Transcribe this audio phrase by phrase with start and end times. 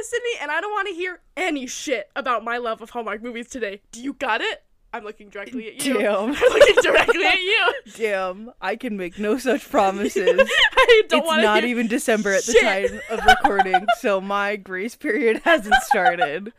[0.00, 3.22] is Sydney, and I don't want to hear any shit about my love of Hallmark
[3.22, 3.80] movies today.
[3.92, 4.62] Do you got it?
[4.92, 5.98] I'm looking directly at you.
[5.98, 6.30] Damn.
[6.34, 7.72] I'm looking directly at you.
[7.96, 10.40] Damn, I can make no such promises.
[10.76, 14.56] I don't it's want to not even December at the time of recording, so my
[14.56, 16.52] grace period hasn't started.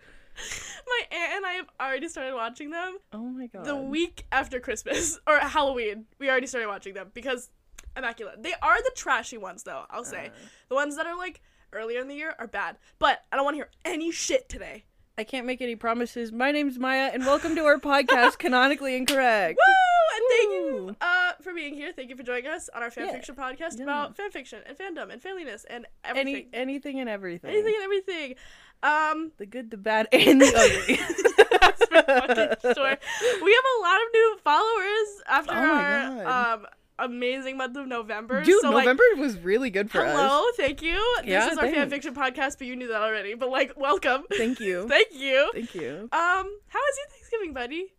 [0.88, 3.66] My aunt and I have already started watching them Oh my god.
[3.66, 6.05] the week after Christmas or Halloween.
[6.20, 7.50] We already started watching them because
[7.98, 8.44] immaculate.
[8.44, 9.84] They are the trashy ones, though.
[9.89, 10.48] I'll say Uh.
[10.70, 11.42] the ones that are like
[11.74, 12.78] earlier in the year are bad.
[13.00, 14.86] But I don't want to hear any shit today.
[15.18, 16.32] I can't make any promises.
[16.32, 19.57] My name's Maya, and welcome to our podcast, Canonically Incorrect.
[19.57, 20.18] Woo!
[20.18, 21.92] And thank you uh, for being here.
[21.93, 23.07] Thank you for joining us on our Yeah.
[23.14, 23.84] fanfiction podcast Yeah.
[23.84, 26.36] about fanfiction and fandom and familyness and everything.
[26.36, 27.50] Any anything and everything.
[27.52, 28.36] anything and everything.
[28.84, 30.96] Um, The good, the bad, and the ugly.
[31.62, 32.98] that's for fucking sure.
[33.44, 36.53] We have a lot of new followers after Oh my our God.
[36.62, 36.67] um
[37.02, 38.44] amazing month of November.
[38.44, 40.31] Dude, so, like, November was really good for Hello, us.
[40.31, 41.00] Hello, thank you.
[41.25, 41.94] Yeah, this is our thanks.
[41.94, 43.33] fanfiction podcast, but you knew that already.
[43.36, 44.23] But like, welcome.
[44.38, 44.88] Thank you.
[44.89, 45.50] Thank you.
[45.53, 45.92] Thank you.
[46.03, 47.94] Um, how was your Thanksgiving, buddy?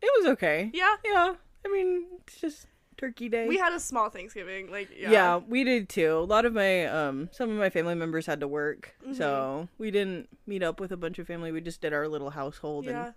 [0.00, 0.70] It was okay.
[0.74, 1.34] Yeah, Yeah.
[1.66, 3.46] I mean, it's just turkey day.
[3.48, 4.70] we had a small Thanksgiving.
[4.70, 5.36] Like, yeah, yeah.
[5.36, 6.14] we did too.
[6.18, 9.14] A lot of my um some of my family members had to work, Mm-hmm.
[9.14, 11.52] so we didn't meet up with a bunch of family.
[11.52, 12.90] We just did our little household yeah.
[12.92, 13.04] Mm-hmm.
[13.06, 13.14] and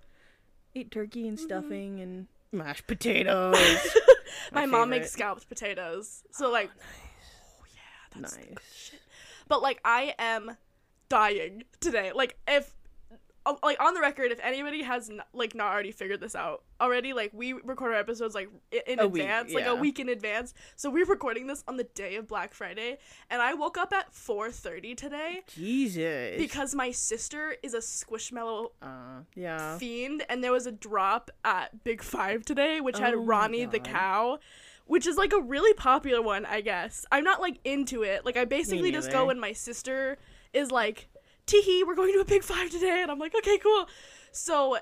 [0.75, 3.55] ate turkey and stuffing and mashed potatoes.
[4.51, 8.45] My, My mom makes scalloped potatoes, oh, so like, oh yeah, that's nice.
[8.73, 8.99] shit.
[9.47, 10.57] But like, I am
[11.09, 12.11] dying today.
[12.13, 12.73] Like, if
[13.63, 17.13] like on the record, if anybody has n- like not already figured this out already,
[17.13, 18.49] like we record our episodes like
[18.87, 20.53] in A week, advance, like a week in advance.
[20.75, 22.97] So we're recording this on the day of Black Friday,
[23.29, 26.37] and I woke up at four thirty today Jesus.
[26.37, 29.77] because my sister is a Squishmallow uh yeah.
[29.77, 33.65] fiend, and there was a drop at Big Five today, which had Oh my Ronnie
[33.65, 34.39] the cow,
[34.85, 37.05] which is like a really popular one, I guess.
[37.11, 38.25] I'm not like into it.
[38.25, 40.17] Like I basically just go when my sister
[40.53, 41.07] is like,
[41.51, 43.87] "Teehee, we're going to a Big Five today," and I'm like, "Okay, cool."
[44.31, 44.77] So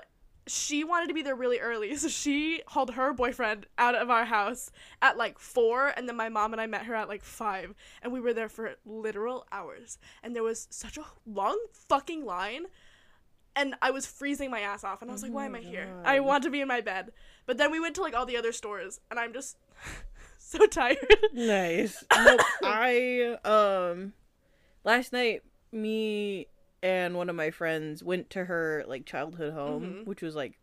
[0.46, 4.24] she wanted to be there really early, so she hauled her boyfriend out of our
[4.24, 4.70] house
[5.02, 8.12] at like four, and then my mom and I met her at like five, and
[8.12, 12.66] we were there for literal hours, and there was such a long fucking line
[13.56, 15.88] and I was freezing my ass off, and I was like, "Why am I here?
[16.04, 17.10] I want to be in my bed."
[17.46, 19.56] But then we went to like all the other stores, and I'm just
[20.38, 20.98] so tired.
[21.32, 22.04] Nice.
[22.16, 22.40] Nope.
[22.62, 24.12] I um
[24.84, 25.42] last night
[25.72, 26.46] me
[26.82, 30.06] and one of my friends went to her like childhood home, Mhm.
[30.06, 30.58] which was like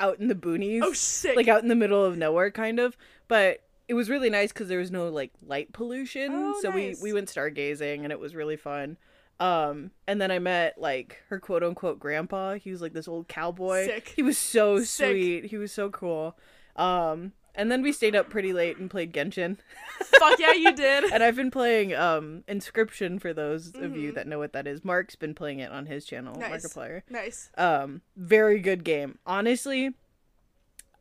[0.00, 0.80] out in the boonies.
[0.82, 1.36] oh, sick!
[1.36, 2.96] like out in the middle of nowhere kind of
[3.28, 7.00] but it was really nice because there was no like light pollution Oh, so nice.
[7.02, 8.96] we we went stargazing and it was really fun
[9.40, 13.28] um and then i met like her quote unquote grandpa he was like this old
[13.28, 14.08] cowboy Sick.
[14.16, 15.10] he was so Sick.
[15.10, 16.36] sweet he was so cool
[16.76, 19.56] um and then we stayed up pretty late and played genshin
[20.18, 21.04] Fuck yeah, you did.
[21.12, 24.14] and i've been playing um Inscryption for those of you Mhm.
[24.16, 26.64] that know what that is mark's been playing it on his channel Nice.
[26.66, 27.50] markiplier nice.
[27.56, 29.18] um, very good game.
[29.26, 29.94] Honestly,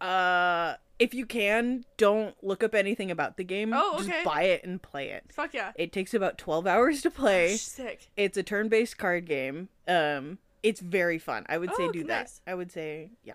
[0.02, 3.72] uh, if you can, don't look up anything about the game.
[3.74, 4.22] Oh, Just okay.
[4.24, 5.24] buy it and play it.
[5.32, 5.72] Fuck yeah.
[5.76, 7.56] It takes about 12 hours to play.
[7.58, 8.10] Sick.
[8.16, 9.70] It's a turn-based card game.
[9.88, 11.46] Um, it's very fun.
[11.50, 12.40] I would say Oh, do nice.
[12.46, 12.52] that.
[12.52, 13.34] I would say, yeah.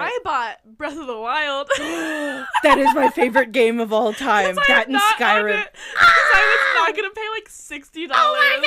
[0.00, 1.68] I bought Breath of the Wild.
[1.78, 4.58] that is my favorite game of all time.
[4.58, 5.60] I That and not owned Skyrim.
[5.62, 6.42] it, 'cause I
[6.76, 8.20] was not gonna pay like sixty dollars.
[8.24, 8.58] Oh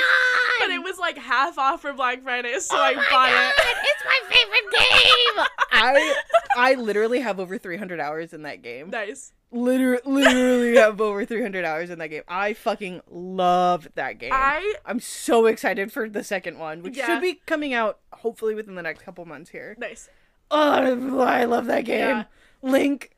[0.59, 3.29] my But it was like half off for Black Friday, so Oh I my bought
[3.29, 3.77] God, it.
[3.83, 5.45] It's my favorite game.
[5.71, 6.15] I
[6.57, 8.89] I literally have over 300 hours in that game.
[8.89, 9.33] Nice.
[9.51, 12.23] literally, literally have over 300 hours in that game.
[12.27, 14.31] I fucking love that game.
[14.33, 17.07] I I'm so excited for the second one, which Yeah.
[17.07, 19.75] should be coming out hopefully within the next couple months here.
[19.79, 20.09] nice.
[20.51, 21.99] Oh, I love that game.
[22.07, 22.23] Yeah.
[22.61, 23.11] Link,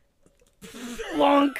[1.14, 1.56] Lonk.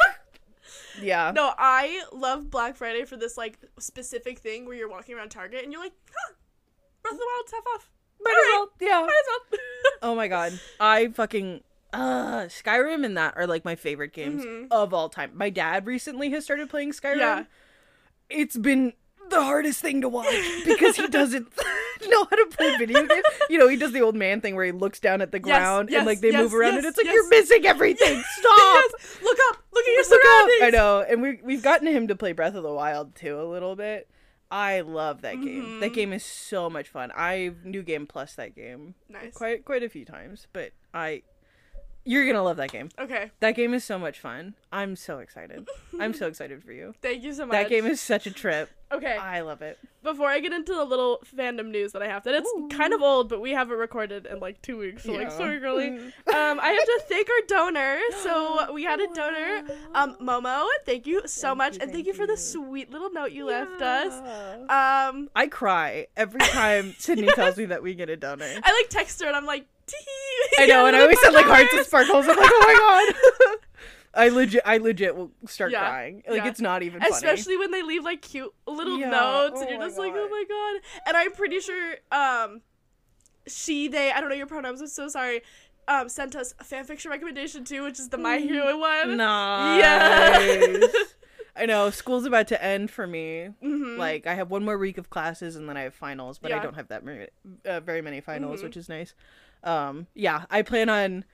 [1.00, 1.32] Yeah.
[1.34, 5.62] No, I love Black Friday for this like specific thing where you're walking around Target
[5.62, 6.34] and you're like, huh,
[7.02, 7.90] Breath of the Wild's half off.
[8.20, 8.68] Might as Alright.
[8.80, 8.88] well.
[8.88, 9.00] Yeah.
[9.00, 9.60] Might as well.
[10.02, 10.58] Oh my god.
[10.80, 11.62] I fucking
[11.92, 14.66] uh Skyrim and that are like my favorite games Mhm.
[14.70, 15.30] of all time.
[15.34, 17.18] My dad recently has started playing Skyrim.
[17.18, 17.44] Yeah.
[18.28, 18.92] It's been
[19.30, 20.34] the hardest thing to watch
[20.64, 21.46] because he doesn't
[22.08, 23.22] know how to play video games.
[23.50, 25.88] You know, he does the old man thing where he looks down at the ground
[25.90, 28.22] yes, and like they yes, move around and it's like you're missing everything.
[28.38, 28.84] Stop.
[29.22, 29.58] Look up.
[29.72, 30.20] Look at your Look up.
[30.22, 30.62] surroundings.
[30.62, 33.44] I know, and we we've gotten him to play Breath of the Wild too a
[33.44, 34.08] little bit.
[34.50, 35.80] I love that game.
[35.80, 35.94] That Mhm.
[35.94, 37.12] game is so much fun.
[37.14, 39.34] I new game plus that game Nice.
[39.34, 41.22] quite quite a few times, but I
[42.08, 42.88] You're gonna love that game.
[42.98, 43.30] Okay.
[43.40, 44.54] That game is so much fun.
[44.72, 45.68] I'm so excited.
[46.00, 46.94] I'm so excited for you.
[47.02, 47.52] Thank you so much.
[47.52, 48.70] That game is such a trip.
[48.90, 49.14] okay.
[49.18, 49.78] I love it.
[50.02, 53.02] Before I get into the little fandom news that I have, that it's kind of
[53.02, 55.02] old, but we have it recorded in like two weeks.
[55.04, 55.36] So like, Yeah.
[55.36, 55.88] sorry, girly.
[55.98, 57.98] um, I have to thank our donor.
[58.22, 59.64] So we had a donor,
[59.94, 60.66] um, Momo.
[60.86, 63.44] Thank you so Thank much, you, and thank you for the sweet little note you
[63.44, 64.14] left us.
[64.70, 68.46] Um, I cry every time Sydney tells me that we get a donor.
[68.46, 69.66] I like text her and I'm like.
[70.58, 72.26] I know, and I always said like hearts and sparkles.
[72.28, 73.14] I'm like, oh my
[73.46, 73.56] god.
[74.14, 76.22] I legit, I legit will start Yeah, crying.
[76.28, 76.48] Like yeah.
[76.48, 77.12] it's not even funny.
[77.14, 80.12] Especially when they leave like cute little Yeah, notes, and oh you're my just like,
[80.16, 80.82] oh my god.
[81.06, 82.62] And I'm pretty sure, um,
[83.46, 84.80] she, they, I don't know your pronouns.
[84.80, 85.42] I'm so sorry.
[85.86, 89.16] Um, sent us a fanfiction recommendation too, which is the My Hero one.
[89.16, 89.80] Nice.
[89.80, 90.90] Yes.
[91.56, 93.48] I know school's about to end for me.
[93.62, 93.96] Mhm.
[93.98, 96.58] Like I have one more week of classes and then I have finals, but I
[96.60, 97.26] don't have that many,
[97.64, 98.64] uh, very many finals, Mhm.
[98.64, 99.14] which is nice.
[99.64, 101.24] Um, yeah, I plan on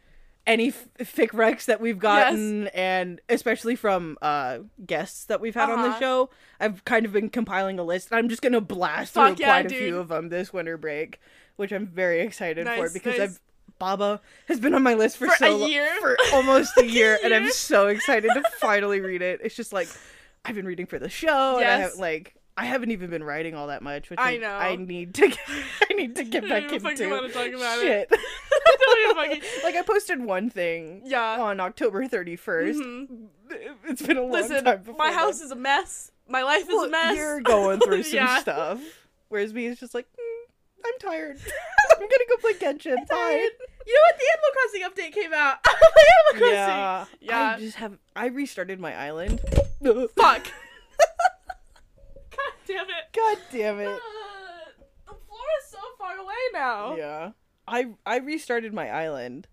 [0.46, 5.70] any f- fic recs that we've gotten, and especially from uh guests that we've had
[5.70, 5.98] on the Uh-huh.
[6.00, 6.30] show.
[6.60, 8.10] I've kind of been compiling a list.
[8.10, 10.76] and I'm just gonna blast Fuck through yeah, quite a few of them this winter
[10.76, 11.18] break,
[11.56, 13.30] which I'm very excited for because nice.
[13.30, 13.40] I've
[13.78, 15.88] Baba has been on my list for, For so a year?
[16.00, 19.40] for almost a year, and I'm so excited to finally read it.
[19.42, 19.88] It's just like
[20.44, 23.54] I've been reading for the show, and I have like I haven't even been writing
[23.56, 24.48] all that much, which I I, know.
[24.54, 25.38] I need to get,
[25.90, 27.04] I need to get I back don't even into.
[27.04, 28.08] fucking wanna talk about it.
[28.10, 28.10] Shit.
[28.66, 31.40] I even fucking- like I posted one thing Yeah.
[31.40, 32.74] on October 31st.
[32.76, 33.26] Mhm.
[33.88, 36.12] It's been a long Listen, time before my house is a mess.
[36.28, 37.16] My life is Well, a mess.
[37.16, 38.38] You're going through some Yeah.
[38.38, 38.80] stuff.
[39.28, 40.52] Whereas me is just like, "Mm,
[40.86, 41.38] I'm tired.
[41.92, 42.96] I'm gonna go play Genshin.
[43.08, 43.48] Bye.
[43.86, 44.18] You know what?
[44.18, 45.58] The Animal Crossing update came out.
[45.66, 45.74] I
[46.30, 46.54] Animal Crossing.
[46.54, 47.04] Yeah.
[47.20, 47.54] Yeah.
[47.56, 47.98] I just have.
[48.16, 49.40] I restarted my island.
[50.16, 50.46] Fuck.
[53.14, 53.86] God damn it.
[53.88, 53.98] Uh,
[55.08, 56.96] the floor is so far away now.
[56.96, 57.30] Yeah.
[57.66, 59.46] I I restarted my island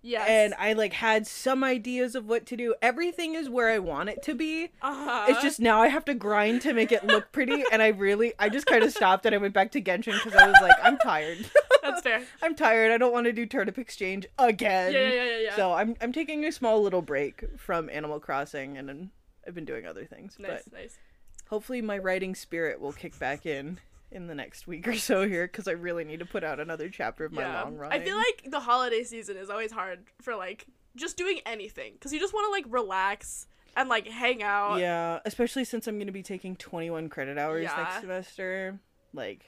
[0.00, 0.28] Yes.
[0.30, 2.74] and I like had some ideas of what to do.
[2.80, 4.70] Everything is where I want it to be.
[4.80, 5.26] uh-huh.
[5.28, 8.32] It's just now I have to grind to make it look pretty and I really
[8.38, 10.76] I just kind of stopped and I went back to Genshin cuz I was like
[10.82, 11.50] I'm tired.
[11.82, 12.22] that's fair.
[12.42, 12.92] I'm tired.
[12.92, 14.92] I don't want to do turnip exchange again.
[14.92, 15.56] Yeah, yeah, yeah, yeah.
[15.56, 19.10] So I'm I'm taking a small little break from Animal Crossing and then
[19.46, 20.36] I've been doing other things.
[20.38, 20.98] nice, But nice.
[21.48, 23.78] Hopefully my writing spirit will kick back in
[24.10, 26.88] in the next week or so here because I really need to put out another
[26.88, 27.62] chapter of my yeah.
[27.62, 27.92] long run.
[27.92, 30.66] I feel like the holiday season is always hard for like
[30.96, 33.46] just doing anything because you just want to like relax
[33.76, 34.78] and like hang out.
[34.80, 37.76] yeah, especially since I'm gonna be taking 21 credit hours Yeah.
[37.76, 38.78] next semester.
[39.12, 39.44] Like,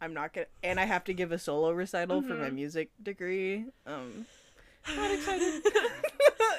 [0.00, 2.54] I'm not gonna, and I have to give a solo recital for my Mhm.
[2.54, 3.66] music degree.
[3.86, 4.26] Um,
[4.96, 5.62] not excited.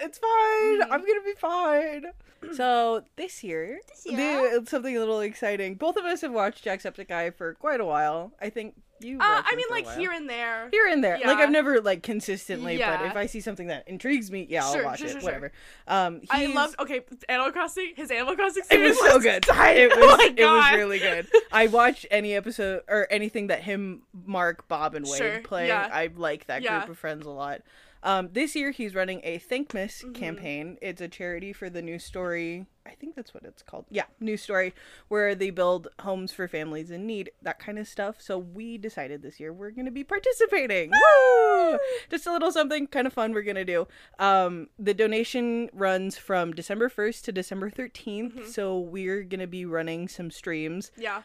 [0.01, 0.81] it's fine.
[0.81, 0.91] Mhm.
[0.91, 2.05] I'm gonna be fine.
[2.57, 4.57] So this year, This the- year?
[4.57, 5.75] it's something a little exciting.
[5.75, 8.33] Both of us have watched Jacksepticeye for quite a while.
[8.41, 9.15] I think you.
[9.17, 10.67] Uh, I mean, like here and there.
[10.71, 11.17] here and there.
[11.23, 14.79] Like I've never like consistently, but if I see something that intrigues me, yeah, Sure,
[14.81, 15.11] I'll watch sure, it.
[15.13, 15.21] sure.
[15.21, 15.51] Whatever.
[15.87, 16.75] Um, I loved.
[16.81, 16.99] Okay,
[17.29, 17.93] Animal Crossing.
[17.95, 19.45] His Animal Crossing It series was so good.
[19.49, 20.19] It was.
[20.19, 21.27] oh it was really good.
[21.53, 25.67] I watch any episode or anything that him, Mark, Bob, and Wade play.
[25.69, 25.87] yeah.
[25.89, 26.79] I like that Yeah.
[26.79, 27.61] group of friends a lot.
[28.03, 30.13] Um, this year he's running a Thankmas Mhm.
[30.13, 30.77] campaign.
[30.81, 32.67] It's a charity for the new story.
[32.85, 33.85] I think that's what it's called.
[33.89, 34.73] Yeah, new story
[35.07, 38.21] where they build homes for families in need, that kind of stuff.
[38.21, 40.91] So we decided this year we're going to be participating.
[40.91, 41.79] Woo!
[42.09, 43.87] Just a little something kind of fun we're going to do.
[44.19, 48.33] Um, the donation runs from December 1st to December 13th.
[48.35, 48.47] Mhm.
[48.47, 51.21] So we're going to be running some streams Yeah.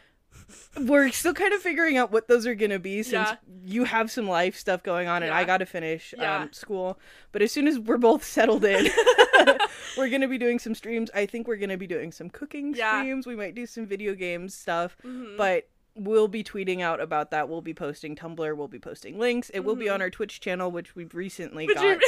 [0.81, 3.35] We're still kind of figuring out what those are going to be since Yeah.
[3.65, 6.43] you have some life stuff going on and I got to finish Yeah.
[6.43, 6.99] um, school.
[7.31, 8.85] But as soon as we're both settled in,
[9.97, 11.09] we're going to be doing some streams.
[11.13, 13.25] I think we're going to be doing some cooking streams.
[13.27, 15.37] We might do some video games stuff, Mhm.
[15.37, 17.49] but we'll be tweeting out about that.
[17.49, 19.49] We'll be posting Tumblr, we'll be posting links.
[19.49, 21.83] It will be on our Twitch channel which we've recently Would got.
[21.83, 21.99] you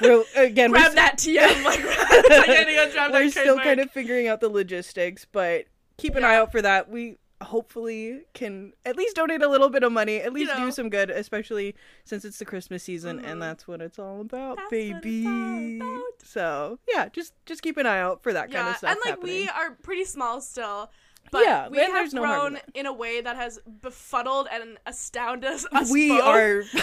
[0.02, 1.64] We're, again, grab that TM?
[1.64, 3.64] Like, like anything on grab we're still trademark.
[3.64, 5.64] kind of figuring out the logistics, but
[5.96, 6.90] keep an eye out for that.
[6.90, 10.66] We hopefully can at least donate a little bit of money, at least know.
[10.66, 13.26] do some good, especially since it's the Christmas season Mhm.
[13.30, 15.76] and that's what it's all about, That's it's all baby.
[15.80, 16.02] about.
[16.24, 18.90] So yeah, just just keep an eye out for that yeah, kind of stuff.
[18.90, 19.34] and like happening.
[19.42, 20.90] we are pretty small still.
[21.30, 25.66] But Yeah, we have no grown in a way that has befuddled and astounded us.
[25.72, 26.22] us we both.
[26.24, 26.62] are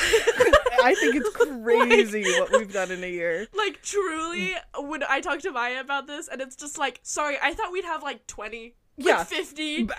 [0.84, 3.48] I think it's crazy what we've done in a year.
[3.56, 7.54] like truly when I talk to Maya about this, and it's just like, sorry, I
[7.56, 9.24] thought we'd have like twenty, like Yeah.
[9.26, 9.94] fifty, B-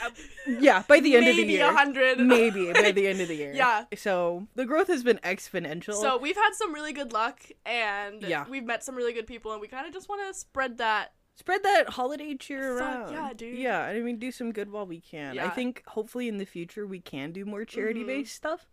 [0.61, 1.71] Yeah, by the end of the year.
[1.73, 3.53] hundred, Maybe by the end of the year.
[3.53, 3.85] Yeah.
[3.97, 5.95] So the growth has been exponential.
[6.01, 8.47] So we've had some really good luck, and Yeah.
[8.49, 11.13] we've met some really good people, and we kind of just want to spread that.
[11.35, 13.13] spread that holiday cheer around.
[13.13, 13.59] yeah, dude.
[13.59, 15.39] Yeah, I mean, do some good while we can.
[15.39, 18.67] I think hopefully in the future we can do more charity based stuff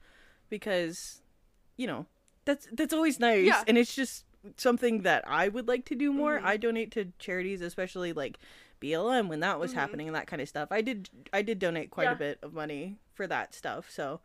[0.50, 1.22] because,
[1.76, 2.06] you know,
[2.46, 3.64] that's that's always nice, Yeah.
[3.68, 4.26] and it's just
[4.58, 6.40] something that I would like to do more.
[6.40, 6.46] Mhm.
[6.46, 8.38] I donate to charities, especially like
[8.84, 9.76] BLM when that was Mhm.
[9.76, 10.68] happening and that kind of stuff.
[10.72, 12.12] I did I did donate quite Yeah.
[12.14, 13.90] a bit of money for that stuff.
[13.90, 14.20] So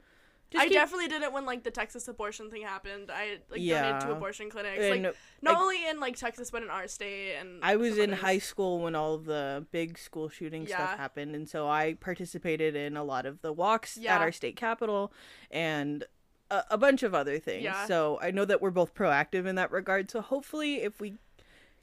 [0.56, 3.10] I keep- definitely did it when like the Texas abortion thing happened.
[3.10, 6.62] I like donated to abortion clinics, and like not I- only in like Texas but
[6.62, 7.34] in our state.
[7.36, 10.76] And I was in high school when all the big school shooting Yeah.
[10.76, 14.14] stuff happened, and so I participated in a lot of the walks Yeah.
[14.16, 15.12] at our state capitol
[15.50, 16.04] and
[16.50, 17.62] a, a bunch of other things.
[17.64, 17.84] Yeah.
[17.84, 20.10] So I know that we're both proactive in that regard.
[20.10, 21.18] So hopefully, if we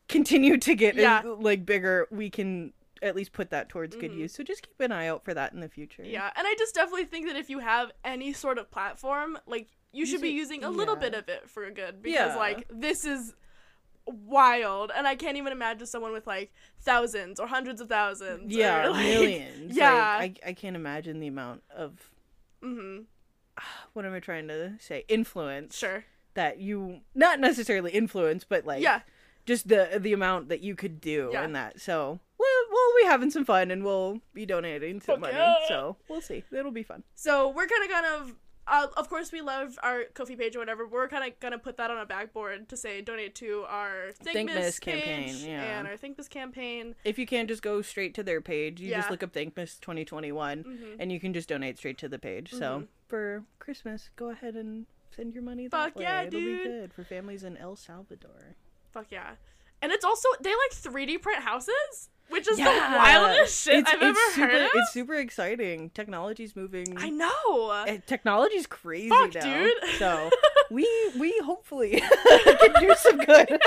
[0.07, 1.21] continue to get Yeah.
[1.25, 4.17] like bigger, we can at least put that towards good Mhm.
[4.19, 4.33] use.
[4.33, 6.03] So just keep an eye out for that in the future.
[6.03, 9.67] Yeah, and I just definitely think that if you have any sort of platform, like
[9.91, 10.99] you should be using a little yeah.
[11.01, 12.35] bit of it for good because Yeah.
[12.35, 13.33] like this is
[14.05, 18.53] wild and I can't even imagine someone with like thousands or hundreds of thousands.
[18.55, 19.75] Yeah, or, like, millions.
[19.77, 20.17] Yeah.
[20.19, 22.11] Like, I I can't imagine the amount of
[22.61, 23.05] mhm.
[23.93, 25.05] what am I trying to say?
[25.07, 25.75] Influence.
[25.77, 26.05] Sure.
[26.35, 29.01] that you not necessarily influence, but like yeah.
[29.45, 31.43] Just the the amount that you could do Yeah.
[31.45, 31.79] in that.
[31.79, 35.33] So we'll we'll be having some fun and we'll be donating some money.
[35.37, 35.55] yeah.
[35.67, 36.43] So we'll see.
[36.51, 37.03] It'll be fun.
[37.15, 38.35] So we're kind of kind of
[38.67, 40.87] uh, of course we love our Ko-fi page or whatever.
[40.87, 44.49] We're kind of gonna put that on a backboard to say donate to our Think,
[44.49, 45.77] Thankmas Miss campaign, page yeah.
[45.77, 46.95] and our Thankmas campaign.
[47.03, 48.97] If you can't just go straight to their page, you Yeah.
[48.97, 50.95] just look up Thankmas 2021 Mhm.
[50.99, 52.49] and you can just donate straight to the page.
[52.53, 52.57] Mhm.
[52.57, 56.03] So for Christmas, go ahead and send your money Fuck that way.
[56.03, 56.63] yeah, It'll dude.
[56.63, 58.55] be good for families in El Salvador.
[58.95, 59.31] Fuck yeah.
[59.81, 62.73] And it's also they like 3D print houses, which is Yeah.
[62.91, 64.69] the wildest shit It's- I've ever super, heard of.
[64.73, 65.89] It's super exciting.
[65.91, 66.97] Technology's moving.
[66.97, 67.71] I know.
[67.85, 69.41] Eh, technology's crazy Fuck, now.
[69.41, 69.73] dude.
[69.99, 70.29] So
[70.71, 70.87] we
[71.19, 73.49] we hopefully can do some good.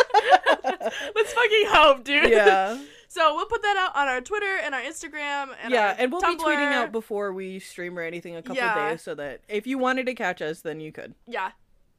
[0.64, 2.30] Let's fucking hope, dude.
[2.30, 6.10] yeah, So we'll put that out on our Twitter and our Instagram and yeah, and
[6.10, 6.38] we'll Tumblr.
[6.38, 8.90] be tweeting out before we stream or anything a couple Yeah.
[8.90, 11.14] days, so that if you wanted to catch us, then you could.
[11.26, 11.50] Yeah.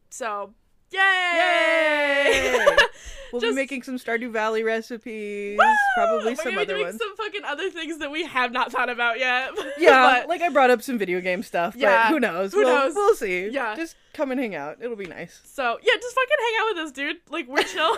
[0.09, 0.53] So,
[0.91, 2.59] yay!
[2.59, 2.65] Yay!
[3.31, 5.65] We'll Just- be making some Stardew Valley recipes, Woo!
[5.95, 6.97] probably some other doing ones.
[6.97, 9.51] some fucking other things that we have not thought about yet.
[9.77, 12.53] Yeah, But- like I brought up some video game stuff, Yeah, but who knows?
[12.53, 12.95] who we'll, knows?
[12.95, 13.49] We'll see.
[13.49, 13.75] Yeah.
[13.75, 14.77] just come and hang out.
[14.81, 15.41] It'll be nice.
[15.45, 17.17] so yeah, just fucking hang out with us, dude.
[17.29, 17.95] Like we're chill.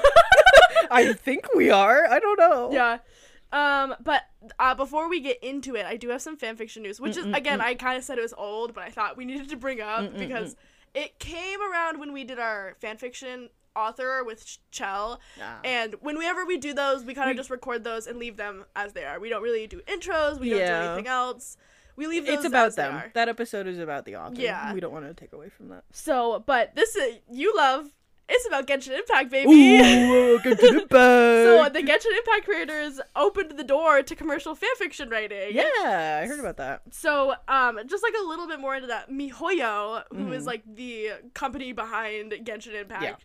[0.92, 2.08] I think we are.
[2.08, 2.70] I don't know.
[2.74, 2.98] yeah.
[3.54, 4.24] Um, but
[4.60, 7.38] uh, before we get into it, I do have some fanfiction news, which is Mm-mm-mm.
[7.38, 9.80] again, I kind of said it was old, but I thought we needed to bring
[9.80, 10.18] up Mm-mm-mm.
[10.18, 10.58] because
[10.94, 15.60] it came around when we did our fanfiction author with Ch- Chell, Ah.
[15.64, 18.92] and whenever we do those, we kind of just record those and leave them as
[18.94, 19.20] they are.
[19.20, 20.40] We don't really do intros.
[20.40, 21.56] We don't do anything else.
[21.96, 23.02] We leave those it's about them.
[23.14, 24.42] That episode is about the author.
[24.42, 24.74] Yeah.
[24.74, 25.84] we don't want to take away from that.
[25.94, 27.88] So, but this is you love.
[28.34, 29.50] It's about Genshin Impact, baby.
[29.52, 35.12] Ooh, welcome to the so the Genshin Impact creators opened the door to commercial fanfiction
[35.12, 35.50] writing.
[35.54, 36.82] yeah, I heard about that.
[36.92, 40.48] So, um, just like a little bit more into that, MiHoYo, who is Mhm.
[40.48, 43.16] like the company behind Genshin Impact, Yeah.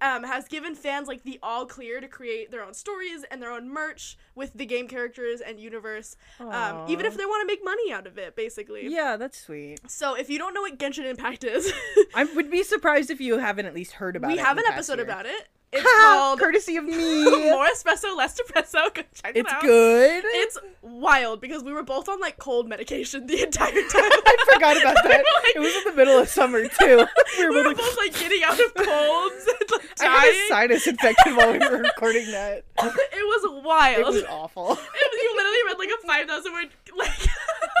[0.00, 3.52] Um, has given fans like the all clear to create their own stories and their
[3.52, 7.64] own merch with the game characters and universe, um, even if they want to make
[7.64, 8.88] money out of it, basically.
[8.88, 9.78] yeah, that's sweet.
[9.90, 11.72] So, if you don't know what Genshin Impact is,
[12.14, 14.36] I would be surprised if you haven't at least heard about we it.
[14.36, 15.04] We have an episode year.
[15.04, 15.48] about it.
[15.72, 17.24] It's called courtesy of me.
[17.50, 18.92] More Espresso, Less Depresso.
[18.92, 19.62] Go check it it's out.
[19.62, 20.24] good.
[20.26, 23.80] It's wild because we were both on like cold medication the entire time.
[23.94, 25.24] I forgot about that.
[25.44, 27.06] Like- it was in the middle of summer too.
[27.38, 30.04] We were we were both like, both like getting out of colds and like I
[30.04, 30.34] had dying.
[30.44, 32.64] a sinus infection while we were recording that.
[32.78, 32.84] it
[33.14, 33.98] was wild.
[34.00, 34.72] It was awful.
[34.72, 34.78] It-
[35.22, 37.29] you literally read like a five thousand word like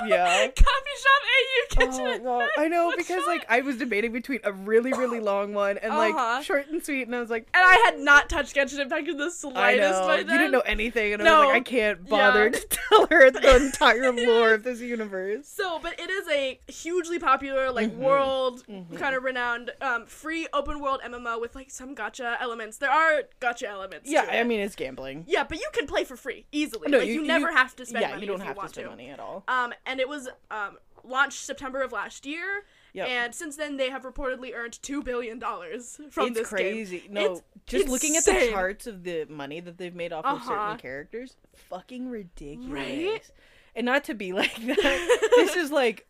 [0.06, 0.46] Yeah.
[0.56, 2.26] coffee shop AU kitchen.
[2.26, 2.48] Oh.
[2.58, 5.98] I know because like I was debating between a really really long one and Uh-huh.
[6.36, 9.08] like short and sweet, and I was like, and I had not touched Genshin Impact
[9.08, 11.38] in the I slightest know by you didn't know anything, and I No.
[11.40, 12.50] was like, I can't bother Yeah.
[12.50, 15.46] to tell her the entire lore of this universe.
[15.48, 17.96] So, but it is a hugely popular, like Mhm.
[17.98, 18.96] world Mhm.
[18.98, 22.78] kind of renowned, um, free open world MMO with like some gacha elements.
[22.78, 24.08] There are gacha elements.
[24.10, 25.24] Yeah, to I mean it's gambling.
[25.28, 26.88] yeah, but you can play for free easily.
[26.90, 28.56] No, like you- you, never you- have to spend yeah, money you don't if have
[28.56, 29.44] you want to spend money at all.
[29.48, 32.64] Um, and it was um launched September of last year.
[32.92, 33.08] Yep.
[33.08, 36.28] And since then, they have reportedly earned two billion dollars from the game.
[36.30, 36.98] it's this crazy.
[37.00, 37.12] game.
[37.12, 40.36] No, It's just looking at the charts of the money that they've made off of
[40.38, 40.48] Uh-huh.
[40.48, 42.68] certain characters, fucking ridiculous.
[42.70, 43.30] Right?
[43.76, 46.06] And not to be like that, this is like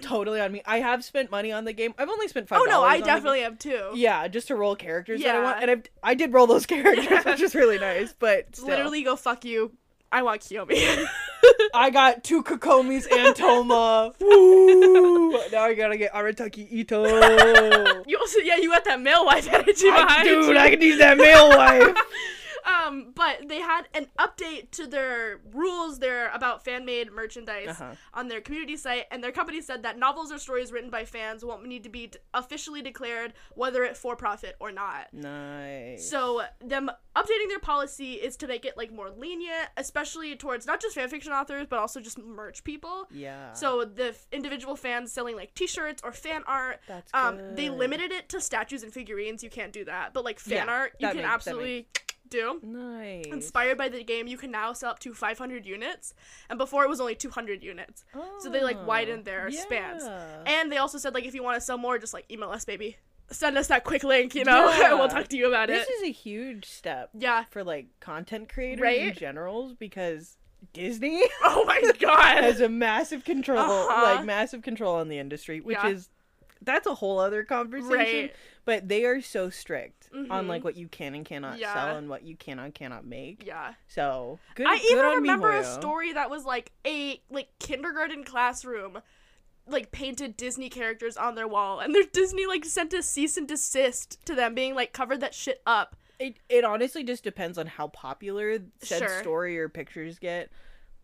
[0.00, 0.62] totally on me.
[0.66, 1.94] I have spent money on the game.
[1.98, 2.60] I've only spent five.
[2.62, 3.90] Oh no, I definitely have too.
[3.94, 7.06] Yeah, just to roll characters that I want, and I've, I did roll those characters,
[7.10, 7.22] Yeah.
[7.24, 8.14] which is really nice.
[8.16, 8.68] But still.
[8.68, 9.72] Literally, go fuck you.
[10.12, 11.06] I want Kiyomi.
[11.72, 14.12] I got two Kokomis and Thoma.
[14.20, 15.30] Woo!
[15.52, 18.04] Now I gotta get Arataki Itto.
[18.06, 20.58] you also, yeah, you got that male wife energy I, behind dude, you.
[20.58, 21.96] I can use that male wife.
[22.66, 27.94] Um, but they had an update to their rules there about fan made merchandise Uh-huh.
[28.14, 31.44] on their community site, and their company said that novels or stories written by fans
[31.44, 35.12] won't need to be d- officially declared whether it for profit or not.
[35.12, 36.08] Nice.
[36.08, 40.80] So them updating their policy is to make it like more lenient, especially towards not
[40.80, 43.06] just fanfiction authors but also just merch people.
[43.10, 43.52] yeah.
[43.52, 48.12] So the f- individual fans selling like T-shirts or fan art, That's um, they limited
[48.12, 49.42] it to statues and figurines.
[49.42, 51.88] You can't do that, but like fan Yeah, art, you can makes- absolutely
[52.30, 52.60] do.
[52.62, 53.26] nice.
[53.26, 56.14] Inspired by the game, you can now sell up to 500 units,
[56.48, 58.04] and before it was only 200 units.
[58.14, 60.04] Oh, So they like Oh, widened their spans.
[60.46, 62.64] And they also said like if you want to sell more, just like email us,
[62.64, 62.96] baby.
[63.32, 64.90] Send us that quick link, you know, Yeah.
[64.90, 65.74] and we'll talk to you about it.
[65.86, 67.44] This is a huge step yeah.
[67.50, 69.16] for like content creators in Right?
[69.16, 70.36] general because
[70.72, 72.42] Disney Oh my god.
[72.42, 74.16] has a massive control, Uh-huh.
[74.16, 75.90] like massive control on the industry, which Yeah.
[75.90, 76.08] is
[76.62, 77.96] that's a whole other conversation.
[77.96, 78.34] Right.
[78.64, 80.48] But they are so strict on Mhm.
[80.48, 81.72] like what you can and cannot Yeah.
[81.72, 83.44] sell and what you can and cannot make.
[83.46, 83.74] yeah.
[83.88, 84.66] So good.
[84.66, 89.02] I good even on remember a story that was like a like kindergarten classroom
[89.66, 93.46] like painted Disney characters on their wall and their Disney like sent a cease and
[93.46, 95.94] desist to them being like covered that shit up.
[96.18, 99.20] It it honestly just depends on how popular said Sure.
[99.20, 100.50] story or pictures get.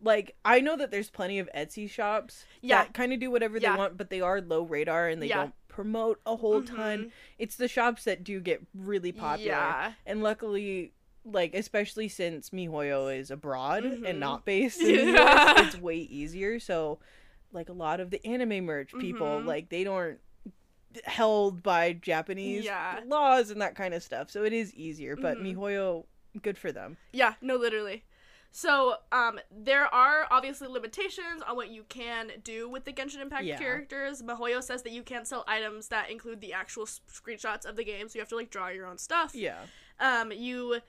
[0.01, 2.83] Like I know that there's plenty of Etsy shops Yeah.
[2.83, 3.71] that kind of do whatever Yeah.
[3.73, 5.35] they want, but they are low radar and they Yeah.
[5.37, 7.05] don't promote a whole ton.
[7.05, 7.11] Mhm.
[7.39, 9.51] It's the shops that do get really popular.
[9.51, 9.93] Yeah.
[10.05, 10.93] And luckily
[11.25, 14.07] like especially since MiHoYo is abroad Mhm.
[14.07, 15.13] and not based in Yeah.
[15.57, 16.59] US, it's way easier.
[16.59, 16.99] So
[17.51, 19.45] like a lot of the anime merch people Mhm.
[19.45, 20.19] like they don't
[21.03, 23.01] held by Japanese Yeah.
[23.05, 24.31] laws and that kind of stuff.
[24.31, 25.55] So it is easier, but Mhm.
[25.55, 26.05] MiHoYo
[26.41, 26.97] good for them.
[27.11, 28.03] Yeah, no literally.
[28.57, 33.43] So, um, there are obviously limitations on what you can do with the Genshin Impact
[33.43, 33.59] Yeah.
[33.59, 34.23] characters.
[34.23, 38.09] MiHoYo says that you can't sell items that include the actual screenshots of the game,
[38.09, 39.35] so you have to like draw your own stuff.
[39.35, 39.59] Yeah.
[39.99, 40.79] um you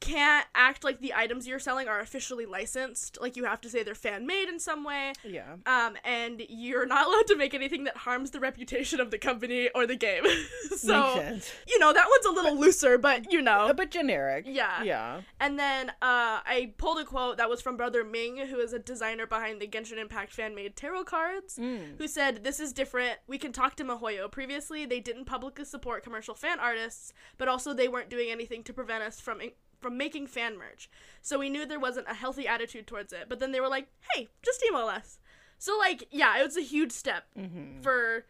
[0.00, 3.82] can't act like the items you're selling are officially licensed like you have to say
[3.82, 5.54] they're fan made in some way Yeah.
[5.64, 9.70] um and you're not allowed to make anything that harms the reputation of the company
[9.74, 10.24] or the game
[10.76, 11.52] so Makes sense.
[11.66, 14.44] you know that one's a little looser but you know A bit generic.
[14.46, 15.20] yeah Yeah.
[15.40, 18.78] and then uh, I pulled a quote that was from Brother Ming, who is a
[18.78, 21.96] designer behind the Genshin Impact fan made tarot cards, Mm.
[21.98, 23.18] who said, This is different.
[23.26, 24.30] We can talk to MiHoYo.
[24.30, 28.72] Previously, they didn't publicly support commercial fan artists, but also they weren't doing anything to
[28.72, 29.40] prevent us from.
[29.86, 30.90] From making fan merch.
[31.22, 33.26] So we knew there wasn't a healthy attitude towards it.
[33.28, 35.18] But then they were like, "Hey, just email us."
[35.58, 37.80] So like, yeah, it was a huge step Mm-hmm.
[37.82, 38.24] for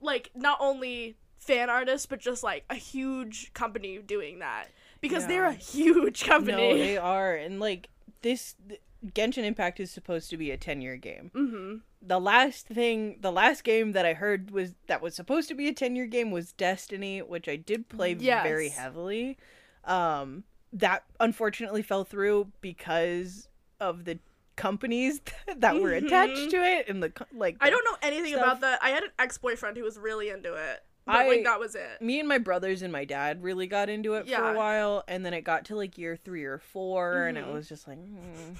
[0.00, 4.66] like not only fan artists but just like a huge company doing that
[5.00, 6.70] because they're a huge company.
[6.72, 7.88] No, they are, and like
[8.22, 8.80] this, th-
[9.14, 11.30] Genshin Impact is supposed to be a ten-year game.
[11.34, 11.76] mm-hmm.
[12.02, 15.66] The last thing, the last game that I heard was that was supposed to be
[15.68, 19.38] a ten-year game was Destiny, which I did play very heavily.
[19.84, 23.48] Um, that unfortunately fell through because
[23.80, 24.18] of the
[24.56, 25.20] companies
[25.56, 26.50] that were attached Mhm.
[26.50, 27.56] to it, and the like.
[27.60, 28.42] I don't know anything stuff.
[28.42, 28.78] about that.
[28.82, 31.74] I had an ex boyfriend who was really into it, but I- like that was
[31.74, 32.00] it.
[32.00, 35.24] me and my brothers and my dad really got into it for a while and
[35.24, 37.52] then it got to like year three or 4 and it Mhm.
[37.52, 38.56] was just like mm,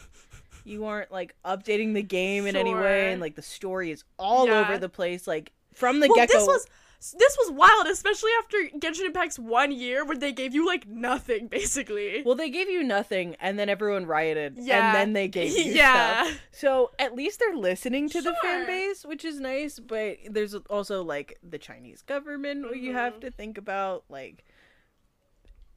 [0.65, 4.47] you aren't like updating the game in any way and like the story is all
[4.47, 4.61] Yeah.
[4.61, 6.67] over the place like from the well, get-go this was
[6.99, 11.47] this was wild, especially after Genshin Impact's one year where they gave you like nothing
[11.51, 12.23] basically.
[12.25, 14.87] well they gave you nothing and then everyone rioted Yeah.
[14.89, 16.25] and then they gave you Yeah.
[16.25, 20.55] stuff so at least they're listening to the fan base which is nice but there's
[20.55, 23.21] also like the chinese government where you have Mhm.
[23.23, 24.45] to think about like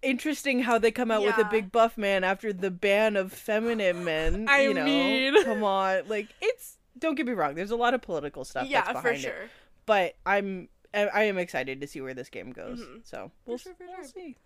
[0.02, 4.04] interesting how they come out with a big buff man after the ban of feminine
[4.06, 7.76] men I you know mean- come on like it's don't get me wrong there's a
[7.76, 9.32] lot of political stuff yeah, that's for sure.
[9.32, 9.50] it
[9.86, 12.82] but i'm I I am excited to see where this game goes.
[12.82, 13.06] Mhm.
[13.06, 14.38] So we'll, sure, we'll see.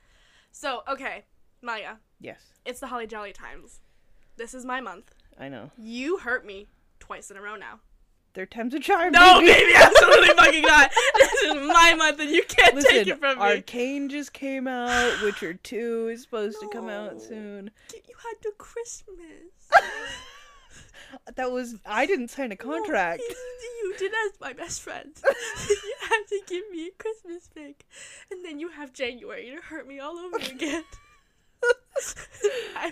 [0.51, 1.25] So okay,
[1.62, 3.79] Maya, Yes, it's the Holly Jolly times.
[4.38, 5.13] This is my month.
[5.39, 5.71] I know.
[5.77, 6.67] You hurt me
[6.99, 7.79] twice in a row now.
[8.34, 9.12] They're times a charm.
[9.12, 9.53] No, baby.
[9.53, 10.91] baby, absolutely fucking not.
[11.19, 13.43] This is my month, and you can't take it from me.
[13.43, 15.21] Arcane just came out.
[15.21, 17.69] Witcher 2 is supposed to come out soon.
[17.93, 19.69] You had to Christmas.
[21.36, 23.21] That was I didn't sign a contract.
[23.28, 25.12] No, you, you did as my best friend.
[25.69, 27.86] you have to give me a Christmas pick,
[28.32, 30.84] and then you have January to hurt me all over again.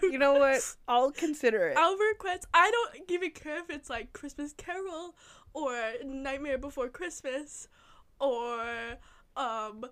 [0.04, 0.62] You know what?
[0.88, 1.78] I'll consider it.
[1.78, 2.46] I'll request.
[2.54, 5.16] I don't even care if it's like Christmas Carol
[5.54, 7.68] or Nightmare Before Christmas
[8.20, 8.62] or
[9.36, 9.84] um.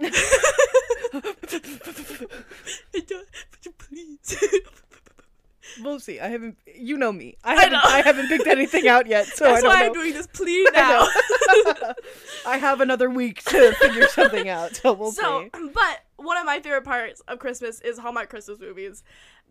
[0.00, 0.10] I
[3.06, 3.28] don't,
[3.78, 4.36] please.
[5.82, 6.20] We'll see.
[6.20, 6.58] I haven't.
[6.74, 7.36] You know me.
[7.44, 7.72] I I haven't.
[7.72, 7.80] know.
[7.84, 9.86] I, haven't picked anything out yet, so I That's don't why know.
[9.86, 11.06] I'm doing this plea now.
[12.46, 15.22] I have another week to figure something out, so we'll see.
[15.22, 15.68] so, see.
[15.72, 19.02] but one of my favorite parts of Christmas is Hallmark Christmas movies.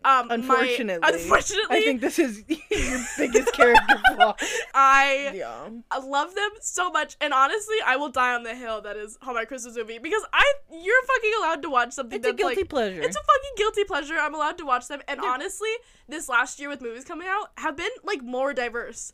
[0.03, 4.33] Um, my- Unfortunately, unfortunately, I think this is your biggest character flaw.
[4.73, 5.69] I Yeah.
[5.91, 9.19] I love them so much, and honestly, I will die on the hill that is
[9.21, 12.69] Hallmark Christmas movie because I you're fucking allowed to watch something It's a guilty like
[12.69, 13.01] pleasure.
[13.01, 14.15] it's a fucking guilty pleasure.
[14.17, 15.69] I'm allowed to watch them, and honestly,
[16.09, 19.13] this last year with movies coming out have been like more diverse.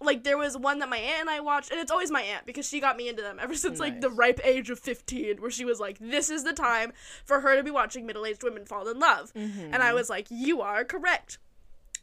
[0.00, 2.46] Like there was one that my aunt and I watched, and it's always my aunt
[2.46, 5.50] because she got me into them ever since like the ripe age of 15, where
[5.50, 6.92] she was like, "This is the time
[7.24, 9.74] for her to be watching middle-aged women fall in love," Mm-hmm.
[9.74, 11.38] and I was like, "You are correct."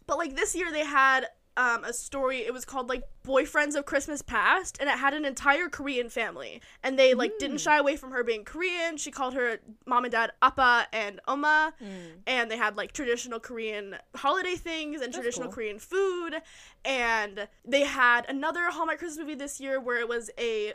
[0.06, 1.26] But like this year they had
[1.58, 2.40] um, a story.
[2.46, 6.62] It was called like Boyfriends of Christmas Past, and it had an entire Korean family,
[6.84, 7.40] and they like Mm.
[7.40, 8.96] didn't shy away from her being Korean.
[8.96, 12.22] She called her mom and dad Appa and Oma, Mm.
[12.26, 15.56] and they had like traditional Korean holiday things and That's traditional cool.
[15.56, 16.42] Korean food,
[16.86, 20.74] and they had another Hallmark Christmas movie this year where it was a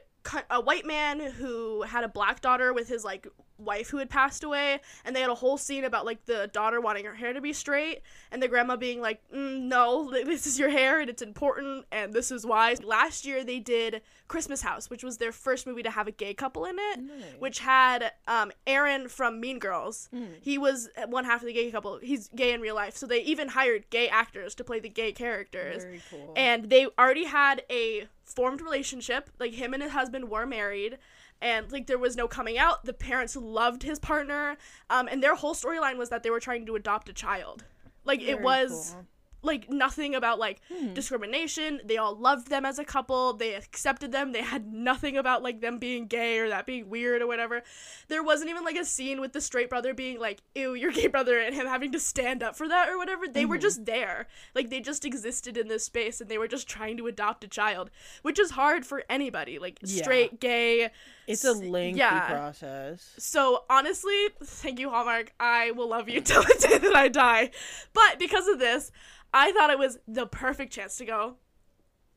[0.50, 3.26] a white man who had a black daughter with his like
[3.64, 6.80] wife who had passed away and they had a whole scene about like the daughter
[6.80, 10.58] wanting her hair to be straight and the grandma being like mm, no this is
[10.58, 12.74] your hair and it's important and this is why.
[12.82, 16.32] Last year they did christmas house which was their first movie to have a gay
[16.32, 17.24] couple in it Nice.
[17.38, 20.08] which had um, aaron from mean girls.
[20.14, 20.28] Mm.
[20.40, 21.98] he was one half of the gay couple.
[21.98, 22.96] He's gay in real life.
[22.96, 25.84] So they even hired gay actors to play the gay characters.
[26.10, 26.32] Cool.
[26.36, 29.28] and they already had a formed relationship.
[29.38, 30.98] Like him and his husband were married
[31.42, 32.84] and like there was no coming out.
[32.84, 34.56] The parents loved his partner
[34.88, 37.64] um, and their whole storyline was that they were trying to adopt a child.
[38.04, 39.06] Like it was cool.
[39.44, 40.94] like nothing about like Hmm.
[40.94, 41.80] discrimination.
[41.84, 43.32] They all loved them as a couple.
[43.32, 44.32] They accepted them.
[44.32, 47.62] They had nothing about like them being gay or that being weird or whatever.
[48.08, 51.06] There wasn't even like a scene with the straight brother being like ew your gay
[51.08, 53.26] brother and him having to stand up for that or whatever.
[53.28, 53.50] They Mm-hmm.
[53.50, 54.26] were just there.
[54.54, 57.48] Like they just existed in this space and they were just trying to adopt a
[57.48, 57.90] child
[58.22, 59.58] which is hard for anybody.
[59.58, 60.02] Like Yeah.
[60.02, 60.90] straight gay
[61.32, 62.28] It's a lengthy yeah.
[62.28, 63.14] process.
[63.18, 65.32] so honestly, thank you, Hallmark.
[65.40, 67.50] I will love you till the day that I die.
[67.92, 68.90] But because of this,
[69.34, 71.36] I thought it was the perfect chance to go.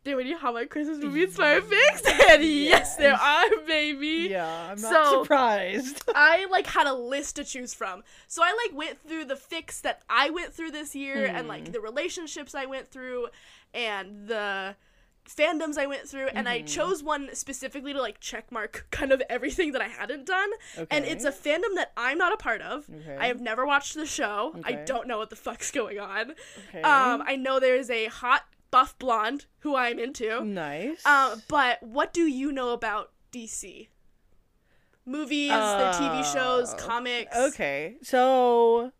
[0.03, 2.03] There any Hallmark Christmas movies my fics?
[2.29, 4.27] And yes, there are, baby.
[4.29, 6.03] Yeah, I'm not So- surprised.
[6.15, 8.03] I like had a list to choose from.
[8.27, 11.47] So I like went through the fics that I went through this year and Hmm.
[11.47, 13.29] like the relationships I went through
[13.73, 14.75] and the
[15.27, 16.67] fandoms I went through and I Mm-hmm.
[16.67, 20.49] chose one specifically to like check mark kind of everything that I hadn't done.
[20.77, 20.87] Okay.
[20.95, 22.87] And it's a fandom that I'm not a part of.
[22.89, 23.17] Okay.
[23.19, 24.53] I have never watched the show.
[24.59, 24.73] Okay.
[24.75, 26.31] I don't know what the fuck's going on.
[26.69, 26.81] Okay.
[26.81, 30.43] Um I know there's a hot buff blonde who I'm into.
[30.43, 31.05] nice.
[31.05, 33.87] Um, but what do you know about DC?
[35.07, 37.35] Movies, their TV shows, Oh, comics.
[37.37, 38.91] Okay, so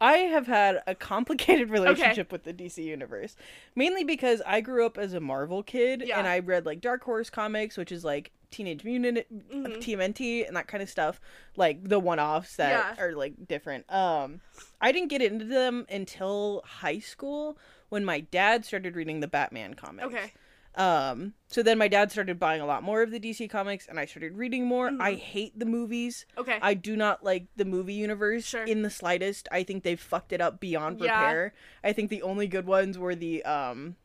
[0.00, 3.34] I have had a complicated relationship with the DC universe,
[3.74, 6.18] mainly because I grew up as a Marvel kid Yeah.
[6.18, 9.18] and I read like Dark Horse comics, which is like Teenage Mutant
[9.50, 9.80] Mhm.
[9.80, 11.20] TMNT and that kind of stuff,
[11.56, 13.02] like the one-offs that Yeah.
[13.04, 13.90] are like different.
[13.92, 14.40] Um,
[14.80, 19.74] I didn't get into them until high school when my dad started reading the Batman
[19.74, 20.06] comics.
[20.06, 20.32] Okay.
[20.76, 23.98] Um, so then my dad started buying a lot more of the DC comics and
[23.98, 24.88] I started reading more.
[25.00, 25.18] I Mhm.
[25.18, 26.26] hate the movies.
[26.36, 26.58] Okay.
[26.60, 28.62] I do not like the movie universe Sure.
[28.64, 29.48] in the slightest.
[29.50, 31.18] I think they've fucked it up beyond Yeah.
[31.18, 31.54] repair.
[31.82, 33.96] I think the only good ones were the um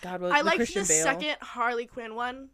[0.00, 1.02] God what I liked Christian the Bale.
[1.04, 2.48] second Harley Quinn one.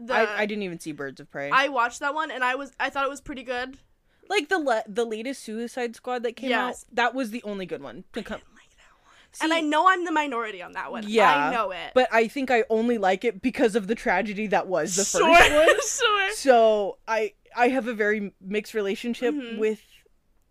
[0.00, 1.50] The, I, I didn't even see Birds of Prey.
[1.50, 3.76] I watched that one and I was I thought it was pretty good.
[4.30, 6.84] like the le- the latest Suicide Squad that came Yes.
[6.88, 6.94] out.
[6.96, 8.04] That was the only good one.
[8.14, 8.40] To come.
[9.40, 9.50] I didn't like that one.
[9.50, 11.04] and I know I'm the minority on that one.
[11.06, 11.92] Yeah, I know it.
[11.94, 15.34] But I think I only like it because of the tragedy that was the sure,
[15.36, 15.66] first one.
[15.88, 16.32] sure.
[16.34, 19.58] So I I have a very mixed relationship Mhm.
[19.58, 19.80] with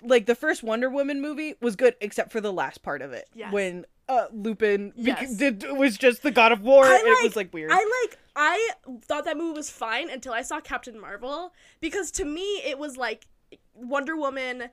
[0.02, 3.28] like the first Wonder Woman movie was good except for the last part of it
[3.34, 3.52] Yes.
[3.52, 5.36] when uh Lupin Yes.
[5.36, 6.86] did was just the God of War.
[6.86, 7.72] And it was like weird.
[7.74, 8.70] I like I
[9.04, 12.96] thought that movie was fine until I saw Captain Marvel because to me it was
[12.96, 13.28] like
[13.76, 14.70] Wonder Woman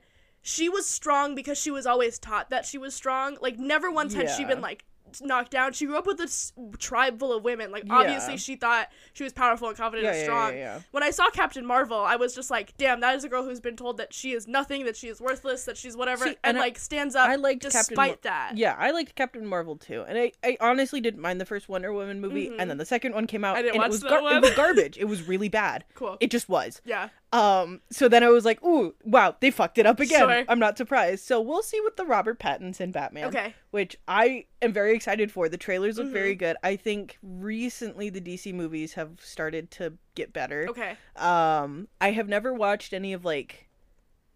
[0.47, 3.37] she was strong because she was always taught that she was strong.
[3.41, 4.85] Like never once had she been like
[5.21, 5.71] knocked down.
[5.73, 7.71] She grew up with this tribe full of women.
[7.71, 7.95] Like Yeah.
[7.97, 10.83] obviously she thought she was powerful and confident yeah, and strong.
[10.91, 13.59] When I saw Captain Marvel, I was just like, damn, that is a girl who's
[13.61, 16.57] been told that she is nothing, that she is worthless, that she's whatever, and, and
[16.57, 18.57] I- like stands up I liked Captain despite Mar- that.
[18.57, 21.91] Yeah, I liked Captain Marvel too, and I, I honestly didn't mind the first Wonder
[21.93, 22.55] Woman movie, Mhm.
[22.59, 24.35] and then the second one came out, and it was gar- one.
[24.37, 24.97] it was garbage.
[24.97, 25.83] It was really bad.
[25.95, 26.17] Cool.
[26.19, 26.81] It just was.
[26.85, 27.09] yeah.
[27.33, 30.19] Um, so then I was like, ooh, wow, they fucked it up again.
[30.19, 30.43] Sure.
[30.47, 31.25] I'm not surprised.
[31.25, 33.25] So we'll see with the Robert Pattinson Batman.
[33.27, 33.53] Okay.
[33.71, 35.49] Which I am very excited for.
[35.49, 36.11] The trailers look Mhm.
[36.13, 36.55] very good.
[36.63, 40.67] I think recently the DC movies have started to get better.
[40.69, 40.95] Okay.
[41.17, 43.65] Um, I have never watched any of like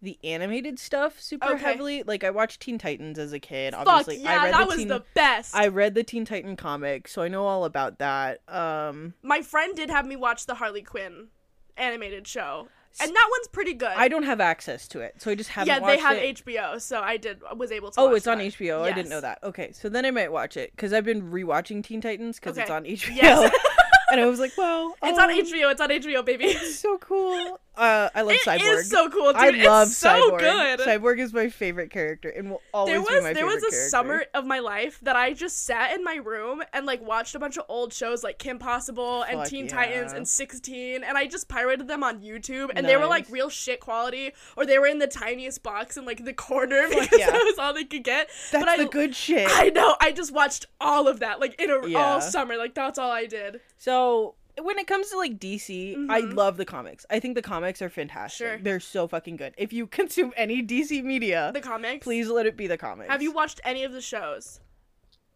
[0.02, 1.62] the animated stuff super Okay.
[1.64, 2.02] heavily.
[2.02, 3.72] Like I watched Teen Titans as a kid.
[3.72, 5.54] Fuck Obviously, yeah, I read that the was Teen the best.
[5.54, 8.40] I read the Teen Titan comic, so I know all about that.
[8.48, 11.28] Um, My friend did have me watch the Harley Quinn
[11.76, 12.68] animated show.
[13.00, 13.88] And that one's pretty good.
[13.88, 15.68] I don't have access to it, so I just haven't.
[15.68, 16.44] yeah, they have it.
[16.44, 18.00] HBO, so I did was able to.
[18.00, 18.52] Oh, it's on that.
[18.52, 18.82] HBO.
[18.82, 19.38] I didn't know that.
[19.42, 22.70] Okay, so then I might watch it because I've been rewatching Teen Titans because it's
[22.70, 23.54] on HBO, Yes.
[24.12, 25.70] and I was like, well, It's on um, HBO.
[25.72, 26.44] It's on HBO, baby.
[26.46, 27.58] It's so cool.
[27.74, 28.60] Uh, I love It Cyborg.
[28.80, 29.36] is so cool, dude.
[29.36, 30.38] I love so Cyborg.
[30.40, 30.80] good.
[30.80, 33.70] Cyborg is my favorite character and will always there be was my there was a
[33.70, 33.88] character.
[33.88, 37.38] summer of my life that I just sat in my room and like watched a
[37.38, 39.70] bunch of old shows like Kim Possible and Fuck Teen yeah.
[39.74, 43.48] Titans and 16 and I just pirated them on YouTube and they were like real
[43.48, 47.30] shit quality or they were in the tiniest box in like the corner because yeah.
[47.30, 48.28] that was all they could get.
[48.50, 49.48] That's but I the good shit.
[49.50, 49.96] I know.
[49.98, 51.98] I just watched all of that like in a, Yeah.
[51.98, 52.56] all summer.
[52.58, 53.60] Like that's all I did.
[53.78, 56.34] So when it comes to like DC, I Mhm.
[56.34, 57.06] love the comics.
[57.10, 58.46] I think the comics are fantastic.
[58.46, 58.58] Sure.
[58.58, 59.54] They're so fucking good.
[59.56, 62.04] If you consume any DC media, The comics.
[62.04, 63.10] please let it be the comics.
[63.10, 64.60] Have you watched any of the shows?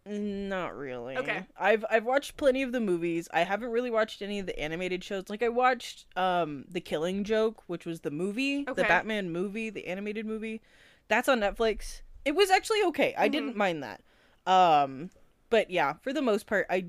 [0.05, 1.17] Not really.
[1.17, 1.45] Okay.
[1.59, 3.27] I've I've watched plenty of the movies.
[3.33, 5.25] I haven't really watched any of the animated shows.
[5.29, 9.85] Like I watched um The Killing Joke, which was the movie, the Batman movie, the
[9.87, 10.61] animated movie.
[11.09, 12.01] That's on Netflix.
[12.23, 13.15] It was actually okay.
[13.17, 13.57] I didn't Mm-hmm.
[13.57, 14.01] mind that.
[14.45, 15.09] Um
[15.49, 16.85] but yeah, for the most part I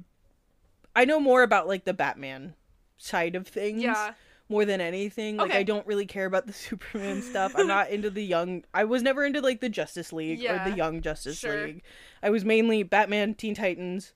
[0.98, 2.54] I know more about like the Batman
[2.96, 4.14] side of things Yeah.
[4.48, 5.37] more than anything.
[5.37, 5.58] Like Okay.
[5.58, 7.52] I don't really care about the Superman stuff.
[7.56, 8.64] I'm not into the young.
[8.74, 11.66] I was never into like the Justice League or the Young Justice Sure.
[11.66, 11.82] League.
[12.22, 14.12] I was mainly Batman, Teen Titans,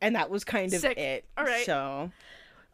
[0.00, 0.96] and that was kind of Sick.
[0.98, 1.24] it.
[1.36, 1.66] All right.
[1.66, 2.10] So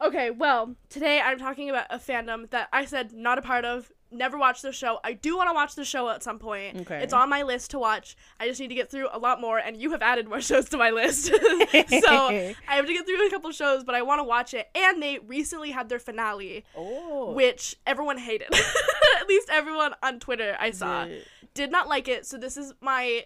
[0.00, 3.90] Okay, well, today I'm talking about a fandom that I said not a part of,
[4.10, 4.98] never watched the show.
[5.04, 6.80] I do want to watch the show at some point.
[6.82, 7.02] Okay.
[7.02, 8.16] It's on my list to watch.
[8.40, 10.68] I just need to get through a lot more, and you have added more shows
[10.70, 11.26] to my list.
[11.26, 11.32] so
[11.72, 14.68] I have to get through a couple shows, but I want to watch it.
[14.74, 18.48] And they recently had their finale, oh, which everyone hated.
[18.52, 21.22] at least everyone on Twitter I saw the-
[21.54, 22.26] did not like it.
[22.26, 23.24] So this is my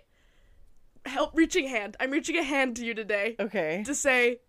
[1.07, 1.97] help reaching hand.
[2.01, 4.41] I'm reaching a hand to you today okay, to say,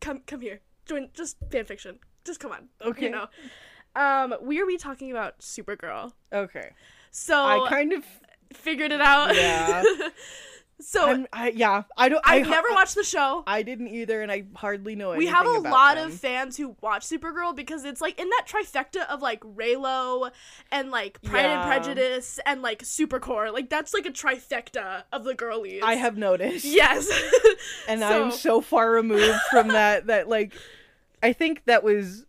[0.00, 1.98] come come here, join just fan fiction.
[2.24, 2.68] Just come on.
[2.84, 3.04] Okay.
[3.04, 3.26] You know.
[3.96, 6.12] Um, we are we talking about Supergirl.
[6.32, 6.70] okay.
[7.10, 8.04] So I kind of
[8.52, 9.34] figured it out.
[9.34, 9.82] Yeah.
[10.80, 11.84] so I'm, I yeah.
[11.96, 12.20] I don't.
[12.26, 13.42] I've I, never watched the show.
[13.46, 15.18] I didn't either, and I hardly know it.
[15.18, 16.08] we have a lot them.
[16.08, 20.30] of fans who watch Supergirl because it's like in that trifecta of like Reylo
[20.70, 21.62] and like Pride Yeah.
[21.62, 23.54] and Prejudice and like Supercorp.
[23.54, 25.82] Like that's like a trifecta of the girlies.
[25.82, 26.66] I have noticed.
[26.66, 27.08] Yes.
[27.88, 30.52] and So- I'm so far removed from that that like
[31.22, 32.26] I think that was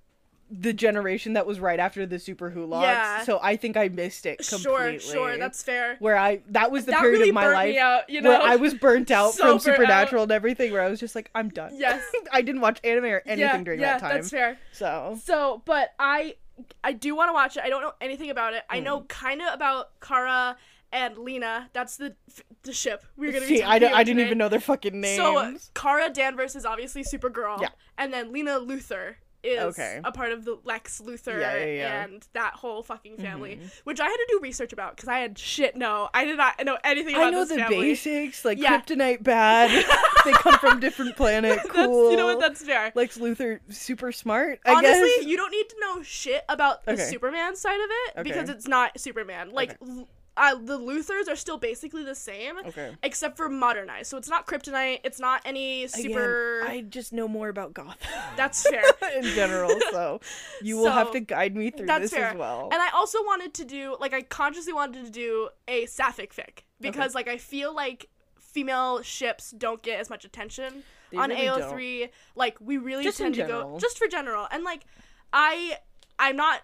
[0.50, 2.82] the generation that was right after the Superwholock.
[2.82, 3.24] Yeah.
[3.24, 5.00] So I think I missed it completely.
[5.00, 5.98] sure, sure, that's fair.
[6.00, 8.30] where I that was the that period really of my life me out, you know.
[8.30, 11.30] where I was burnt out So from Supernatural and everything where I was just like
[11.36, 11.74] I'm done.
[11.76, 12.02] Yes.
[12.32, 14.16] I didn't watch anime or anything yeah, during yeah, that time.
[14.16, 14.58] that's fair.
[14.72, 16.36] So So, but I
[16.84, 17.64] I do want to watch it.
[17.64, 18.64] I don't know anything about it.
[18.70, 18.84] I Hmm.
[18.86, 20.56] know kind of about Kara
[20.94, 21.70] and Lena.
[21.74, 22.16] That's the
[22.64, 25.18] the ship we're gonna see, I, talking don't- I didn't even know their fucking names.
[25.18, 27.60] So uh, Kara Danvers is obviously Supergirl.
[27.62, 27.70] Yeah.
[27.98, 30.02] And then Lena Luthor is Okay.
[30.04, 32.04] a part of the Lex Luthor Yeah, yeah, yeah.
[32.04, 33.72] and that whole fucking family, Mhm.
[33.84, 36.10] which I had to do research about because I had shit no.
[36.14, 37.78] I did not know anything about I know the family.
[37.82, 39.70] basics, like kryptonite bad.
[40.26, 41.58] they come from different planet.
[41.64, 42.12] That's, Cool.
[42.12, 42.40] you know what?
[42.40, 42.92] That's fair.
[42.96, 44.60] Lex Luthor super smart.
[44.66, 45.26] I Honestly, guess.
[45.26, 49.00] you don't need to know shit about the Superman side of it because it's not
[49.00, 49.52] Superman.
[49.52, 52.96] Like, l- uh, the Luthors are still basically the same, Okay.
[53.04, 54.10] except for modernized.
[54.10, 55.00] So it's not kryptonite.
[55.04, 56.62] It's not any super.
[56.62, 57.96] Again, I just know more about Gotham.
[58.38, 58.84] That's fair.
[59.18, 60.22] in general, so
[60.62, 62.28] you will have to guide me through this fair.
[62.30, 62.70] as well.
[62.72, 66.60] And I also wanted to do like I consciously wanted to do a sapphic fic
[66.80, 71.48] because like I feel like female ships don't get as much attention They on really
[71.48, 72.10] AO3.
[72.36, 74.48] Like we really Just tend to go just for general.
[74.52, 74.86] And like
[75.34, 75.78] I
[76.20, 76.62] I'm not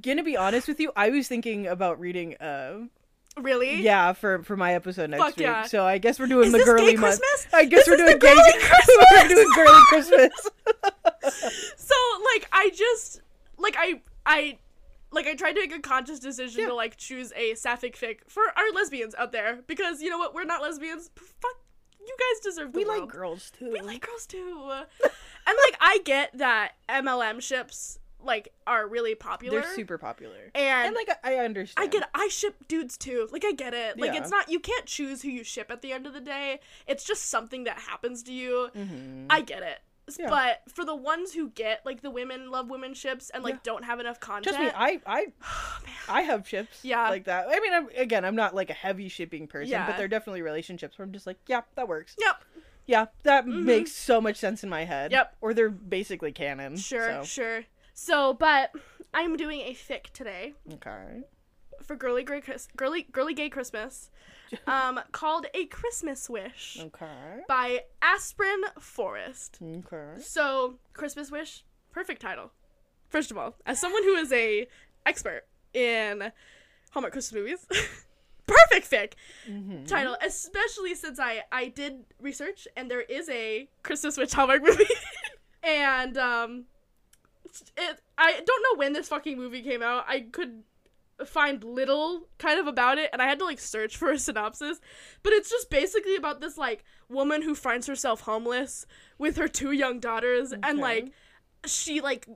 [0.00, 2.36] Gonna be honest with you, I was thinking about reading.
[2.36, 2.86] Uh,
[3.36, 5.46] really yeah, for for my episode next Fuck week.
[5.46, 5.64] yeah.
[5.64, 7.20] So I guess we're doing Is the girly month.
[7.20, 7.46] Christmas?
[7.52, 8.34] I guess we're doing gay.
[8.34, 8.52] girly
[9.12, 10.30] we're doing girly Christmas.
[11.76, 11.94] so
[12.34, 13.20] like I just
[13.58, 14.58] like I I
[15.12, 16.68] like I tried to make a conscious decision Yeah.
[16.68, 20.34] to like choose a sapphic fic for our lesbians out there because you know what
[20.34, 21.56] we're not lesbians fuck
[22.00, 23.00] you guys deserve the we world.
[23.02, 23.70] like girls too.
[23.72, 29.60] we like girls too and like I get that MLM ships like are really popular
[29.60, 30.50] They're super popular.
[30.54, 31.88] and, And like I understand.
[31.88, 33.28] I get I ship dudes too.
[33.32, 33.98] Like I get it.
[33.98, 34.20] Like Yeah.
[34.20, 36.60] it's not you can't choose who you ship at the end of the day.
[36.86, 38.70] It's just something that happens to you.
[38.74, 39.26] Mhm.
[39.30, 39.78] I get it.
[40.18, 40.28] Yeah.
[40.28, 43.60] But for the ones who get like the women love women ships and like Yeah.
[43.62, 44.56] don't have enough content.
[44.56, 45.80] Trust me, I I oh.
[46.08, 47.08] I have ships Yeah.
[47.08, 47.46] like that.
[47.48, 49.86] I mean, I'm, again, I'm not like a heavy shipping person, Yeah.
[49.86, 52.14] but there are definitely relationships where I'm just like, yeah, that works.
[52.18, 52.44] Yep.
[52.86, 53.62] Yeah, that Mhm.
[53.64, 55.10] makes so much sense in my head.
[55.10, 55.36] Yep.
[55.40, 56.76] Or they're basically canon.
[56.76, 57.24] Sure, so.
[57.24, 57.64] sure.
[57.94, 58.72] So, but
[59.12, 61.22] I'm doing a fic today Okay.
[61.82, 64.10] for girly gray Chris- girly girly gay Christmas,
[64.66, 67.40] um, called a Christmas Wish Okay.
[67.48, 69.58] by Aspirin Forest.
[69.62, 70.20] Okay.
[70.20, 72.50] So, Christmas Wish, perfect title.
[73.08, 74.66] First of all, as someone who is a
[75.06, 76.32] expert in
[76.90, 77.66] Hallmark Christmas movies.
[78.46, 79.12] Perfect fic
[79.50, 79.84] Mm-hmm.
[79.86, 84.84] title, especially since I I did research and there is a Christmas Wish Hallmark movie,
[85.62, 86.64] and um,
[87.76, 90.04] it I don't know when this fucking movie came out.
[90.08, 90.62] I could
[91.24, 94.80] find little kind of about it and I had to like search for a synopsis
[95.22, 98.84] but it's just basically about this like woman who finds herself homeless
[99.16, 101.12] with her two young daughters and like
[101.66, 102.26] she like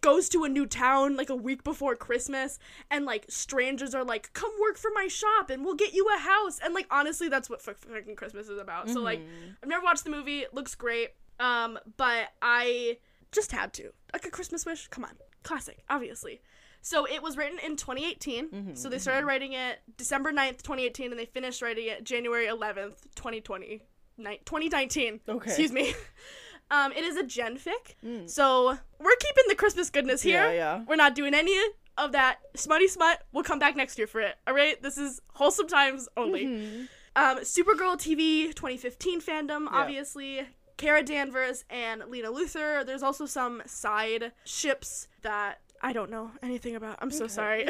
[0.00, 4.32] goes to a new town like a week before Christmas and like strangers are like
[4.32, 7.50] come work for my shop and we'll get you a house and like honestly that's
[7.50, 8.88] what fucking Christmas is about.
[8.88, 9.56] So like Mhm.
[9.60, 10.38] I've never watched the movie.
[10.42, 11.10] It looks great.
[11.40, 12.98] Um but I
[13.32, 13.92] just had to.
[14.12, 14.88] Like a Christmas wish.
[14.88, 15.12] Come on.
[15.42, 16.40] Classic, obviously.
[16.82, 18.48] So it was written in 2018.
[18.50, 22.46] Mhm, So they started writing it December 9th, 2018 and they finished writing it January
[22.46, 23.82] 11th, 2020.
[24.16, 25.20] Ni- 2019.
[25.28, 25.46] Okay.
[25.48, 25.94] Excuse me.
[26.72, 27.96] Um, it is a gen fic.
[28.06, 28.30] Mm.
[28.30, 30.44] So we're keeping the Christmas goodness here.
[30.44, 30.84] Yeah, yeah.
[30.86, 31.58] We're not doing any
[31.98, 33.24] of that smutty smut.
[33.32, 34.36] We'll come back next year for it.
[34.46, 34.80] All right.
[34.80, 36.46] This is wholesome times only.
[36.46, 36.88] Mhm.
[37.16, 39.80] Um, Supergirl TV 2015 fandom, Yeah.
[39.80, 40.46] obviously.
[40.80, 42.84] Kara Danvers and Lena Luthor.
[42.86, 46.98] There's also some side ships that I don't know anything about.
[47.02, 47.66] I'm so sorry.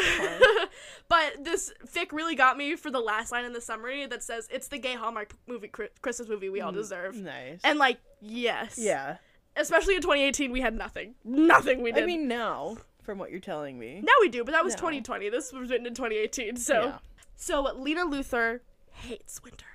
[1.09, 4.49] but this fic really got me for the last line in the summary that says
[4.53, 5.69] it's the gay Hallmark movie
[6.03, 7.17] Christmas movie we all Mm, deserve.
[7.17, 7.61] Nice.
[7.65, 8.79] And like, yes.
[8.79, 9.17] yeah.
[9.57, 11.15] Especially in 2018 we had nothing.
[11.25, 12.05] Nothing we did.
[12.05, 14.01] I mean, now, from what you're telling me.
[14.05, 14.79] Now we do, but that was No.
[14.79, 15.29] 2020.
[15.31, 16.57] This was written in 2018.
[16.57, 16.99] So, Yeah.
[17.37, 18.61] so Lena Luthor
[18.93, 19.67] hates winter,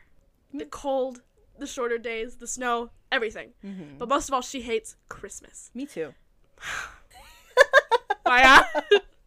[0.53, 0.69] the Mm.
[0.71, 1.21] cold,
[1.59, 3.53] the shorter days, the snow, everything.
[3.63, 3.97] Mhm.
[3.97, 5.71] But most of all, she hates Christmas.
[5.73, 6.13] Me too.
[8.25, 8.63] Maya,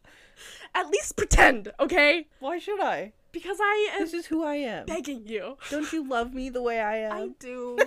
[0.74, 2.26] at least pretend, okay?
[2.40, 3.12] Why should I?
[3.30, 4.86] Because I am This is who I am.
[4.86, 5.56] begging you.
[5.70, 7.12] Don't you love me the way I am?
[7.12, 7.78] I do.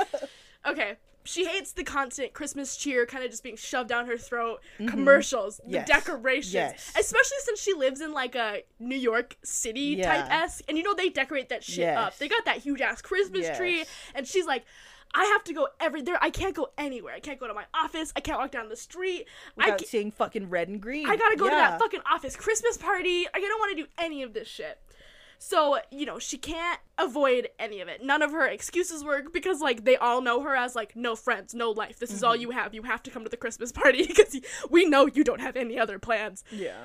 [0.66, 0.96] okay.
[1.26, 5.56] She hates the constant Christmas cheer kind of just being shoved down her throat, commercials,
[5.56, 5.74] the Mm-hmm.
[5.74, 5.88] Yes.
[5.88, 6.54] decorations.
[6.54, 6.92] Yes.
[6.98, 10.42] Especially since she lives in like a New York City type Yeah.
[10.44, 10.64] esque.
[10.68, 12.18] And you know, they decorate that shit up.
[12.18, 13.84] They got that huge ass Christmas tree.
[14.14, 14.64] And she's like,
[15.16, 16.18] I have to go every there.
[16.20, 17.14] I can't go anywhere.
[17.14, 18.12] I can't go to my office.
[18.16, 19.26] I can't walk down the street.
[19.56, 21.08] I, Without ca- seeing fucking red and green.
[21.08, 23.26] I gotta go to that fucking office Christmas party.
[23.32, 24.78] I don't want to do any of this shit.
[25.38, 28.02] So, you know, she can't avoid any of it.
[28.04, 31.54] None of her excuses work because, like, they all know her as, like, no friends,
[31.54, 31.98] no life.
[31.98, 32.24] This is Mm-hmm.
[32.26, 32.74] all you have.
[32.74, 34.38] You have to come to the Christmas party because
[34.70, 36.44] we know you don't have any other plans.
[36.50, 36.76] Yeah.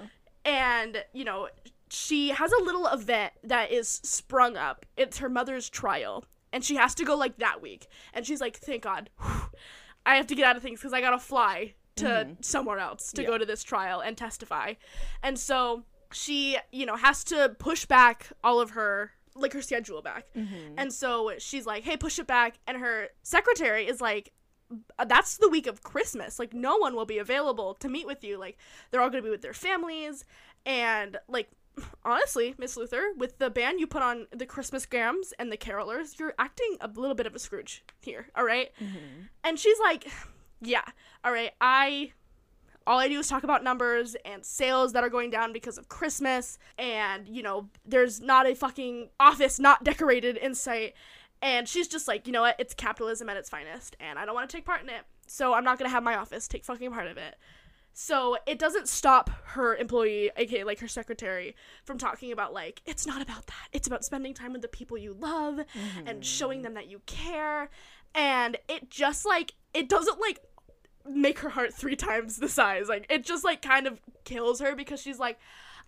[0.45, 1.49] And, you know,
[1.89, 4.85] she has a little event that is sprung up.
[4.97, 6.25] It's her mother's trial.
[6.51, 7.87] And she has to go, like, that week.
[8.13, 9.09] And she's like, thank God.
[10.05, 13.21] I have to get out of things because I gotta fly to somewhere else to
[13.21, 13.27] Yeah.
[13.27, 14.73] go to this trial and testify.
[15.21, 15.83] And so
[16.13, 20.25] she, you know, has to push back all of her, like, her schedule back.
[20.35, 20.75] Mm-hmm.
[20.77, 22.59] And so she's like, hey, push it back.
[22.67, 24.31] And her secretary is like,
[24.97, 26.39] "Uh, that's the week of Christmas.
[26.39, 28.37] Like, no one will be available to meet with you.
[28.37, 28.57] Like,
[28.91, 30.25] they're all going to be with their families.
[30.65, 31.49] And, like,
[32.03, 36.19] honestly, Miss Luthor, with the band you put on the Christmas Grams and the Carolers,
[36.19, 38.69] you're acting a little bit of a Scrooge here, all right?
[38.81, 39.23] Mm-hmm.
[39.43, 40.07] And she's like,
[40.61, 40.83] yeah,
[41.23, 42.13] all right, I.
[42.87, 45.89] All I do is talk about numbers and sales that are going down because of
[45.89, 50.93] Christmas, and you know, there's not a fucking office not decorated in sight.
[51.41, 52.55] And she's just like, you know what?
[52.59, 55.03] It's capitalism at its finest, and I don't want to take part in it.
[55.27, 57.35] So I'm not gonna have my office take fucking part of it.
[57.93, 63.05] So it doesn't stop her employee, aka like her secretary, from talking about like it's
[63.05, 63.67] not about that.
[63.73, 65.59] It's about spending time with the people you love
[66.05, 66.63] and showing mm-hmm.
[66.63, 67.69] them that you care.
[68.15, 70.39] And it just like it doesn't like
[71.07, 72.87] make her heart three times the size.
[72.89, 75.39] Like it just like kind of kills her because she's like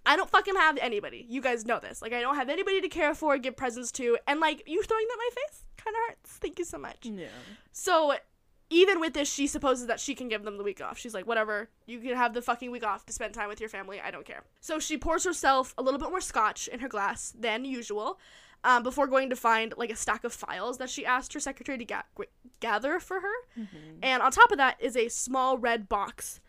[0.05, 1.25] I don't fucking have anybody.
[1.29, 2.01] You guys know this.
[2.01, 5.05] Like I don't have anybody to care for, give presents to, and like you throwing
[5.07, 6.31] that in my face kind of hurts.
[6.37, 6.97] Thank you so much.
[7.03, 7.27] Yeah.
[7.71, 8.15] So
[8.69, 10.97] even with this, she supposes that she can give them the week off.
[10.97, 13.69] She's like, whatever, you can have the fucking week off to spend time with your
[13.69, 13.99] family.
[13.99, 14.43] I don't care.
[14.61, 18.17] So she pours herself a little bit more scotch in her glass than usual.
[18.63, 21.79] Um, before going to find like a stack of files that she asked her secretary
[21.79, 22.03] to ga-
[22.59, 23.99] gather for her, Mm-hmm.
[24.03, 26.39] and on top of that is a small red box.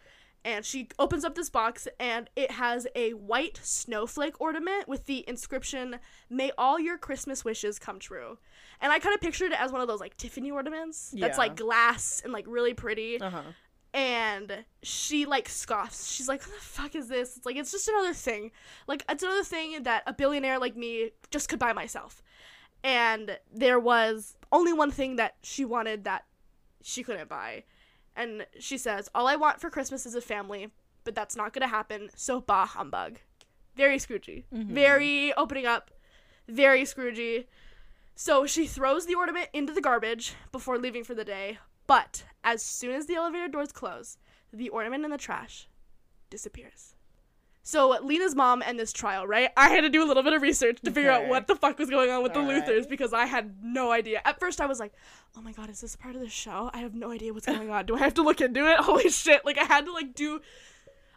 [0.45, 5.25] And she opens up this box, and it has a white snowflake ornament with the
[5.29, 8.39] inscription "May all your Christmas wishes come true."
[8.81, 11.45] And I kind of pictured it as one of those like Tiffany ornaments that's Yeah.
[11.45, 13.21] like glass and like really pretty.
[13.21, 13.43] Uh huh.
[13.95, 16.11] And she like scoffs.
[16.11, 18.51] She's like, "What the fuck is this?" It's like it's just another thing.
[18.87, 22.23] Like it's another thing that a billionaire like me just could buy myself.
[22.83, 26.25] And there was only one thing that she wanted that
[26.83, 27.65] she couldn't buy.
[28.17, 30.71] And she says, All I want for Christmas is a family,
[31.05, 33.19] but that's not gonna happen, so bah humbug.
[33.77, 34.45] Very Scroogey.
[34.55, 34.75] Mm-hmm.
[34.75, 35.91] Very opening up.
[36.49, 37.47] Very Scroogey.
[38.15, 41.59] So she throws the ornament into the garbage before leaving for the day,
[41.93, 44.17] but as soon as the elevator doors close,
[44.51, 45.69] the ornament in the trash
[46.31, 46.95] disappears.
[47.63, 49.51] So Lena's mom and this trial, right?
[49.59, 51.79] I had to do a little bit of research to figure out what the fuck
[51.79, 52.67] was going on with the Alright.
[52.67, 54.23] Luthors because I had no idea.
[54.25, 54.95] At first, I was like,
[55.37, 56.71] "Oh my god, is this part of the show?
[56.73, 57.85] I have no idea what's going on.
[57.85, 58.79] Do I have to look into it?
[58.81, 60.41] Holy shit!" Like I had to like do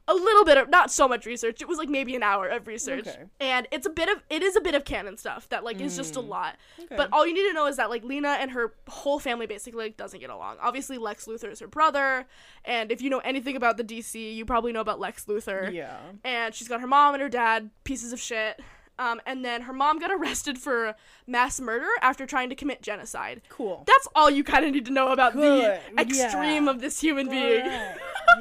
[0.08, 1.62] a little bit of not so much research.
[1.62, 3.24] It was like maybe an hour of research, Okay.
[3.39, 5.95] and it's a bit of it is a bit of canon stuff that like is
[5.97, 6.28] just a Mm.
[6.28, 6.56] lot.
[6.80, 6.95] Okay.
[6.95, 9.86] But all you need to know is that like Lena and her whole family basically
[9.86, 10.58] like doesn't get along.
[10.62, 12.26] Obviously, Lex Luthor is her brother,
[12.66, 15.97] and if you know anything about the DC, you probably know about Lex Luthor yeah.
[16.24, 18.60] and she's got her mom and her dad pieces of shit
[18.97, 20.95] um, and then her mom got arrested for
[21.28, 23.84] mass murder after trying to commit genocide Cool.
[23.86, 26.70] that's all you kind of need to know about Good, the extreme yeah.
[26.72, 27.66] of this human being.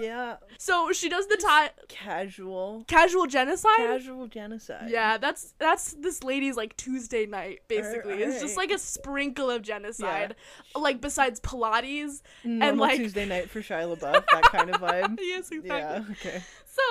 [0.00, 0.36] Yeah.
[0.58, 2.84] so she does the ti- Casual.
[2.86, 4.90] casual genocide Casual genocide.
[4.90, 9.62] yeah that's that's this lady's like tuesday night basically it's just like a sprinkle of
[9.62, 10.34] genocide
[10.74, 15.18] like besides pilates Normal like- Tuesday night for Shia LaBeouf, that kind of vibe.
[15.20, 16.02] yes exactly Yeah.
[16.12, 16.42] Okay.
[16.66, 16.82] So,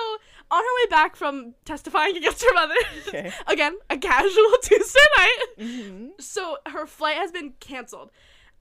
[0.50, 2.74] on her way back from testifying against her mother,
[3.08, 3.30] Okay.
[3.46, 5.38] again, a casual Tuesday night.
[5.58, 8.10] hmm So, her flight has been canceled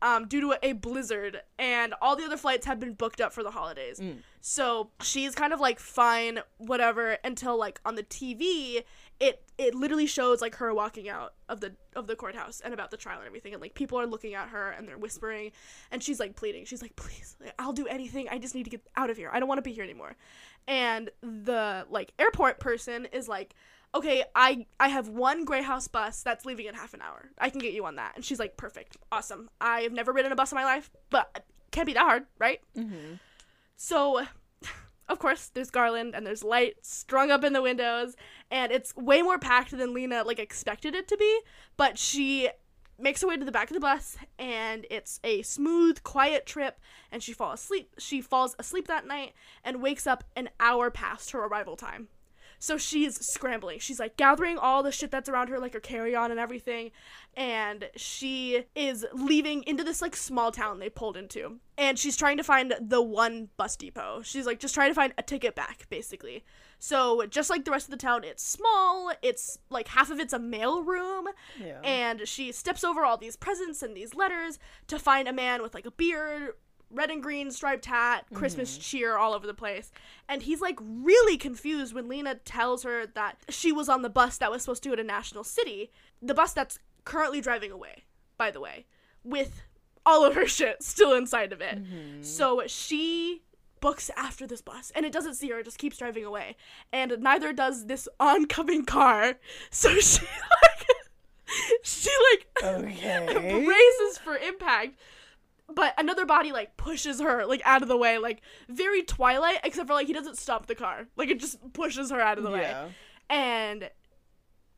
[0.03, 3.41] um, due to a blizzard, and all the other flights have been booked up for
[3.41, 3.99] the holidays.
[3.99, 4.17] Mm.
[4.41, 8.83] So, she's kind of like fine, whatever, until like on the TV,
[9.19, 12.91] it it literally shows like her walking out of the of the courthouse and about
[12.91, 15.51] the trial and everything and like people are looking at her and they're whispering
[15.91, 18.81] and she's like pleading she's like please i'll do anything i just need to get
[18.97, 20.15] out of here i don't want to be here anymore
[20.67, 23.53] and the like airport person is like
[23.95, 27.59] okay i i have one Greyhound bus that's leaving in half an hour i can
[27.59, 30.55] get you on that and she's like perfect awesome i've never ridden a bus in
[30.55, 33.15] my life but it can't be that hard right hmm
[33.75, 34.25] so,
[35.09, 38.15] of course, there's garland and there's lights strung up in the windows,
[38.49, 41.39] and it's way more packed than Lena like expected it to be.
[41.75, 42.49] But she
[42.97, 46.79] makes her way to the back of the bus, and it's a smooth, quiet trip.
[47.11, 47.93] And she falls asleep.
[47.97, 49.33] She falls asleep that night
[49.63, 52.07] and wakes up an hour past her arrival time.
[52.63, 53.79] So she's scrambling.
[53.79, 56.91] She's like gathering all the shit that's around her, like her carry on and everything.
[57.35, 61.59] And she is leaving into this like small town they pulled into.
[61.77, 64.21] And she's trying to find the one bus depot.
[64.23, 66.45] She's like just trying to find a ticket back, basically.
[66.79, 69.11] So just like the rest of the town, it's small.
[69.21, 71.27] It's like half of it's a mail room.
[71.61, 71.81] Yeah.
[71.81, 74.57] And she steps over all these presents and these letters
[74.87, 76.53] to find a man with like a beard,
[76.93, 78.81] red and green striped hat, Christmas mm-hmm.
[78.81, 79.91] cheer all over the place.
[80.29, 84.37] And he's like really confused when Lena tells her that she was on the bus
[84.37, 85.91] that was supposed to go to National City,
[86.21, 88.03] the bus that's currently driving away,
[88.37, 88.85] by the way,
[89.23, 89.63] with
[90.05, 91.83] all of her shit still inside of it.
[91.83, 92.21] Mm-hmm.
[92.21, 93.41] So she
[93.83, 96.55] books after this bus and it doesn't see her it just keeps driving away
[96.93, 99.33] and neither does this oncoming car
[99.71, 100.21] so she
[100.63, 100.87] like
[101.83, 103.65] she like Okay.
[103.65, 104.97] braces for impact
[105.71, 109.87] but another body like pushes her like out of the way like very twilight except
[109.87, 111.07] for like he doesn't stop the car.
[111.15, 112.73] Like it just pushes her out of the way.
[113.29, 113.89] And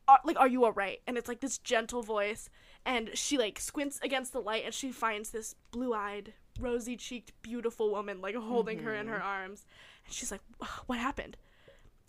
[0.08, 1.00] uh, like are you all right?
[1.06, 2.48] And it's like this gentle voice.
[2.84, 8.20] And she like squints against the light and she finds this blue-eyed rosy-cheeked beautiful woman
[8.20, 9.66] like holding her in her arms.
[10.04, 10.42] And she's like
[10.86, 11.36] what happened?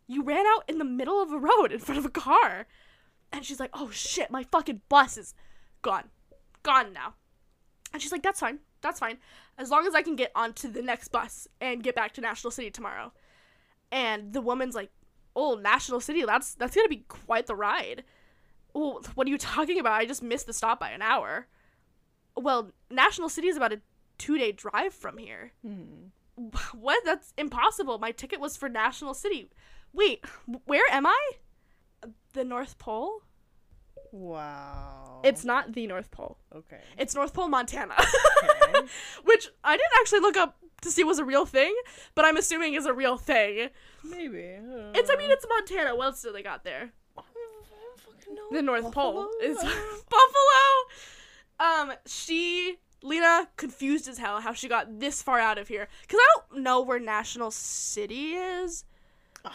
[0.05, 2.67] You ran out in the middle of a road in front of a car.
[3.33, 5.33] And she's like oh shit my fucking bus is
[5.81, 6.09] gone.
[6.61, 7.15] Gone now.
[7.91, 9.17] And she's like that's fine that's fine.
[9.57, 12.51] As long as i can get onto the next bus and get back to national
[12.51, 13.11] city tomorrow.
[13.91, 14.91] And the woman's like
[15.35, 18.03] oh national city that's that's gonna be quite the ride.
[18.73, 19.99] Well what are you talking about?
[19.99, 21.47] I just missed the stop by an hour.
[22.35, 23.81] Well national city is about a
[24.17, 25.53] two day drive from here.
[25.65, 26.09] Hmm.
[26.73, 27.03] what?
[27.03, 27.97] That's impossible.
[27.97, 29.49] My ticket was for national city.
[29.93, 30.23] Wait
[30.65, 31.31] where am i?
[32.33, 33.21] The north pole
[34.11, 35.21] Wow.
[35.23, 36.79] it's not the north pole okay.
[36.97, 38.87] it's north pole montana Okay.
[39.23, 41.75] which i didn't actually look up to see was a real thing
[42.15, 43.69] but i'm assuming is a real thing
[44.03, 44.43] Maybe.
[44.43, 48.35] I it's i mean it's montana what else do they got there I don't fucking
[48.35, 48.47] know.
[48.51, 49.57] the North Pole is
[50.09, 50.67] Buffalo.
[51.59, 56.19] Um, she Lena confused as hell how she got this far out of here because
[56.21, 58.83] I don't know where National City is,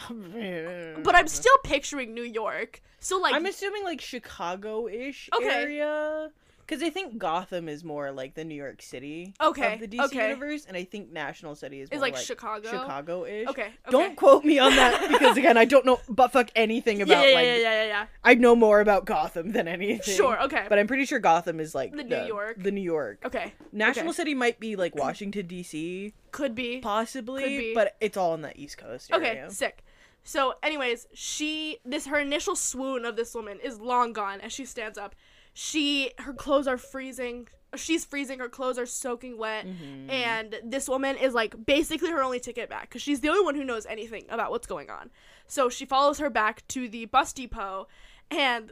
[0.09, 2.81] Oh, but I'm still picturing New York.
[2.99, 5.49] So like, I'm assuming like Chicago-ish Okay.
[5.49, 6.31] area.
[6.65, 10.05] Because I think Gotham is more like the New York City Okay, of the DC
[10.05, 10.29] okay.
[10.29, 12.69] universe, and I think National City is like, like Chicago.
[12.69, 13.47] Chicago-ish.
[13.49, 13.71] Okay, okay.
[13.89, 17.35] Don't quote me on that because again, I don't know but fuck anything about yeah,
[17.35, 20.15] like yeah, yeah, yeah, I know more about Gotham than anything.
[20.15, 20.41] Sure.
[20.43, 20.65] Okay.
[20.69, 22.61] But I'm pretty sure Gotham is like The New York.
[22.61, 23.19] The New York.
[23.25, 23.53] okay.
[23.71, 24.15] National okay.
[24.15, 26.13] City might be like Washington D.C.
[26.31, 26.79] Could be.
[26.79, 27.73] possibly, Could be.
[27.73, 29.83] but it's all on the East Coast Okay, sick.
[30.23, 34.65] So, anyways, she this her initial swoon of this woman is long gone as she
[34.65, 35.15] stands up.
[35.53, 37.47] She her clothes are freezing.
[37.75, 38.37] She's freezing.
[38.39, 40.09] Her clothes are soaking wet, Mm-hmm.
[40.11, 43.55] and this woman is like basically her only ticket back because she's the only one
[43.55, 45.09] who knows anything about what's going on.
[45.47, 47.87] So she follows her back to the bus depot,
[48.29, 48.71] and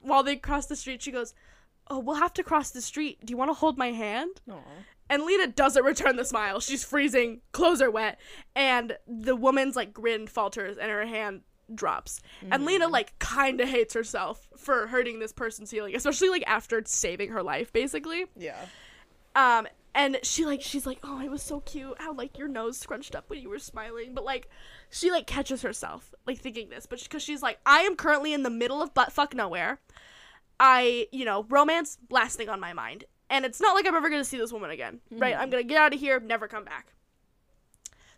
[0.00, 1.34] while they cross the street, she goes,
[1.88, 3.24] "Oh, we'll have to cross the street.
[3.24, 4.58] Do you want to hold my hand?" Aw.
[5.10, 6.60] And Lena doesn't return the smile.
[6.60, 8.18] She's freezing, clothes are wet,
[8.56, 11.42] and the woman's like grin falters and her hand
[11.72, 12.20] drops.
[12.50, 16.82] And Lena like kind of hates herself for hurting this person's feeling, especially like after
[16.84, 18.26] saving her life basically.
[18.36, 18.66] Yeah.
[19.36, 22.78] Um and she like she's like, "Oh, it was so cute how like your nose
[22.78, 24.48] scrunched up when you were smiling." But like
[24.90, 28.42] she like catches herself like thinking this, but cuz she's like, "I am currently in
[28.42, 29.80] the middle of butt fuck nowhere.
[30.58, 33.04] I, you know, romance last thing on my mind.
[33.30, 35.34] And it's not like I'm ever going to see this woman again, right?
[35.34, 36.92] I'm going to get out of here, never come back."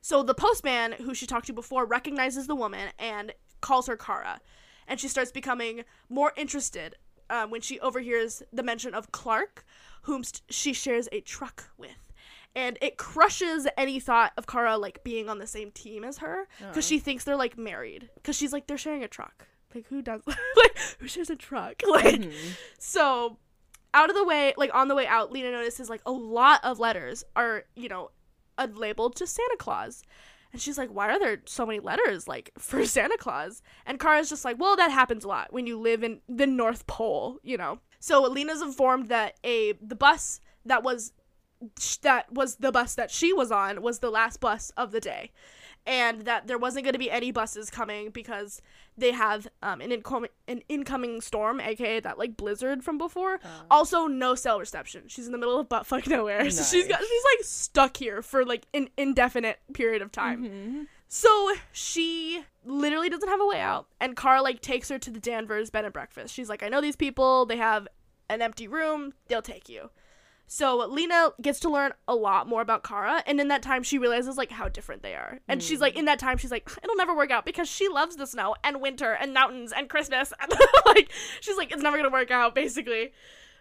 [0.07, 4.41] So the postman who she talked to before recognizes the woman and calls her Kara.
[4.87, 6.95] And she starts becoming more interested
[7.29, 9.65] um, when she overhears the mention of Clark,
[10.03, 12.13] whom st- she shares a truck with.
[12.55, 16.47] And it crushes any thought of Kara like being on the same team as her
[16.61, 18.09] because she thinks they're like married.
[18.15, 19.49] Because she's like they're sharing a truck.
[19.75, 20.23] Like who does
[20.57, 21.83] like who shares a truck?
[21.89, 22.31] Like
[22.79, 23.39] so
[23.93, 26.79] out of the way, like on the way out, Lena notices like a lot of
[26.79, 28.11] letters are, you know,
[28.59, 30.03] unlabeled to Santa Claus.
[30.53, 33.63] And she's like, why are there so many letters like for Santa Claus?
[33.85, 36.87] And Kara's just like, well, that happens a lot when you live in the North
[36.87, 37.81] Pole, you know.
[38.01, 41.13] So Lena's informed that a the bus that was
[42.03, 45.33] that was the bus that she was on was the last bus of the day
[45.87, 48.61] and that there wasn't going to be any buses coming because
[48.99, 53.39] they have um, an incoming an incoming storm, aka that like blizzard from before.
[53.71, 55.05] Also, no cell reception.
[55.07, 58.23] She's in the middle of butt fuck nowhere, so she's got she's like stuck here
[58.23, 60.89] for like an indefinite period of time.
[61.09, 65.21] So she literally doesn't have a way out, and Kara like takes her to the
[65.21, 66.35] Danvers bed and breakfast.
[66.35, 67.47] She's like, I know these people.
[67.47, 67.87] They have
[68.29, 69.13] an empty room.
[69.29, 69.91] They'll take you.
[70.47, 73.99] So Lena gets to learn a lot more about Kara, and in that time she
[73.99, 75.41] realizes like how different they are.
[75.49, 75.99] And she's like, mm.
[75.99, 78.81] in that time she's like, it'll never work out because she loves the snow and
[78.81, 80.33] winter and mountains and Christmas.
[80.87, 83.13] like she's like, it's never gonna work out, basically.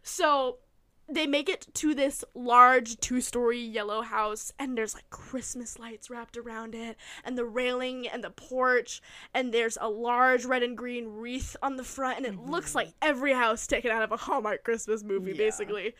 [0.04, 0.60] So
[1.08, 6.36] they make it to this large two-story yellow house and there's like christmas lights wrapped
[6.36, 9.02] around it and the railing and the porch
[9.34, 12.80] and there's a large red and green wreath on the front and it looks mm-hmm.
[12.80, 15.38] like every house taken out of a hallmark christmas movie Yeah.
[15.38, 15.94] basically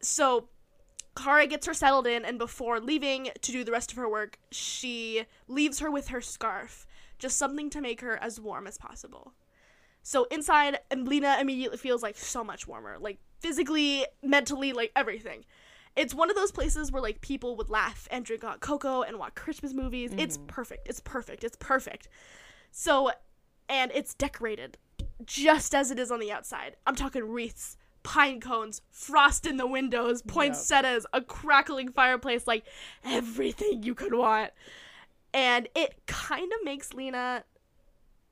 [0.00, 0.48] so
[1.16, 4.38] Kara gets her settled in, and before leaving to do the rest of her work,
[4.50, 6.86] she leaves her with her scarf,
[7.18, 9.32] just something to make her as warm as possible.
[10.02, 15.44] So inside, Lena immediately feels like so much warmer, like physically, mentally, like everything.
[15.96, 19.18] It's one of those places where like people would laugh and drink hot cocoa and
[19.18, 20.12] watch Christmas movies.
[20.16, 20.46] It's mm-hmm.
[20.46, 20.88] perfect.
[20.88, 21.42] It's perfect.
[21.42, 22.08] It's perfect.
[22.70, 23.10] So,
[23.68, 24.76] and it's decorated
[25.24, 26.76] just as it is on the outside.
[26.86, 27.76] I'm talking wreaths,
[28.06, 32.64] pine cones, frost in the windows, poinsettias, a crackling fireplace, like
[33.04, 34.52] everything you could want.
[35.34, 37.42] And it kind of makes Lena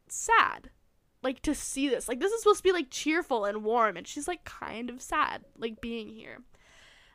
[0.07, 0.71] sad.
[1.25, 2.07] Like to see this.
[2.07, 5.03] Like this is supposed to be like cheerful and warm and she's like kind of
[5.03, 6.39] sad like being here.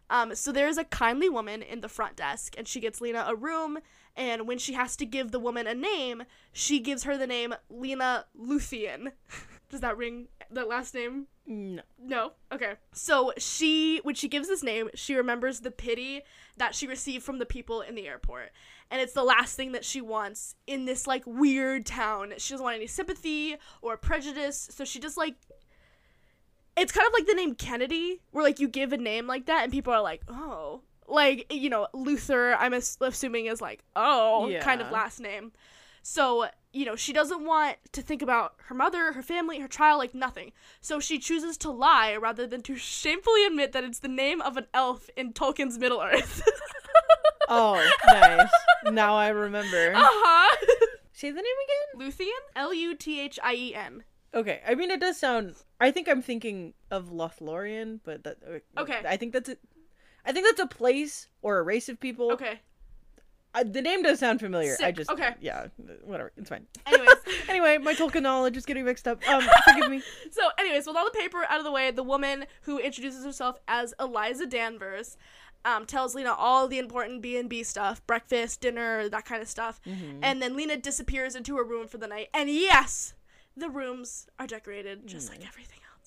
[0.09, 3.25] Um, so there is a kindly woman in the front desk, and she gets Lena
[3.27, 3.77] a room.
[4.15, 7.53] And when she has to give the woman a name, she gives her the name
[7.69, 9.11] Lena Luthien.
[9.69, 11.27] Does that ring that last name?
[11.45, 11.81] No.
[12.01, 12.31] No.
[12.51, 12.73] Okay.
[12.93, 16.21] So she, when she gives this name, she remembers the pity
[16.57, 18.51] that she received from the people in the airport,
[18.91, 22.33] and it's the last thing that she wants in this like weird town.
[22.37, 25.35] She doesn't want any sympathy or prejudice, so she just like.
[26.77, 29.63] It's kind of like the name Kennedy, where like you give a name like that,
[29.63, 32.55] and people are like, oh, like you know Luthor.
[32.57, 35.51] I'm assuming is like oh kind of last name.
[36.01, 39.97] So, you know, she doesn't want to think about her mother, her family, her child,
[39.99, 40.51] like nothing.
[40.81, 44.55] So she chooses to lie rather than to shamefully admit that it's the name of
[44.57, 46.41] an elf in Tolkien's Middle Earth.
[47.51, 48.47] Oh, nice.
[48.93, 49.93] now I remember.
[49.95, 50.55] uh-huh.
[51.13, 51.45] Say the name
[51.97, 52.07] again?
[52.11, 52.39] Luthien?
[52.55, 54.03] L U T H I E N.
[54.35, 54.61] Okay.
[54.67, 55.55] I mean, it does sound.
[55.81, 58.37] I think I'm thinking of Lothlorien, but that.
[58.47, 58.99] uh, Okay.
[59.07, 59.57] I think that's a.
[60.25, 62.31] I think that's a place or a race of people.
[62.33, 62.59] Okay.
[63.55, 64.75] Uh, the name does sound familiar.
[64.81, 65.09] I just.
[65.09, 65.33] Okay.
[65.41, 65.67] Yeah.
[66.03, 66.31] Whatever.
[66.37, 66.67] It's fine.
[66.85, 67.09] Anyways.
[67.47, 69.27] anyway, my Tolkien knowledge is getting mixed up.
[69.27, 70.03] Um, forgive me.
[70.31, 73.57] So, anyways, with all the paper out of the way, the woman who introduces herself
[73.67, 75.17] as Eliza Danvers
[75.65, 79.47] um, tells Lena all the important B and B stuff, breakfast, dinner, that kind of
[79.47, 79.81] stuff,
[80.21, 82.29] and then Lena disappears into her room for the night.
[82.33, 83.13] And yes,
[83.57, 85.98] the rooms are decorated just like everything else.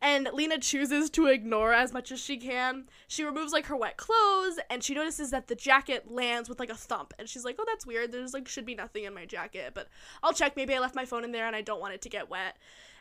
[0.00, 2.84] And Lena chooses to ignore as much as she can.
[3.08, 6.70] She removes like her wet clothes, and she notices that the jacket lands with like
[6.70, 7.14] a thump.
[7.18, 8.12] And she's like, "Oh, that's weird.
[8.12, 9.88] There's like should be nothing in my jacket, but
[10.22, 10.56] I'll check.
[10.56, 12.56] Maybe I left my phone in there, and I don't want it to get wet."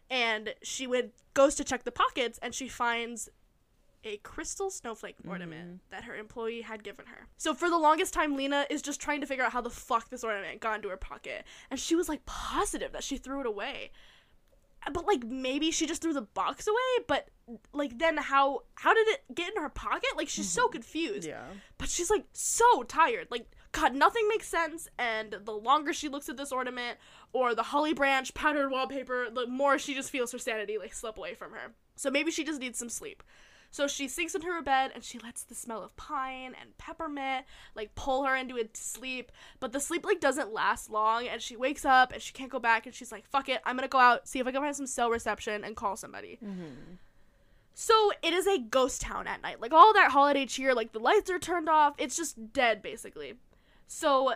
[0.09, 3.29] and she would goes to check the pockets and she finds
[4.03, 5.75] a crystal snowflake ornament mm-hmm.
[5.89, 7.25] that her employee had given her.
[7.37, 10.09] So for the longest time, Lena is just trying to figure out how the fuck
[10.09, 13.47] this ornament got into her pocket, and she was like positive that she threw it
[13.47, 13.91] away.
[14.91, 17.29] But like maybe she just threw the box away, but
[17.73, 20.09] like then how how did it get in her pocket?
[20.15, 20.73] Like she's so mm-hmm.
[20.73, 21.27] confused.
[21.27, 21.43] Yeah.
[21.77, 23.27] But she's like so tired.
[23.31, 24.87] Like God, nothing makes sense.
[24.97, 26.97] And the longer she looks at this ornament
[27.33, 31.17] or the holly branch patterned wallpaper, the more she just feels her sanity like slip
[31.17, 31.73] away from her.
[31.95, 33.23] So maybe she just needs some sleep.
[33.75, 37.45] So she sinks into her bed and she lets the smell of pine and peppermint
[37.75, 39.33] like pull her into a sleep.
[39.59, 42.57] But the sleep like doesn't last long and she wakes up and she can't go
[42.57, 44.73] back and she's like, fuck it, I'm gonna go out, see if I can find
[44.73, 46.39] some cell reception and call somebody.
[46.41, 46.93] Mm-hmm.
[47.73, 49.59] So it is a ghost town at night.
[49.59, 51.95] Like all that holiday cheer, like the lights are turned off.
[51.97, 53.33] It's just dead basically.
[53.87, 54.35] So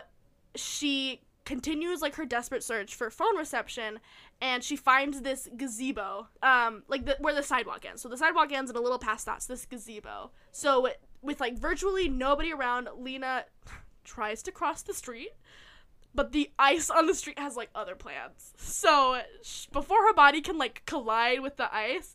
[0.54, 4.00] she continues like her desperate search for phone reception
[4.40, 8.02] and she finds this gazebo um like the, where the sidewalk ends.
[8.02, 10.30] So the sidewalk ends and a little past that's this gazebo.
[10.52, 10.88] So
[11.22, 13.44] with like virtually nobody around, Lena
[14.04, 15.30] tries to cross the street
[16.14, 18.52] but the ice on the street has like other plans.
[18.56, 22.14] So sh- before her body can like collide with the ice,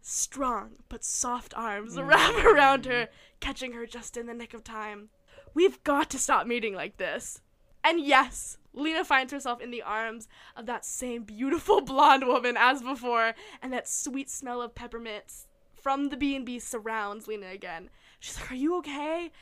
[0.00, 3.08] strong but soft arms wrap around her,
[3.40, 5.08] catching her just in the nick of time.
[5.54, 7.40] We've got to stop meeting like this.
[7.82, 12.82] And yes, Lena finds herself in the arms of that same beautiful blonde woman as
[12.82, 15.48] before, and that sweet smell of peppermints
[15.82, 17.90] from the B&B surrounds Lena again.
[18.20, 19.32] She's like, "Are you okay?"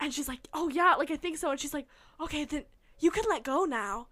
[0.00, 1.86] And she's like, "Oh yeah, like I think so." And she's like,
[2.20, 2.64] "Okay, then
[2.98, 4.08] you can let go now."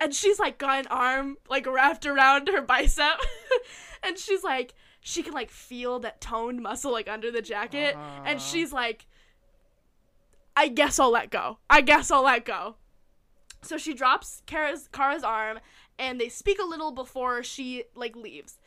[0.00, 3.18] And she's like got an arm like wrapped around her bicep,
[4.02, 8.40] and she's like, she can like feel that toned muscle like under the jacket, and
[8.40, 9.06] she's like,
[10.56, 11.58] "I guess I'll let go.
[11.68, 12.76] I guess I'll let go."
[13.62, 15.60] So she drops Kara's Kara's arm,
[15.98, 18.58] and they speak a little before she like leaves.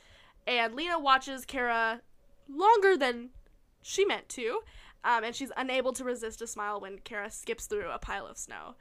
[0.47, 2.01] And Lena watches Kara
[2.47, 3.29] longer than
[3.81, 4.61] she meant to,
[5.03, 8.37] um, and she's unable to resist a smile when Kara skips through a pile of
[8.37, 8.75] snow.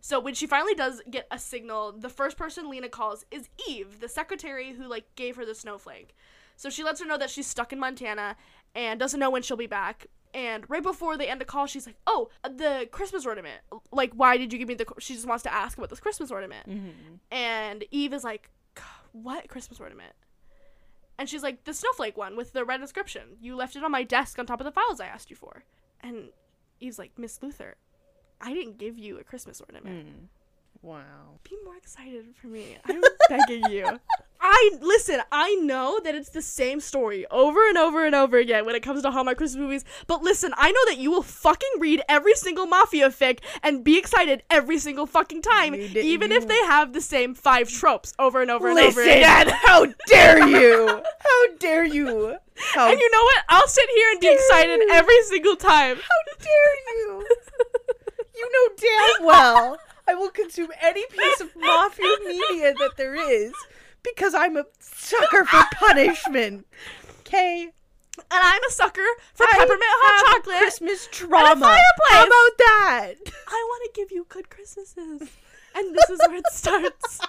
[0.00, 4.00] So when she finally does get a signal, the first person Lena calls is Eve,
[4.00, 6.16] the secretary who like gave her the snowflake.
[6.56, 8.36] So she lets her know that she's stuck in Montana
[8.74, 10.06] and doesn't know when she'll be back.
[10.32, 13.60] And right before they end the call, she's like, "Oh, the Christmas ornament.
[13.90, 16.30] Like, why did you give me the?" She just wants to ask about this Christmas
[16.30, 16.68] ornament.
[16.68, 17.14] Mm-hmm.
[17.32, 18.50] And Eve is like,
[19.12, 20.12] "What Christmas ornament?"
[21.18, 23.36] And she's like, "The snowflake one with the red inscription.
[23.40, 25.64] You left it on my desk on top of the files I asked you for."
[26.00, 26.30] And
[26.78, 27.74] Eve's like, "Miss Luthor,
[28.40, 30.06] I didn't give you a Christmas ornament.
[30.06, 30.26] Mm.
[30.82, 31.38] Wow.
[31.44, 32.76] Be more excited for me.
[32.88, 33.86] I'm begging you."
[34.42, 35.20] I listen.
[35.30, 38.82] I know that it's the same story over and over and over again when it
[38.82, 39.84] comes to Hallmark Christmas movies.
[40.06, 43.98] But listen, I know that you will fucking read every single mafia fic and be
[43.98, 48.14] excited every single fucking time, did- even you- if they have the same five tropes
[48.18, 49.48] over and over and over Listen, again.
[49.62, 51.02] how dare you?
[51.18, 52.36] How dare you?
[52.56, 53.44] How And you know what?
[53.50, 54.88] I'll sit here and be excited you.
[54.92, 55.96] every single time.
[55.96, 57.26] How dare you?
[58.36, 58.74] You know
[59.18, 59.78] damn well
[60.10, 63.52] I will consume any piece of mafia media that there is
[64.02, 66.66] because I'm a sucker for punishment.
[67.20, 67.62] Okay?
[68.16, 70.58] And I'm a sucker for I peppermint hot chocolate.
[70.58, 71.60] Christmas trauma.
[71.60, 72.08] fireplace.
[72.08, 73.14] How about that?
[73.46, 75.28] I want to give you good Christmases.
[75.76, 77.20] And this is where it starts.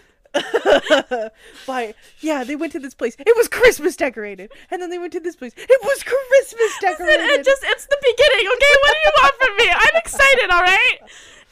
[1.66, 1.94] Why?
[2.20, 3.16] Yeah, they went to this place.
[3.18, 5.52] It was Christmas decorated, and then they went to this place.
[5.56, 7.40] It was Christmas Listen, decorated.
[7.40, 8.74] it just it's the beginning, okay?
[8.82, 9.68] What do you want from me?
[9.70, 10.98] I'm excited, all right?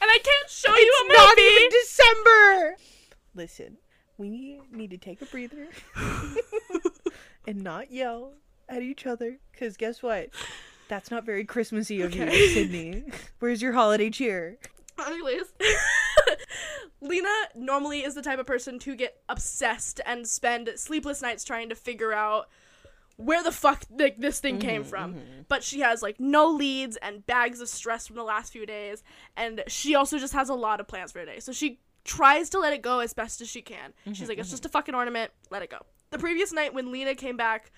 [0.01, 1.49] And I can't show you a it's not movie.
[1.49, 2.75] even December.
[3.35, 3.77] Listen,
[4.17, 5.67] we need to take a breather
[7.47, 8.33] and not yell
[8.67, 9.37] at each other.
[9.51, 10.29] Because guess what?
[10.87, 12.35] That's not very Christmassy of Okay.
[12.35, 13.03] you, Sydney.
[13.39, 14.57] Where's your holiday cheer?
[15.07, 15.53] Anyways,
[17.01, 21.69] Lena normally is the type of person to get obsessed and spend sleepless nights trying
[21.69, 22.49] to figure out
[23.17, 25.13] where the fuck like this thing mm-hmm, came from.
[25.15, 25.41] Mm-hmm.
[25.47, 29.03] But she has like no leads and bags of stress from the last few days,
[29.35, 31.39] and she also just has a lot of plans for today.
[31.39, 33.91] So she tries to let it go as best as she can.
[33.91, 35.79] Mm-hmm, She's like, it's just a fucking ornament, let it go.
[36.11, 37.71] The previous night when Lena came back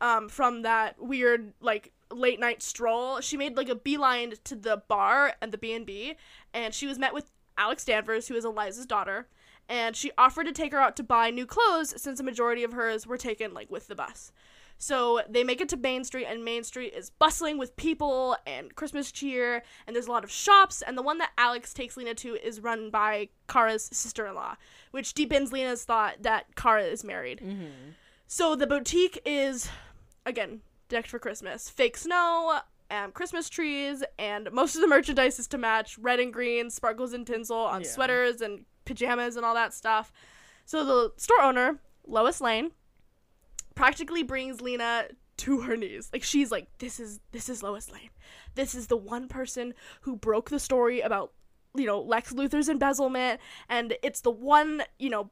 [0.00, 4.82] um, from that weird like late night stroll, she made like a beeline to the
[4.88, 6.16] bar and the B and B,
[6.52, 9.28] and she was met with Alex Danvers, who is Eliza's daughter,
[9.68, 12.72] and she offered to take her out to buy new clothes since a majority of
[12.72, 14.32] hers were taken like with the bus.
[14.80, 18.74] So they make it to Main Street, and Main Street is bustling with people and
[18.76, 20.82] Christmas cheer, and there's a lot of shops.
[20.82, 24.54] And the one that Alex takes Lena to is run by Kara's sister in law,
[24.92, 27.40] which deepens Lena's thought that Kara is married.
[27.40, 27.90] Mm-hmm.
[28.28, 29.68] So the boutique is,
[30.24, 31.68] again, decked for Christmas.
[31.68, 32.60] Fake snow,
[32.90, 37.12] um, Christmas trees, and most of the merchandise is to match red and green, sparkles
[37.12, 37.88] and tinsel on Yeah.
[37.88, 40.12] sweaters and pajamas and all that stuff.
[40.64, 42.72] So the store owner, Lois Lane,
[43.74, 45.08] practically brings Lena
[45.38, 46.10] to her knees.
[46.12, 48.10] Like she's like, this is this is Lois Lane.
[48.54, 51.32] This is the one person who broke the story about
[51.74, 55.30] you know Lex Luthor's embezzlement, and it's the one you know.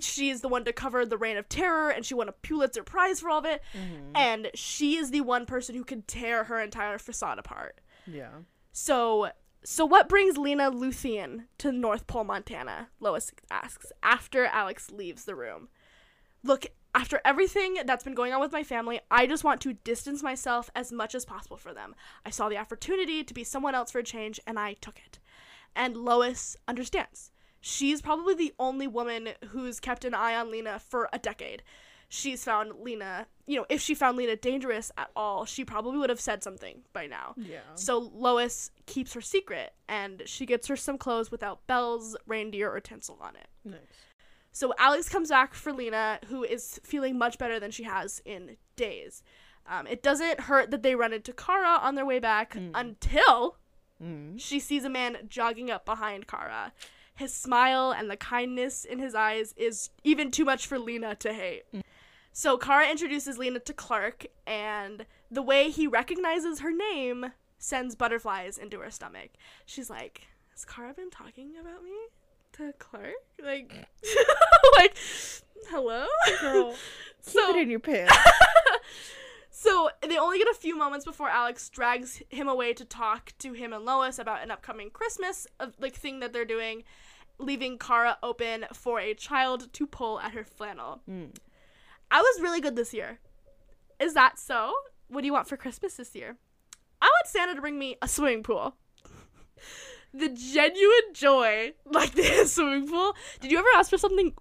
[0.00, 2.82] She is the one to cover the reign of terror, and she won a Pulitzer
[2.82, 3.62] Prize for all of it.
[3.72, 4.12] Mm-hmm.
[4.14, 7.80] And she is the one person who can tear her entire facade apart.
[8.06, 8.30] Yeah.
[8.72, 9.30] So,
[9.64, 12.88] so what brings Lena luthien to North Pole, Montana?
[13.00, 15.68] Lois asks after Alex leaves the room.
[16.44, 20.22] Look, after everything that's been going on with my family, I just want to distance
[20.22, 21.94] myself as much as possible for them.
[22.24, 25.18] I saw the opportunity to be someone else for a change, and I took it.
[25.76, 27.30] And Lois understands.
[27.60, 31.62] She's probably the only woman who's kept an eye on Lena for a decade.
[32.10, 36.08] She's found Lena, you know, if she found Lena dangerous at all, she probably would
[36.08, 37.34] have said something by now.
[37.36, 37.58] Yeah.
[37.74, 42.80] So Lois keeps her secret and she gets her some clothes without bells, reindeer, or
[42.80, 43.48] tinsel on it.
[43.64, 43.80] Nice.
[44.52, 48.56] So Alex comes back for Lena, who is feeling much better than she has in
[48.76, 49.22] days.
[49.66, 53.56] Um, it doesn't hurt that they run into Kara on their way back until
[54.02, 54.38] Mm.
[54.40, 56.72] she sees a man jogging up behind Kara.
[57.18, 61.32] His smile and the kindness in his eyes is even too much for Lena to
[61.32, 61.64] hate.
[61.74, 61.82] Mm.
[62.32, 68.56] So Kara introduces Lena to Clark, and the way he recognizes her name sends butterflies
[68.56, 69.30] into her stomach.
[69.66, 71.90] She's like, "Has Kara been talking about me
[72.52, 73.14] to Clark?
[73.44, 73.72] Like,
[74.76, 74.96] like,
[75.68, 76.06] hello,
[76.40, 76.70] Girl,
[77.24, 78.16] keep So- it in your pants.
[79.50, 83.54] So they only get a few moments before Alex drags him away to talk to
[83.54, 85.48] him and Lois about an upcoming Christmas
[85.80, 86.84] like thing that they're doing,
[87.38, 91.02] leaving Kara open for a child to pull at her flannel.
[91.08, 91.34] Mm.
[92.10, 93.18] I was really good this year.
[94.00, 94.72] Is that so?
[95.08, 96.36] What do you want for Christmas this year?
[97.00, 98.74] I want Santa to bring me a swimming pool.
[100.12, 103.14] the genuine joy, like this swimming pool.
[103.40, 104.34] Did you ever ask for something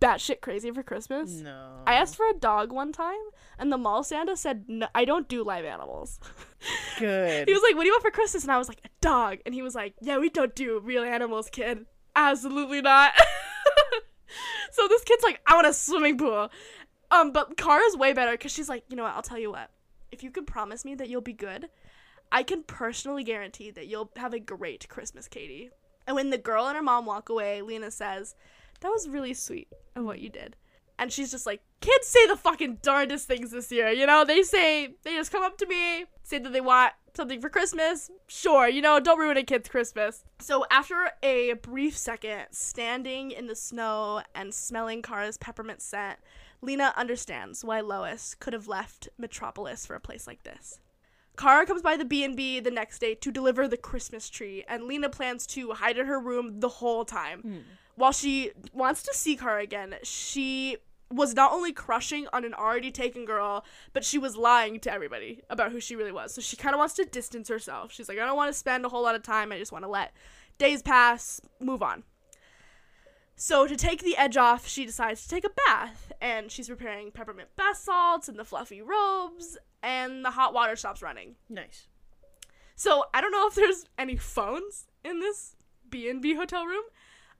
[0.00, 1.30] batshit crazy for Christmas?
[1.30, 1.82] No.
[1.86, 3.18] I asked for a dog one time,
[3.58, 6.18] and the mall Santa said, no, I don't do live animals.
[6.98, 7.48] Good.
[7.48, 8.42] he was like, What do you want for Christmas?
[8.42, 9.38] And I was like, A dog.
[9.46, 11.86] And he was like, Yeah, we don't do real animals, kid.
[12.16, 13.12] Absolutely not.
[14.72, 16.50] so this kid's like, I want a swimming pool.
[17.10, 19.14] Um, but Kara's way better because she's like, You know what?
[19.14, 19.70] I'll tell you what.
[20.12, 21.68] If you could promise me that you'll be good,
[22.32, 25.70] I can personally guarantee that you'll have a great Christmas, Katie.
[26.06, 28.34] And when the girl and her mom walk away, Lena says,
[28.80, 30.56] That was really sweet of what you did.
[31.00, 34.22] And she's just like, kids say the fucking darndest things this year, you know?
[34.22, 38.10] They say, they just come up to me, say that they want something for Christmas.
[38.28, 40.24] Sure, you know, don't ruin a kid's Christmas.
[40.40, 46.18] So after a brief second, standing in the snow and smelling Kara's peppermint scent,
[46.60, 50.80] Lena understands why Lois could have left Metropolis for a place like this.
[51.38, 55.08] Kara comes by the B&B the next day to deliver the Christmas tree, and Lena
[55.08, 57.40] plans to hide in her room the whole time.
[57.40, 57.58] Hmm.
[57.96, 60.76] While she wants to see Kara again, she
[61.10, 65.42] was not only crushing on an already taken girl, but she was lying to everybody
[65.50, 66.32] about who she really was.
[66.32, 67.92] So she kind of wants to distance herself.
[67.92, 69.50] She's like, I don't want to spend a whole lot of time.
[69.50, 70.12] I just want to let
[70.58, 72.04] days pass, move on.
[73.34, 77.10] So to take the edge off, she decides to take a bath, and she's preparing
[77.10, 81.36] peppermint bath salts and the fluffy robes, and the hot water stops running.
[81.48, 81.86] Nice.
[82.76, 85.56] So I don't know if there's any phones in this
[85.88, 86.84] B and B hotel room,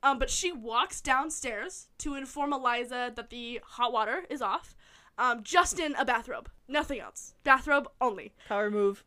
[0.03, 4.75] um, but she walks downstairs to inform Eliza that the hot water is off,
[5.19, 8.33] um, just in a bathrobe, nothing else, bathrobe only.
[8.49, 9.05] Power move.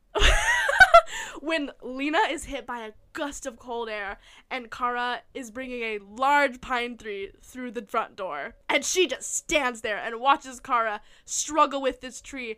[1.40, 4.18] when Lena is hit by a gust of cold air
[4.50, 8.56] and Kara is bringing a large pine tree through the front door.
[8.70, 12.58] And she just stands there and watches Kara struggle with this tree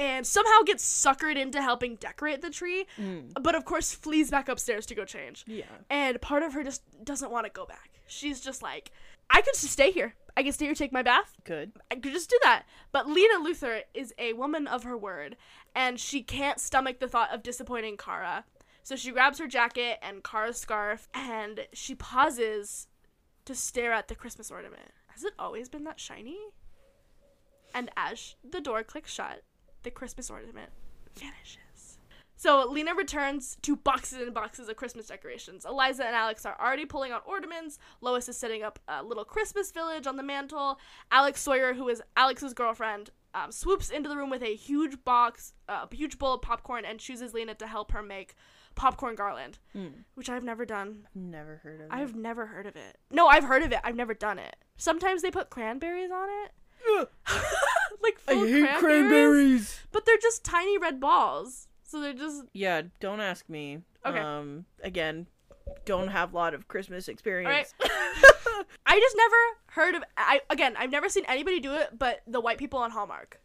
[0.00, 3.30] and somehow gets suckered into helping decorate the tree, mm.
[3.42, 5.44] but of course flees back upstairs to go change.
[5.46, 5.64] Yeah.
[5.90, 7.90] And part of her just doesn't want to go back.
[8.06, 8.92] She's just like,
[9.28, 10.14] I could just stay here.
[10.38, 11.36] I can stay here, take my bath.
[11.44, 11.72] Good.
[11.90, 12.64] I could just do that.
[12.92, 15.36] But Lena Luthor is a woman of her word,
[15.76, 18.44] and she can't stomach the thought of disappointing Kara.
[18.82, 22.88] So she grabs her jacket and Kara's scarf, and she pauses
[23.44, 24.92] to stare at the Christmas ornament.
[25.08, 26.38] Has it always been that shiny?
[27.74, 29.42] And as the door clicks shut,
[29.82, 30.70] the Christmas ornament
[31.16, 31.98] vanishes.
[32.36, 35.66] So Lena returns to boxes and boxes of Christmas decorations.
[35.66, 37.78] Eliza and Alex are already pulling out ornaments.
[38.00, 40.78] Lois is setting up a little Christmas village on the mantle.
[41.12, 45.52] Alex Sawyer, who is Alex's girlfriend, um, swoops into the room with a huge box,
[45.68, 48.34] uh, a huge bowl of popcorn, and chooses Lena to help her make
[48.74, 49.58] popcorn garland,
[50.14, 51.06] which I've never done.
[51.14, 51.88] Never heard of.
[51.90, 52.96] I've never heard of it.
[53.10, 53.80] No, I've heard of it.
[53.84, 54.56] I've never done it.
[54.78, 57.08] Sometimes they put cranberries on it,
[58.02, 59.80] like I full hate cranberries.
[59.92, 61.68] but they're just tiny red balls.
[61.82, 63.80] So they're just Yeah, don't ask me.
[64.06, 64.18] Okay.
[64.18, 65.26] Um, again,
[65.84, 67.14] don't have a lot of Christmas all right.
[67.14, 67.74] experience.
[68.86, 69.36] I just never
[69.66, 72.90] heard of I again, I've never seen anybody do it but the white people on
[72.90, 73.40] Hallmark.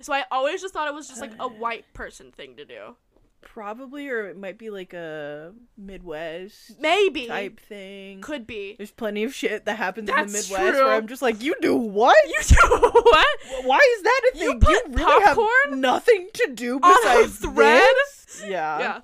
[0.00, 2.96] So I always just thought it was just like a white person thing to do.
[3.42, 8.20] Probably, or it might be like a Midwest Maybe type thing.
[8.22, 8.76] could be.
[8.78, 10.84] There's plenty of shit that happens in the Midwest true.
[10.84, 12.16] where I'm just like, you do what?
[12.26, 13.26] You do what?
[13.64, 14.60] Why is that a You thing?
[14.60, 15.38] put really have
[15.70, 17.82] nothing to do on a besides thread?
[17.82, 18.42] this?
[18.46, 19.00] Yeah, Yeah.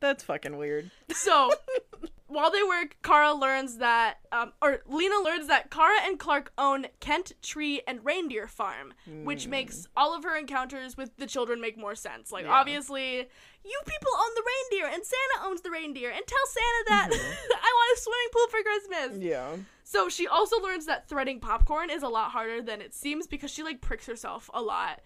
[0.00, 0.90] that's fucking weird.
[1.12, 1.50] So
[2.28, 6.86] while they work, Kara learns that, um, or Lena learns that Kara and Clark own
[7.00, 9.50] Kent Tree and Reindeer Farm, which Hmm.
[9.50, 12.30] makes all of her encounters with the children make more sense.
[12.30, 12.52] Like, Yeah.
[12.52, 13.16] obviously,
[13.64, 17.08] you people own the reindeer, and Santa owns the reindeer, and tell Santa that
[17.62, 19.22] I want a swimming pool for Christmas.
[19.22, 19.56] Yeah.
[19.84, 23.50] So she also learns that threading popcorn is a lot harder than it seems because
[23.50, 25.00] she like pricks herself a lot.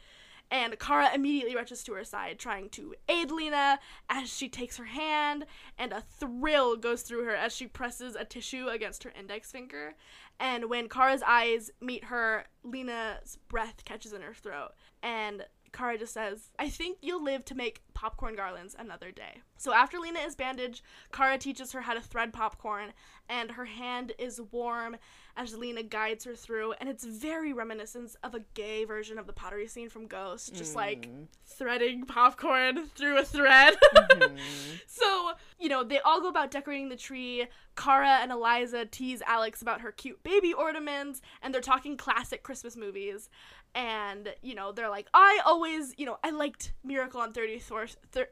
[0.53, 3.81] And Kara immediately rushes to her side, trying to aid Lena
[4.11, 5.47] as she takes her hand,
[5.79, 9.95] and a thrill goes through her as she presses a tissue against her index finger.
[10.39, 14.73] And when Kara's eyes meet her, Lena's breath catches in her throat.
[15.03, 19.41] And Kara just says, I think you'll live to make popcorn garlands another day.
[19.57, 20.83] So after Lena is bandaged,
[21.13, 22.93] Kara teaches her how to thread popcorn,
[23.27, 24.99] and her hand is warm
[25.37, 29.33] as Lena guides her through, and it's very reminiscent of a gay version of the
[29.33, 31.27] pottery scene from Ghost, just like mm.
[31.47, 33.77] threading popcorn through a thread.
[33.95, 34.37] Mm-hmm.
[34.87, 37.47] so, you know, they all go about decorating the tree.
[37.77, 42.77] Kara and Eliza tease Alex about her cute baby ornaments, and they're talking classic Christmas
[42.77, 43.31] movies.
[43.75, 48.29] And, you know, they're like, I always, you know, I liked Miracle on 34th, thir-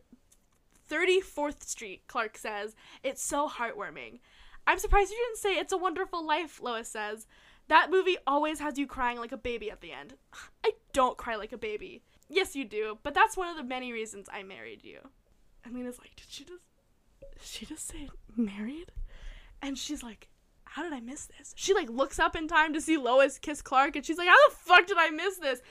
[0.90, 2.74] 34th Street, Clark says.
[3.02, 4.18] It's so heartwarming.
[4.70, 7.26] I'm surprised you didn't say It's a Wonderful Life, Lois says.
[7.66, 10.14] That movie always has you crying like a baby at the end.
[10.64, 12.02] I don't cry like a baby.
[12.28, 15.00] Yes, you do, but that's one of the many reasons I married you.
[15.64, 16.62] And Lena's like, did she just,
[17.40, 18.92] she just say married?
[19.60, 20.28] And she's like,
[20.62, 21.52] how did I miss this?
[21.56, 24.48] She like looks up in time to see Lois kiss Clark, and she's like, how
[24.48, 25.62] the fuck did I miss this?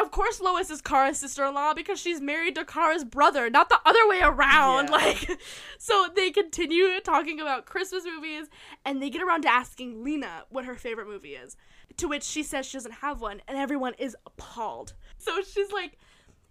[0.00, 4.08] Of course, Lois is Kara's sister-in-law because she's married to Kara's brother, not the other
[4.08, 4.86] way around.
[4.86, 4.92] Yeah.
[4.92, 5.38] Like,
[5.78, 8.48] so they continue talking about Christmas movies,
[8.84, 11.56] and they get around to asking Lena what her favorite movie is.
[11.98, 14.94] To which she says she doesn't have one, and everyone is appalled.
[15.18, 15.98] So she's like,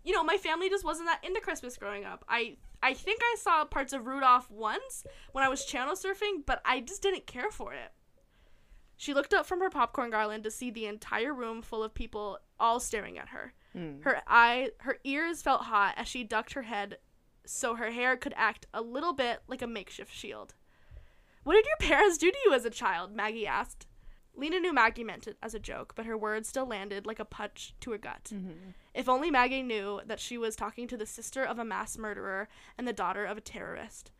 [0.03, 2.23] you know, my family just wasn't that into Christmas growing up.
[2.29, 6.61] I I think I saw parts of Rudolph once when I was channel surfing, but
[6.65, 7.91] I just didn't care for it.
[8.97, 12.37] She looked up from her popcorn garland to see the entire room full of people
[12.61, 13.53] all staring at her.
[13.73, 14.01] Hmm.
[14.01, 16.97] Her eye her ears felt hot as she ducked her head
[17.45, 20.53] so her hair could act a little bit like a makeshift shield.
[21.43, 23.15] What did your parents do to you as a child?
[23.15, 23.87] Maggie asked.
[24.33, 27.25] Lena knew Maggie meant it as a joke, but her words still landed like a
[27.25, 28.31] punch to her gut.
[28.33, 28.71] Mm-hmm.
[28.93, 32.47] If only Maggie knew that she was talking to the sister of a mass murderer
[32.77, 34.11] and the daughter of a terrorist.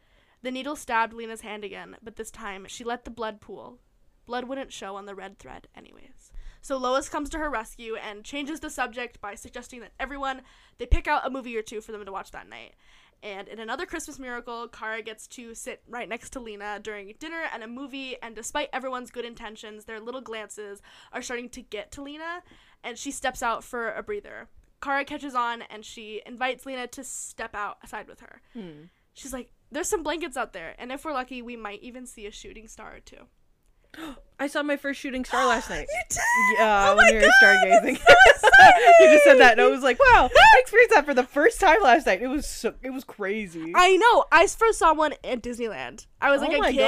[0.41, 3.79] The needle stabbed Lena's hand again, but this time she let the blood pool.
[4.25, 6.31] Blood wouldn't show on the red thread, anyways.
[6.61, 10.41] So Lois comes to her rescue and changes the subject by suggesting that everyone
[10.77, 12.75] they pick out a movie or two for them to watch that night.
[13.23, 17.43] And in another Christmas miracle, Kara gets to sit right next to Lena during dinner
[17.53, 20.81] and a movie, and despite everyone's good intentions, their little glances
[21.13, 22.41] are starting to get to Lena,
[22.83, 24.47] and she steps out for a breather.
[24.81, 28.41] Kara catches on and she invites Lena to step out aside with her.
[28.53, 28.85] Hmm.
[29.13, 32.25] She's like, There's some blankets out there, and if we're lucky, we might even see
[32.25, 34.15] a shooting star or two.
[34.41, 35.87] I saw my first shooting star last night.
[35.91, 36.19] You did?
[36.57, 37.97] Yeah, Oh when we were stargazing.
[37.97, 38.49] so
[38.99, 41.59] you just said that, and I was like, "Wow, I experienced that for the first
[41.59, 42.21] time last night.
[42.23, 44.25] It was so, it was crazy." I know.
[44.31, 46.07] I first saw one at Disneyland.
[46.19, 46.81] I was like Oh a kid,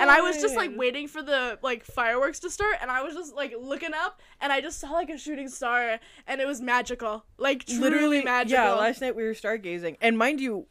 [0.00, 3.14] and I was just like waiting for the like fireworks to start, and I was
[3.14, 5.98] just like looking up, and I just saw like a shooting star,
[6.28, 8.64] and it was magical, like truly Literally, magical.
[8.64, 8.74] yeah.
[8.74, 10.66] Last night we were stargazing, and mind you,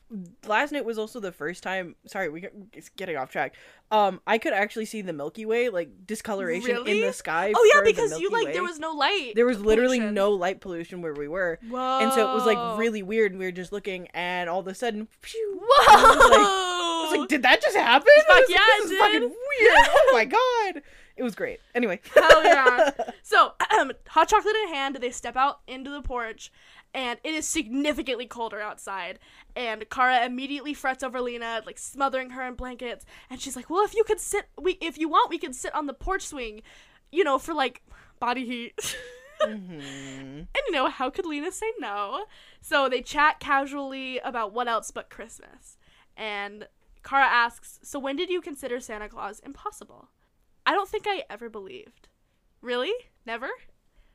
[0.45, 1.95] last night was also the first time.
[2.07, 3.55] Sorry, we it's getting off track.
[3.91, 5.89] Um, I could actually see the Milky Way, like
[6.21, 7.01] discoloration in Really?
[7.01, 7.51] the sky.
[7.55, 9.33] oh yeah, because you like there was no light.
[9.35, 10.13] there was literally pollution.
[10.13, 11.99] no light pollution where we were, Whoa.
[12.01, 13.31] and so it was like really weird.
[13.31, 15.85] And we were just looking, and all of a sudden, phew, Whoa.
[15.87, 16.71] I was like-
[17.11, 18.07] I was like, did that just happen?
[18.27, 19.87] Fuck was like, yeah, this is fucking weird.
[19.89, 20.25] Oh my
[20.73, 20.83] god,
[21.17, 21.59] it was great.
[21.75, 22.91] Anyway, Hell yeah.
[23.23, 23.53] So,
[24.07, 26.51] hot chocolate in hand, they step out into the porch,
[26.93, 29.19] and it is significantly colder outside.
[29.55, 33.05] And Kara immediately frets over Lena, like smothering her in blankets.
[33.29, 35.73] And she's like, "Well, if you could sit, we if you want, we can sit
[35.73, 36.61] on the porch swing,
[37.11, 37.81] you know, for like
[38.19, 38.97] body heat."
[39.41, 39.79] Mm-hmm.
[39.81, 42.25] And you know, how could Lena say no?
[42.61, 45.77] So they chat casually about what else but Christmas.
[46.15, 46.67] And
[47.03, 50.09] Kara asks, So when did you consider Santa Claus impossible?
[50.65, 52.07] I don't think I ever believed.
[52.61, 52.93] Really?
[53.25, 53.49] Never?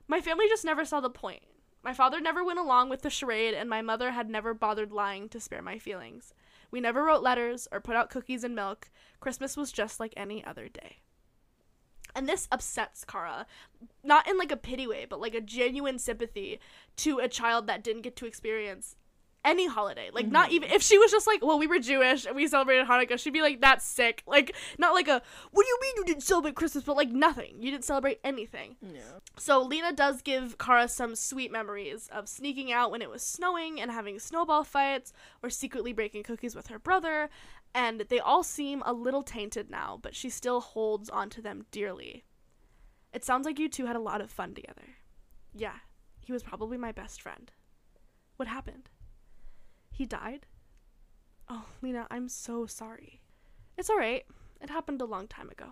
[0.07, 1.43] My family just never saw the point.
[1.87, 5.28] My father never went along with the charade, and my mother had never bothered lying
[5.28, 6.34] to spare my feelings.
[6.72, 8.91] We never wrote letters or put out cookies and milk.
[9.20, 10.97] Christmas was just like any other day.
[12.12, 13.47] And this upsets Kara,
[14.03, 16.59] not in like a pity way, but like a genuine sympathy
[16.97, 18.97] to a child that didn't get to experience
[19.47, 20.11] any holiday.
[20.13, 20.57] Like not mm-hmm.
[20.57, 23.33] even if she was just like, well, we were Jewish and we celebrated Hanukkah, she'd
[23.33, 24.23] be like, that's sick.
[24.27, 25.23] Like not like a
[25.53, 27.55] what do you mean you didn't celebrate Christmas, but like nothing.
[27.61, 28.77] You didn't celebrate anything.
[28.83, 29.01] Yeah.
[29.39, 33.81] So Lena does give Kara some sweet memories of sneaking out when it was snowing
[33.81, 37.31] and having snowball fights or secretly breaking cookies with her brother,
[37.75, 42.25] and they all seem a little tainted now, but she still holds onto them dearly.
[43.13, 44.97] It sounds like you two had a lot of fun together.
[45.55, 45.77] Yeah,
[46.21, 47.53] he was probably my best friend.
[48.37, 48.91] What happened?
[49.97, 50.45] He died?
[51.49, 53.23] Oh, Lena, I'm so sorry.
[53.79, 54.27] It's alright.
[54.61, 55.69] It happened a long time ago.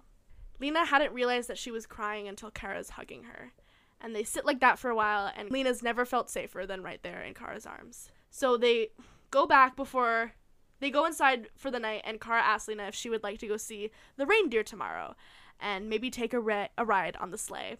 [0.59, 3.53] Lena hadn't realized that she was crying until Kara's hugging her.
[4.01, 7.03] And they sit like that for a while, and Lena's never felt safer than right
[7.03, 8.09] there in Kara's arms.
[8.31, 8.89] So they
[9.31, 10.33] go back before
[10.81, 13.47] they go inside for the night, and Kara asks Lena if she would like to
[13.47, 15.16] go see the reindeer tomorrow
[15.61, 17.77] and maybe take a, ri- a ride on the sleigh.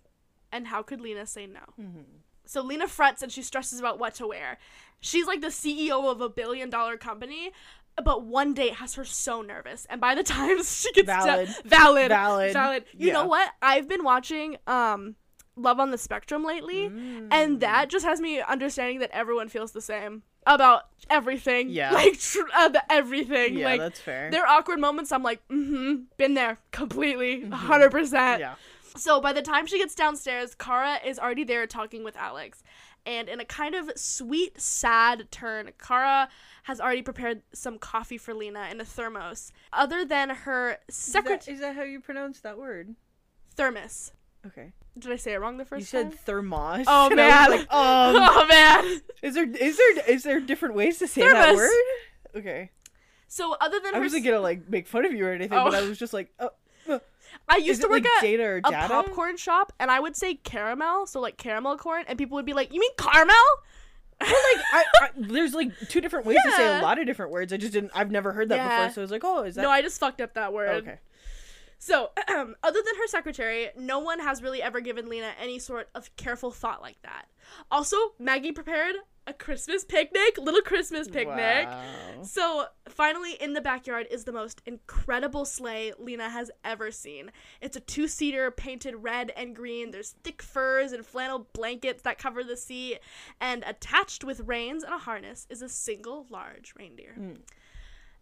[0.53, 1.61] And how could Lena say no?
[1.81, 2.03] Mm-hmm.
[2.47, 4.59] So Lena frets and she stresses about what to wear.
[5.01, 7.53] She's like the CEO of a billion dollar company,
[8.03, 9.87] but one date has her so nervous.
[9.91, 11.49] And by the time she gets Valid.
[11.65, 12.53] valid, Valid.
[12.53, 12.85] valid.
[12.97, 13.13] You Yeah.
[13.15, 13.51] know what?
[13.63, 15.17] I've been watching um
[15.57, 17.29] Love on the Spectrum lately, Mm.
[17.31, 21.69] and that just has me understanding that everyone feels the same about everything.
[21.71, 21.93] Yeah.
[21.95, 23.57] like tr- about everything.
[23.59, 24.33] Yeah, like that's fair.
[24.33, 25.13] there are awkward moments.
[25.13, 28.41] I'm like, mm-hmm, been there completely, 100 percent.
[28.41, 28.55] yeah.
[28.97, 32.63] So by the time she gets downstairs, Kara is already there talking with Alex.
[33.07, 36.29] And in a kind of sweet, sad turn, Kara
[36.63, 39.53] has already prepared some coffee for Lena in a thermos.
[39.73, 42.95] Other than her Is secret that, is that how you pronounce that word?
[43.57, 44.13] thermos.
[44.47, 44.73] Okay.
[44.99, 45.99] Did I say it wrong the first time?
[46.07, 46.19] You said time?
[46.25, 46.85] thermos.
[46.89, 47.51] Oh, and I was man.
[47.51, 49.01] like, um, oh man.
[49.23, 51.71] is there is there is there different ways to say that word?
[52.37, 52.71] Okay.
[53.27, 55.65] So other than I wasn't s- gonna like make fun of you or anything, Oh.
[55.65, 56.51] but I was just like, oh,
[57.49, 60.35] I used to work like at Jada or a popcorn shop, and I would say
[60.35, 63.35] caramel, so like caramel corn, and people would be like, "You mean caramel?"
[64.21, 67.53] like I, I, there's like two different ways to say a lot of different words.
[67.53, 67.93] I just didn't.
[67.95, 68.79] I've never heard that Yeah.
[68.87, 70.69] before, so I was like, oh, is that no, I just fucked up that word.
[70.71, 70.99] Oh, okay?
[71.79, 76.15] So, other than her secretary, no one has really ever given Lena any sort of
[76.17, 77.27] careful thought like that.
[77.71, 78.95] Also, Maggie prepared
[79.27, 81.67] a Christmas picnic, little Christmas picnic.
[81.67, 81.83] Wow.
[82.23, 87.31] So, finally, in the backyard is the most incredible sleigh Lena has ever seen.
[87.61, 89.91] It's a two seater painted red and green.
[89.91, 93.01] There's thick furs and flannel blankets that cover the seat.
[93.41, 97.15] And attached with reins and a harness is a single large reindeer.
[97.15, 97.33] Hmm.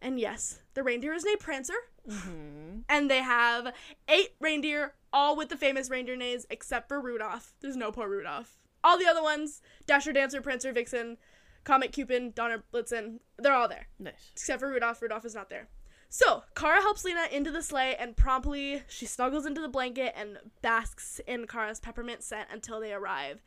[0.01, 1.75] And yes, the reindeer is named Prancer.
[2.09, 2.81] Mm-hmm.
[2.89, 3.73] And they have
[4.09, 7.55] eight reindeer, all with the famous reindeer names, except for Rudolph.
[7.61, 8.59] There's no poor Rudolph.
[8.85, 11.17] All the other ones Dasher, Dancer, Prancer, Vixen,
[11.65, 14.31] Comet, Cupid, Donner, Blitzen they're all there Nice.
[14.35, 15.01] except for Rudolph.
[15.03, 15.69] Rudolph is not there.
[16.09, 20.37] So, Kara helps Lena into the sleigh and promptly she snuggles into the blanket and
[20.61, 23.43] basks in Kara's peppermint scent until they arrive.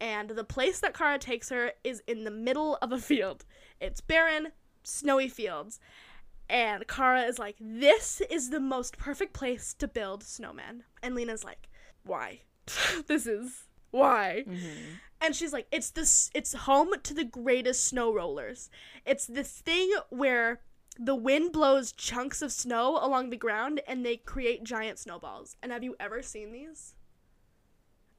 [0.00, 3.44] And the place that Kara takes her is in the middle of a field.
[3.80, 4.48] It's barren,
[4.82, 5.78] snowy fields.
[6.50, 10.80] And Kara is like, This is the most perfect place to build snowmen.
[11.02, 11.68] And Lena's like,
[12.04, 12.40] Why?
[13.06, 14.44] this is why?
[14.46, 14.94] Mm-hmm.
[15.20, 18.70] And she's like, it's this it's home to the greatest snow rollers.
[19.04, 20.60] It's this thing where
[20.98, 25.56] the wind blows chunks of snow along the ground and they create giant snowballs.
[25.62, 26.94] And have you ever seen these?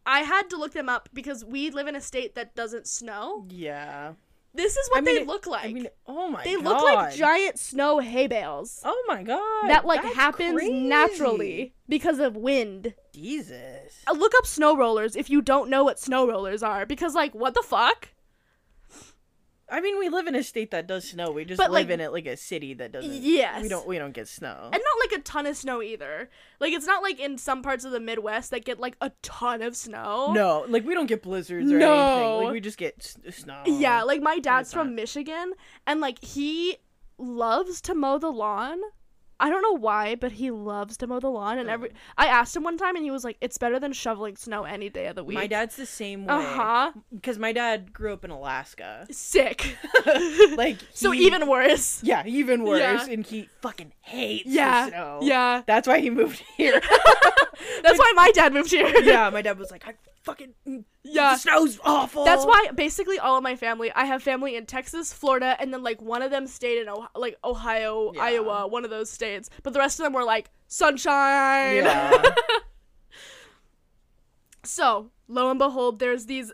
[0.05, 3.45] I had to look them up because we live in a state that doesn't snow.
[3.49, 4.13] Yeah.
[4.53, 5.65] This is what I mean, they it- look like.
[5.65, 6.45] I mean, oh my god.
[6.45, 6.63] they god.
[6.63, 8.81] look like giant snow hay bales.
[8.83, 9.69] Oh my god.
[9.69, 10.73] that like happens crazy.
[10.81, 12.93] naturally because of wind.
[13.13, 14.03] Jesus.
[14.07, 17.33] Uh, Look up snow rollers if you don't know what snow rollers are because like
[17.35, 18.09] what the fuck?
[19.72, 21.32] I mean, we live in a state that does snow.
[21.32, 23.13] We just But, live like- in it like a city that doesn't.
[23.13, 23.61] Yes.
[23.61, 23.88] We don't.
[23.88, 24.70] We don't get snow.
[24.74, 26.30] and not like a ton of snow either.
[26.59, 29.61] Like it's not like in some parts of the Midwest that get like a ton
[29.61, 30.34] of snow.
[30.34, 31.93] no, like we don't get blizzards or No.
[31.93, 32.43] anything.
[32.45, 32.95] Like we just get
[33.28, 33.61] s- snow.
[33.65, 34.95] Yeah, like my dad's from.
[34.95, 35.53] Michigan
[35.88, 36.78] and like he
[37.17, 38.80] loves to mow the lawn.
[39.39, 42.55] I don't know why, but he loves to mow the lawn and every I asked
[42.55, 45.15] him one time and he was like it's better than shoveling snow any day of
[45.15, 45.35] the week.
[45.35, 46.33] My dad's the same way.
[46.35, 46.91] Uh-huh.
[47.13, 49.07] Because my dad grew up in Alaska.
[49.11, 49.77] Sick.
[50.57, 52.01] like so even worse.
[52.03, 52.79] Yeah, even worse.
[52.81, 53.05] Yeah.
[53.13, 54.87] And he fucking hates the Yeah.
[54.89, 55.19] snow.
[55.21, 55.61] Yeah.
[55.65, 56.81] That's why he moved here.
[57.83, 58.87] That's why my dad moved here.
[59.03, 59.93] yeah, my dad was like, I
[60.30, 61.34] fucking mm, Yeah.
[61.34, 62.25] the snow's awful.
[62.25, 65.84] That's why basically all of my family, I have family in Texas, Florida, and then
[65.84, 68.21] like one of them stayed in Ohio, like Ohio, Yeah.
[68.21, 69.49] Iowa, one of those states.
[69.63, 71.84] But the rest of them were like sunshine.
[71.84, 72.23] Yeah.
[74.63, 76.51] So, lo and behold, there's these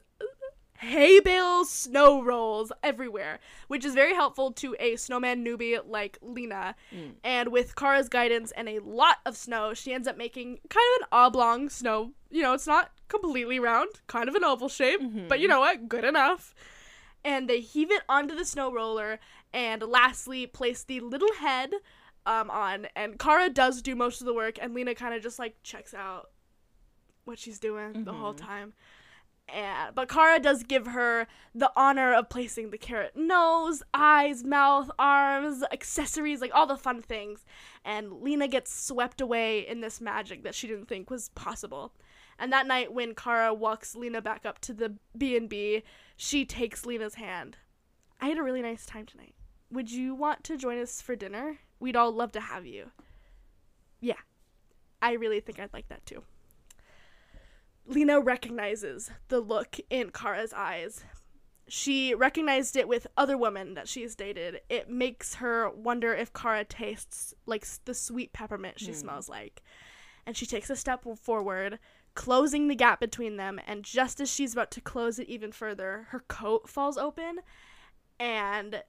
[0.77, 6.75] hay bale snow rolls everywhere, which is very helpful to a snowman newbie like Lena.
[6.93, 7.13] Mm.
[7.23, 11.01] And with Kara's guidance and a lot of snow, she ends up making kind of
[11.01, 12.11] an oblong snow.
[12.29, 15.87] You know, it's not completely round, kind of an oval shape, but you know what?
[15.87, 16.53] Good enough.
[17.23, 19.19] And they heave it onto the snow roller,
[19.53, 21.73] and lastly, place the little head
[22.25, 22.87] um, on.
[22.95, 25.93] And Kara does do most of the work, and Lena kind of just like checks
[25.93, 26.29] out
[27.23, 28.73] what she's doing the whole time.
[29.47, 34.89] And but Kara does give her the honor of placing the carrot nose, eyes, mouth,
[34.97, 37.45] arms, accessories, like all the fun things.
[37.83, 41.93] And Lena gets swept away in this magic that she didn't think was possible.
[42.37, 45.83] And that night when Kara walks Lena back up to the B&B,
[46.17, 47.57] she takes Lena's hand.
[48.19, 49.35] I had a really nice time tonight.
[49.71, 51.59] Would you want to join us for dinner?
[51.79, 52.91] We'd all love to have you.
[53.99, 54.15] Yeah.
[55.01, 56.23] I really think I'd like that too.
[57.85, 61.03] Lena recognizes the look in Kara's eyes.
[61.67, 64.61] She recognized it with other women that she's dated.
[64.69, 68.93] It makes her wonder if Kara tastes like the sweet peppermint she hmm.
[68.93, 69.61] smells like.
[70.25, 71.77] And she takes a step forward,
[72.15, 73.59] closing the gap between them.
[73.67, 77.39] And just as she's about to close it even further, her coat falls open
[78.19, 78.81] and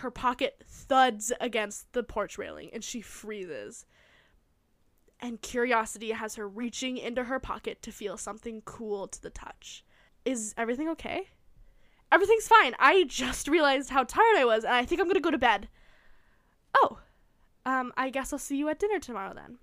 [0.00, 3.86] her pocket thuds against the porch railing and she freezes
[5.20, 9.84] and curiosity has her reaching into her pocket to feel something cool to the touch.
[10.24, 11.28] Is everything okay?
[12.10, 12.74] Everything's fine.
[12.80, 15.38] I just realized how tired I was and I think I'm going to go to
[15.38, 15.68] bed.
[16.74, 16.98] Oh.
[17.64, 19.58] Um I guess I'll see you at dinner tomorrow then.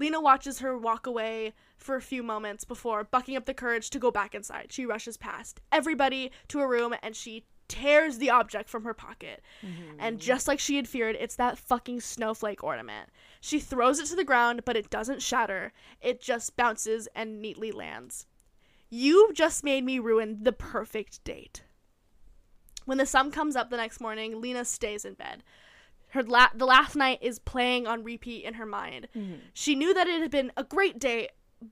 [0.00, 3.98] Lena watches her walk away for a few moments before bucking up the courage to
[3.98, 4.72] go back inside.
[4.72, 9.42] She rushes past everybody to a room and she tears the object from her pocket.
[9.62, 10.00] Mm-hmm.
[10.00, 13.10] And just like she had feared, it's that fucking snowflake ornament.
[13.42, 15.72] She throws it to the ground, but it doesn't shatter.
[16.00, 18.26] It just bounces and neatly lands.
[18.88, 21.62] You just made me ruin the perfect date.
[22.86, 25.44] When the sun comes up the next morning, Lena stays in bed.
[26.10, 29.08] Her la- the last night is playing on repeat in her mind.
[29.16, 29.34] Mm-hmm.
[29.54, 31.28] She knew that it had been a great day,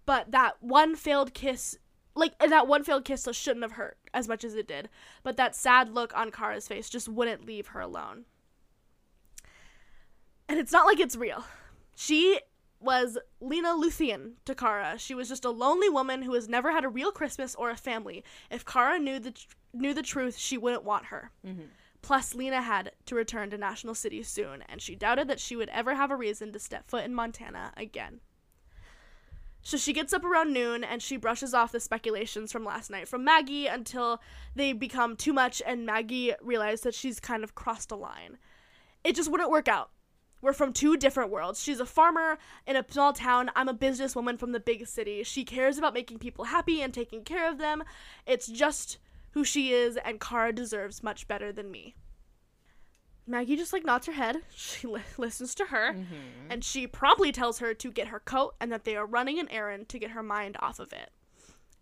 [0.07, 1.79] but that one failed kiss,
[2.15, 4.89] like and that one failed kiss, shouldn't have hurt as much as it did.
[5.23, 8.25] But that sad look on Kara's face just wouldn't leave her alone.
[10.49, 11.45] And it's not like it's real.
[11.95, 12.41] She
[12.81, 14.97] was Lena Luthien to Kara.
[14.99, 17.77] She was just a lonely woman who has never had a real Christmas or a
[17.77, 18.25] family.
[18.51, 21.31] If Kara knew the tr- knew the truth, she wouldn't want her.
[21.47, 21.63] Mm-hmm.
[22.01, 25.69] Plus, Lena had to return to National City soon, and she doubted that she would
[25.71, 28.21] ever have a reason to step foot in Montana again.
[29.63, 33.09] So she gets up around noon and she brushes off the speculations from last night
[33.09, 34.21] from Maggie until
[34.55, 38.39] they become too much and Maggie realizes that she's kind of crossed a line.
[39.05, 39.91] It just wouldn't work out.
[40.41, 41.63] We're from two different worlds.
[41.63, 43.51] She's a farmer in a small town.
[43.57, 45.25] I'm a businesswoman from the big city.
[45.25, 47.83] She cares about making people happy and taking care of them.
[48.25, 48.99] It's just
[49.31, 51.95] who she is, and Kara deserves much better than me.
[53.27, 54.39] Maggie just like nods her head.
[54.55, 56.51] She li- listens to her, mm-hmm.
[56.51, 59.51] and she promptly tells her to get her coat and that they are running an
[59.51, 61.11] errand to get her mind off of it.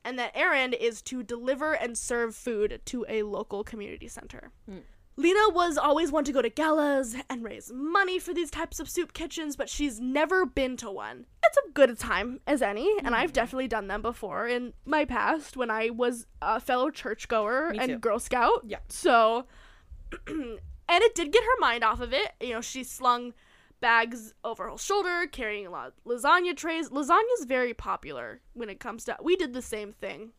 [0.04, 4.52] And that errand is to deliver and serve food to a local community center.
[4.68, 4.78] Hmm.
[5.18, 8.88] Lena was always one to go to galas and raise money for these types of
[8.88, 11.24] soup kitchens, but she's never been to one.
[11.42, 15.56] It's a good time as any, and I've definitely done them before in my past
[15.56, 17.98] when I was a fellow churchgoer Me and too.
[17.98, 18.64] Girl Scout.
[18.66, 18.78] Yeah.
[18.88, 19.46] So,
[20.26, 20.58] and
[20.88, 22.32] it did get her mind off of it.
[22.40, 23.32] You know, she slung
[23.80, 26.90] bags over her shoulder, carrying a lot of lasagna trays.
[26.90, 29.16] Lasagna is very popular when it comes to.
[29.22, 30.32] We did the same thing.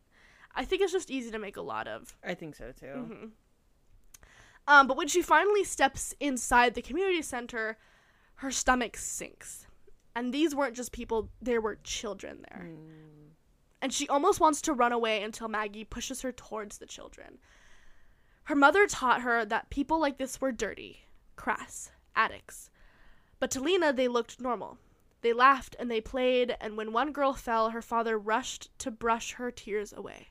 [0.53, 2.15] I think it's just easy to make a lot of.
[2.23, 2.85] I think so too.
[2.85, 3.25] Mm-hmm.
[4.67, 7.77] Um, but when she finally steps inside the community center,
[8.35, 9.65] her stomach sinks.
[10.15, 12.69] And these weren't just people, there were children there.
[13.81, 17.37] And she almost wants to run away until Maggie pushes her towards the children.
[18.45, 21.05] Her mother taught her that people like this were dirty,
[21.35, 22.69] crass, addicts.
[23.39, 24.79] But to Lena, they looked normal.
[25.21, 29.33] They laughed and they played, and when one girl fell, her father rushed to brush
[29.33, 30.29] her tears away.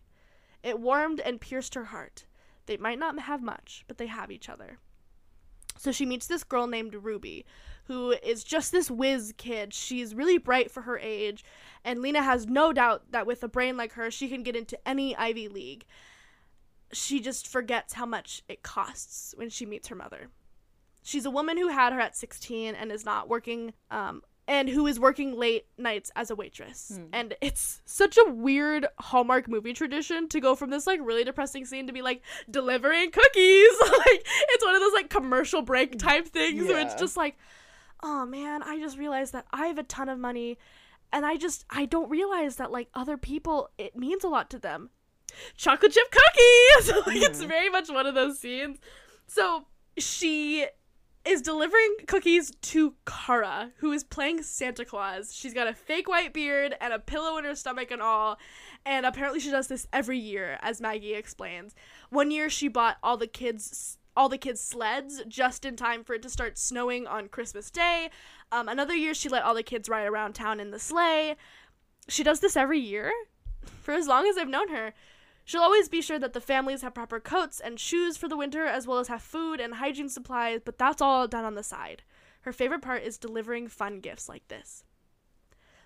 [0.62, 2.24] It warmed and pierced her heart.
[2.66, 4.78] They might not have much, but they have each other.
[5.78, 7.44] So she meets this girl named Ruby,
[7.84, 9.74] who is just this whiz kid.
[9.74, 11.44] She's really bright for her age,
[11.84, 14.78] and Lena has no doubt that with a brain like her, she can get into
[14.88, 15.84] any Ivy League.
[16.92, 20.28] She just forgets how much it costs when she meets her mother.
[21.02, 24.86] She's a woman who had her at 16 and is not working um, and who
[24.86, 26.98] is working late nights as a waitress.
[27.12, 31.64] And it's such a weird Hallmark movie tradition to go from this like really depressing
[31.64, 33.68] scene to be like delivering cookies.
[33.80, 37.36] like it's one of those like commercial break type things where it's just like,
[38.02, 40.58] oh man, I just realized that I have a ton of money
[41.12, 44.58] and I just I don't realize that like other people it means a lot to
[44.58, 44.90] them.
[45.56, 46.88] chocolate chip cookies.
[47.06, 47.48] like it's Mhm.
[47.48, 48.78] very much one of those scenes.
[49.26, 49.66] So
[49.98, 50.66] she
[51.26, 55.34] is delivering cookies to Kara, who is playing Santa Claus.
[55.34, 58.38] She's got a fake white beard and a pillow in her stomach and all.
[58.84, 61.74] And apparently she does this every year, as Maggie explains.
[62.10, 66.14] One year she bought all the kids all the kids sleds just in time for
[66.14, 68.08] it to start snowing on Christmas Day.
[68.50, 71.36] Um, another year she let all the kids ride around town in the sleigh.
[72.08, 73.12] She does this every year
[73.82, 74.94] for as long as I've known her.
[75.46, 78.66] She'll always be sure that the families have proper coats and shoes for the winter,
[78.66, 82.02] as well as have food and hygiene supplies, but that's all done on the side.
[82.40, 84.82] Her favorite part is delivering fun gifts like this.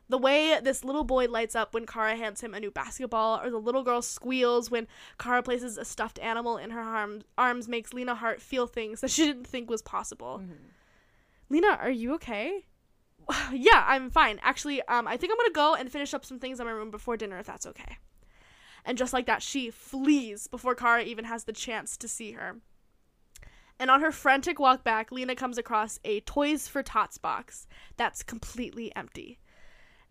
[0.09, 3.51] The way this little boy lights up when Kara hands him a new basketball, or
[3.51, 4.89] the little girl squeals when
[5.19, 9.11] Kara places a stuffed animal in her arm- arms, makes Lena Hart feel things that
[9.11, 10.43] she didn't think was possible.
[11.51, 12.65] Lena, are you okay?
[13.53, 14.41] yeah, I'm fine.
[14.43, 16.91] Actually, um, I think I'm gonna go and finish up some things in my room
[16.91, 17.99] before dinner, if that's okay.
[18.85, 22.57] And just like that, she flees before Kara even has the chance to see her.
[23.79, 27.67] And on her frantic walk back, Lena comes across a Toys for Tots box
[27.97, 29.39] that's completely empty.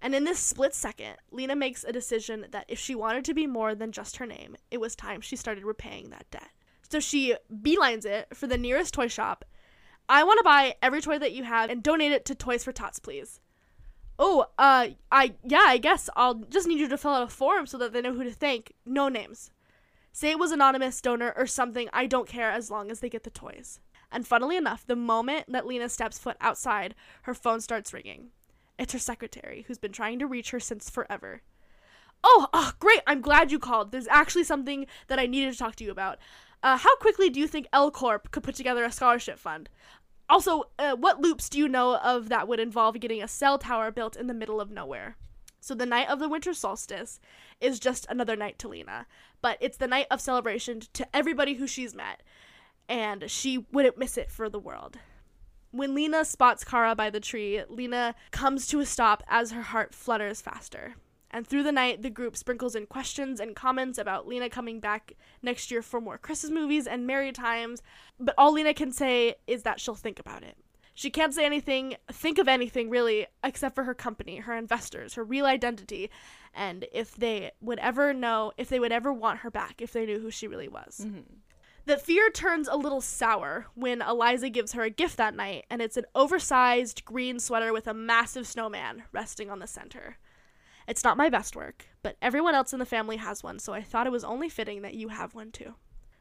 [0.02, 3.46] And in this split second, Lena makes a decision that if she wanted to be
[3.46, 6.50] more than just her name, it was time she started repaying that debt.
[6.90, 9.46] So she beelines it for the nearest toy shop.
[10.08, 12.72] I want to buy every toy that you have and donate it to Toys for
[12.72, 13.40] Tots, please.
[14.22, 17.66] Oh, uh, I, yeah, I guess I'll just need you to fill out a form
[17.66, 18.74] so that they know who to thank.
[18.86, 19.50] No names.
[20.12, 23.24] Say it was anonymous donor or something, I don't care as long as they get
[23.24, 23.80] the toys.
[24.12, 28.32] And funnily enough, the moment that Lena steps foot outside, her phone starts ringing.
[28.78, 31.42] It's her secretary, who's been trying to reach her since forever.
[32.22, 33.92] Oh, oh, great, I'm glad you called.
[33.92, 36.18] There's actually something that I needed to talk to you about.
[36.62, 39.70] Uh, how quickly do you think L Corp could put together a scholarship fund?
[40.30, 43.90] Also, uh, what loops do you know of that would involve getting a cell tower
[43.90, 45.16] built in the middle of nowhere?
[45.60, 47.20] So the night of the winter solstice
[47.60, 49.08] is just another night to Lena,
[49.42, 52.22] but it's the night of celebration to everybody who she's met,
[52.88, 55.00] and she wouldn't miss it for the world.
[55.72, 59.94] When Lena spots Kara by the tree, Lena comes to a stop as her heart
[59.94, 60.96] flutters faster.
[61.32, 65.14] And through the night, the group sprinkles in questions and comments about Lena coming back
[65.42, 67.82] next year for more Christmas movies and merry times,
[68.20, 70.58] but all Lena can say is that she'll think about it.
[70.96, 75.24] She can't say anything, think of anything really, except for her company, her investors, her
[75.24, 76.10] real identity,
[76.54, 80.06] and if they would ever know, if they would ever want her back, if they
[80.06, 81.06] knew who she really was.
[81.06, 81.22] Mm-hmm.
[81.86, 85.82] The fear turns a little sour when Eliza gives her a gift that night, and
[85.82, 90.18] it's an oversized green sweater with a massive snowman resting on the center.
[90.90, 93.84] It's not my best work, but everyone else in the family has one, so I
[93.84, 95.76] thought it was only fitting that you have one too.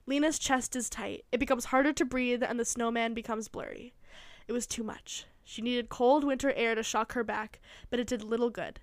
[0.04, 1.24] Lena's chest is tight.
[1.32, 3.94] It becomes harder to breathe, and the snowman becomes blurry.
[4.46, 5.24] It was too much.
[5.42, 8.80] She needed cold winter air to shock her back, but it did little good.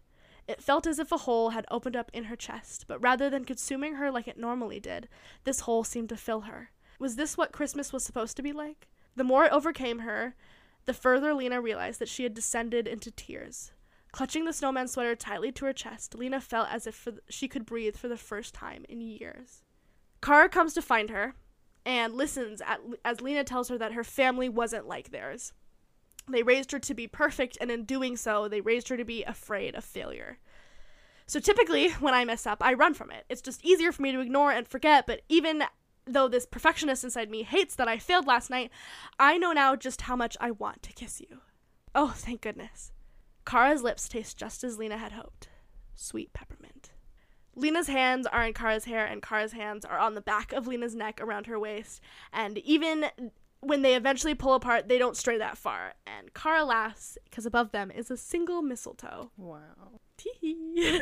[0.48, 3.46] It felt as if a hole had opened up in her chest, but rather than
[3.46, 5.08] consuming her like it normally did,
[5.44, 6.72] this hole seemed to fill her.
[6.98, 8.88] Was this what Christmas was supposed to be like?
[9.16, 10.34] The more it overcame her,
[10.86, 13.72] the further Lena realized that she had descended into tears.
[14.16, 17.66] Clutching the snowman sweater tightly to her chest, Lena felt as if th- she could
[17.66, 19.62] breathe for the first time in years.
[20.22, 21.34] Kara comes to find her
[21.86, 25.52] and listens at, as Lena tells her that her family wasn't like theirs.
[26.30, 29.26] They raised her to be perfect, and in doing so, they raised her to be
[29.26, 30.38] afraid of failure.
[31.28, 33.26] So typically, when I mess up, I run from it.
[33.28, 35.66] It's just easier for me to ignore and forget, but even
[36.06, 38.72] though this perfectionist inside me hates that I failed last night,
[39.20, 41.42] I know now just how much I want to kiss you.
[41.94, 42.94] Oh, thank goodness.
[43.46, 45.50] Kara's lips taste just as Lena had hoped
[45.96, 46.92] sweet peppermint.
[47.56, 50.96] Lena's hands are in Kara's hair, and Kara's hands are on the back of Lena's
[50.96, 52.02] neck around her waist.
[52.34, 53.06] And even
[53.62, 55.94] when they eventually pull apart, they don't stray that far.
[56.06, 59.32] And Kara laughs because above them is a single mistletoe.
[59.38, 60.00] Wow.
[60.18, 61.02] Tee.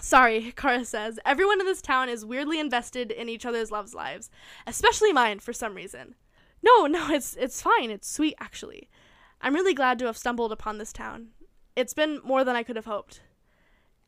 [0.00, 1.18] Sorry, Kara says.
[1.26, 4.30] Everyone in this town is weirdly invested in each other's loves lives,
[4.66, 6.14] especially mine for some reason.
[6.62, 7.90] No, no, it's it's fine.
[7.90, 8.88] It's sweet actually.
[9.40, 11.28] I'm really glad to have stumbled upon this town.
[11.76, 13.20] It's been more than I could have hoped.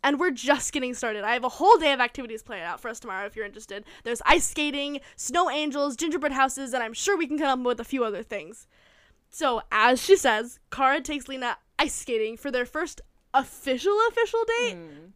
[0.05, 1.23] And we're just getting started.
[1.23, 3.85] I have a whole day of activities planned out for us tomorrow if you're interested.
[4.03, 7.81] There's ice skating, snow angels, gingerbread houses, and I'm sure we can come up with
[7.81, 8.67] a few other things.
[9.31, 13.01] So, as she says, Kara takes Lena ice skating for their first
[13.33, 15.07] official official date Hmm.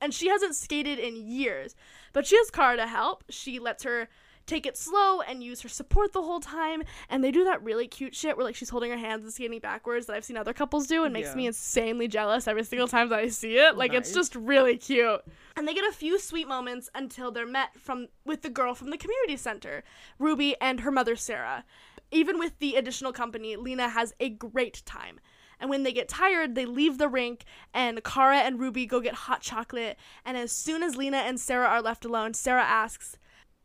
[0.00, 1.76] and she hasn't skated in years.
[2.12, 3.22] But she has Kara to help.
[3.28, 4.08] She lets her
[4.46, 6.82] take it slow and use her support the whole time.
[7.08, 9.60] And they do that really cute shit where like she's holding her hands and skating
[9.60, 11.34] backwards that I've seen other couples do and makes Yeah.
[11.36, 13.76] me insanely jealous every single time that I see it.
[13.76, 15.20] Like it's just really cute.
[15.56, 18.90] And they get a few sweet moments until they're met from with the girl from
[18.90, 19.84] the community center,
[20.18, 21.64] Ruby and her mother Sarah.
[22.10, 25.20] Even with the additional company, Lena has a great time.
[25.60, 27.44] And when they get tired, they leave the rink,
[27.74, 29.98] and Kara and Ruby go get hot chocolate.
[30.24, 33.18] And as soon as Lena and Sarah are left alone, Sarah asks,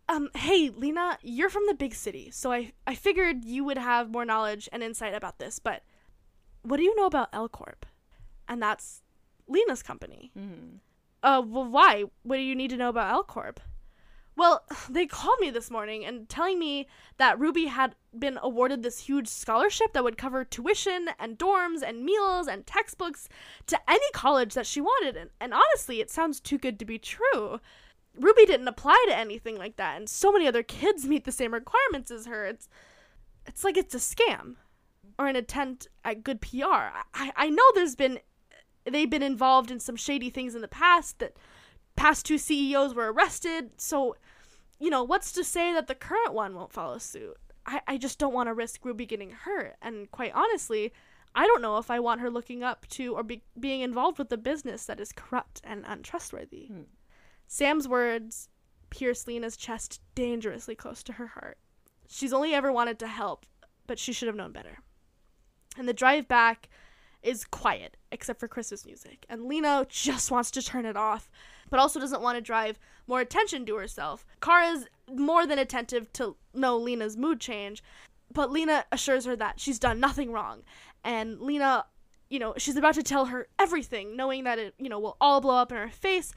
[0.08, 4.12] um, hey, Lena, you're from the big city, so I, I figured you would have
[4.12, 5.84] more knowledge and insight about this, but
[6.62, 7.86] what do you know about L Corp?
[8.48, 9.02] And that's
[9.48, 10.32] Lena's company.
[10.38, 10.80] Mm.
[11.24, 12.04] Uh, well, why?
[12.24, 13.60] What do you need to know about L Corp?
[14.36, 16.88] Well, they called me this morning and telling me
[17.18, 22.06] that Ruby had been awarded this huge scholarship that would cover tuition and dorms and
[22.06, 23.28] meals and textbooks
[23.68, 25.18] to any college that she wanted.
[25.18, 27.60] And, and honestly, it sounds too good to be true.
[28.18, 31.54] Ruby didn't apply to anything like that, and so many other kids meet the same
[31.54, 32.46] requirements as her.
[32.46, 32.70] It's,
[33.46, 34.56] it's like it's a scam
[35.18, 36.92] or an attempt at good PR.
[37.14, 38.20] I, I know there's been
[38.86, 41.36] they've been involved in some shady things in the past that
[41.96, 43.72] past two CEOs were arrested.
[43.78, 44.16] So,
[44.80, 47.38] you know, what's to say that the current one won't follow suit?
[47.66, 49.76] I, I just don't want to risk Ruby getting hurt.
[49.82, 50.94] And quite honestly,
[51.34, 54.32] I don't know if I want her looking up to or be, being involved with
[54.32, 56.68] a business that is corrupt and untrustworthy.
[56.68, 56.82] Hmm.
[57.48, 58.50] Sam's words
[58.90, 61.58] pierce Lena's chest dangerously close to her heart.
[62.08, 63.46] She's only ever wanted to help,
[63.88, 64.80] but she should have known better.
[65.78, 66.70] And the drive back
[67.22, 69.26] is quiet, except for Christmas music.
[69.30, 71.30] And Lena just wants to turn it off,
[71.70, 74.26] but also doesn't want to drive more attention to herself.
[74.42, 77.84] Kara's more than attentive to know Lena's mood change,
[78.32, 80.64] but Lena assures her that she's done nothing wrong.
[81.04, 81.86] And Lena,
[82.30, 85.42] you know, she's about to tell her everything, knowing that it, you know, will all
[85.42, 86.34] blow up in her face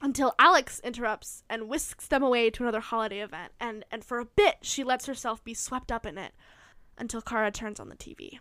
[0.00, 3.52] until Alex interrupts and whisks them away to another holiday event.
[3.60, 6.32] And and for a bit, she lets herself be swept up in it
[6.98, 8.38] until Kara turns on the TV.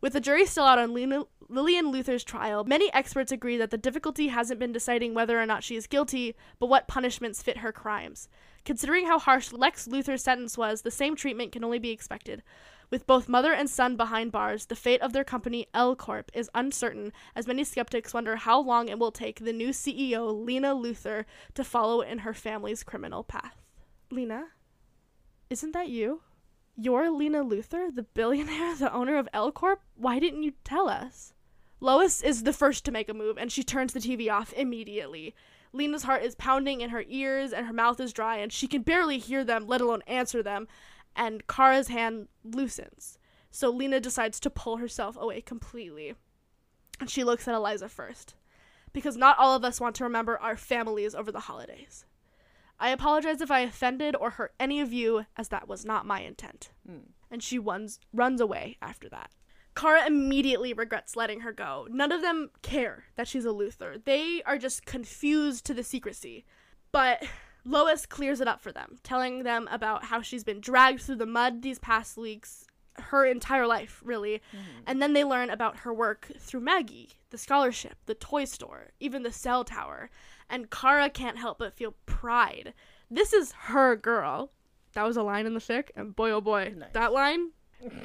[0.00, 4.28] With the jury still out on Lillian Luthor's trial, many experts agree that the difficulty
[4.28, 8.28] hasn't been deciding whether or not she is guilty, but what punishments fit her crimes.
[8.64, 12.42] Considering how harsh Lex Luthor's sentence was, the same treatment can only be expected.
[12.92, 16.50] With both mother and son behind bars, the fate of their company, L Corp, is
[16.54, 21.24] uncertain, as many skeptics wonder how long it will take the new CEO, Lena Luthor,
[21.54, 23.62] to follow in her family's criminal path.
[24.10, 24.48] Lena?
[25.48, 26.20] Isn't that you?
[26.76, 29.80] You're Lena Luthor, the billionaire, the owner of L Corp?
[29.96, 31.32] Why didn't you tell us?
[31.80, 35.34] Lois is the first to make a move, and she turns the TV off immediately.
[35.72, 38.82] Lena's heart is pounding in her ears, and her mouth is dry, and she can
[38.82, 40.68] barely hear them, let alone answer them.
[41.14, 43.18] And Kara's hand loosens.
[43.50, 46.14] So Lena decides to pull herself away completely.
[47.00, 48.34] And she looks at Eliza first.
[48.92, 52.04] Because not all of us want to remember our families over the holidays.
[52.78, 56.20] I apologize if I offended or hurt any of you, as that was not my
[56.20, 56.70] intent.
[56.86, 57.10] Hmm.
[57.30, 59.30] And she runs, runs away after that.
[59.74, 61.86] Kara immediately regrets letting her go.
[61.90, 64.04] None of them care that she's a Luthor.
[64.04, 66.44] They are just confused to the secrecy.
[66.90, 67.24] But
[67.64, 71.26] Lois clears it up for them, telling them about how she's been dragged through the
[71.26, 72.66] mud these past weeks,
[72.96, 74.42] her entire life, really.
[74.52, 74.82] Mm-hmm.
[74.86, 79.22] And then they learn about her work through Maggie, the scholarship, the toy store, even
[79.22, 80.10] the cell tower.
[80.50, 82.74] And Kara can't help but feel pride.
[83.10, 84.50] This is her girl.
[84.94, 86.92] That was a line in the fic, and boy oh boy, Nice.
[86.92, 87.50] that line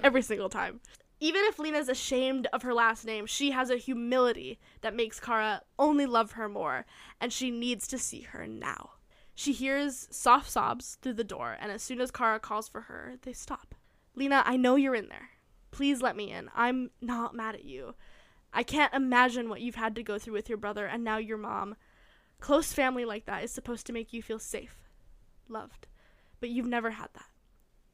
[0.03, 0.79] every single time.
[1.19, 5.63] Even if Lena's ashamed of her last name, she has a humility that makes Kara
[5.79, 6.85] only love her more,
[7.19, 8.91] and she needs to see her now.
[9.39, 13.17] She hears soft sobs through the door, and as soon as Kara calls for her,
[13.21, 13.75] they stop.
[14.15, 15.29] Lena, I know you're in there.
[15.69, 16.49] Please let me in.
[16.55, 17.93] I'm not mad at you.
[18.51, 21.37] I can't imagine what you've had to go through with your brother and now your
[21.37, 21.75] mom.
[22.39, 24.89] Close family like that is supposed to make you feel safe,
[25.47, 25.85] loved.
[26.39, 27.29] But you've never had that.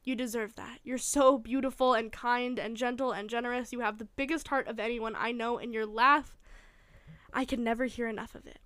[0.02, 0.78] You deserve that.
[0.82, 3.70] You're so beautiful and kind and gentle and generous.
[3.70, 6.38] You have the biggest heart of anyone I know, and your laugh,
[7.34, 8.60] I can never hear enough of it.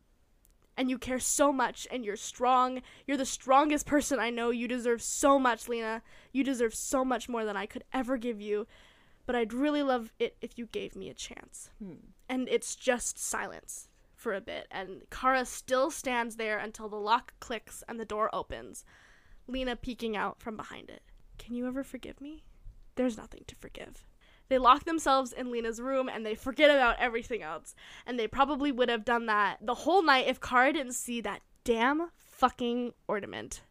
[0.79, 2.81] And you care so much, and you're strong.
[3.07, 4.51] You're the strongest person I know.
[4.51, 6.03] You deserve so much, Lena.
[6.33, 8.67] You deserve so much more than I could ever give you.
[9.27, 11.71] But I'd really love it if you gave me a chance.
[11.83, 12.13] Hmm.
[12.29, 13.89] And it's just silence
[14.19, 18.29] for a bit, and Kara still stands there until the lock clicks and the door
[18.35, 18.85] opens,
[19.47, 21.03] Lena peeking out from behind it.
[21.39, 22.43] Can you ever forgive me?
[22.97, 24.08] There's nothing to forgive.
[24.49, 27.75] They lock themselves in Lena's room and they forget about everything else.
[28.07, 31.43] And they probably would have done that the whole night if Kara didn't see that
[31.65, 33.63] damn fucking ornament.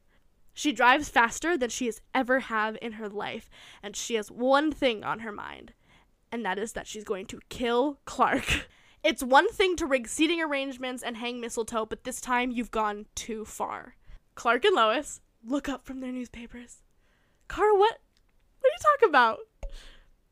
[0.53, 3.47] She drives faster than she has ever have in her life,
[3.83, 5.73] and she has one thing on her mind,
[6.31, 8.67] and that is that she's going to kill Clark.
[9.03, 13.05] It's one thing to rig seating arrangements and hang mistletoe, but this time you've gone
[13.15, 13.95] too far.
[14.35, 16.83] Clark and Lois look up from their newspapers.
[17.47, 17.99] Kara, what?
[18.59, 19.39] What are you talking about?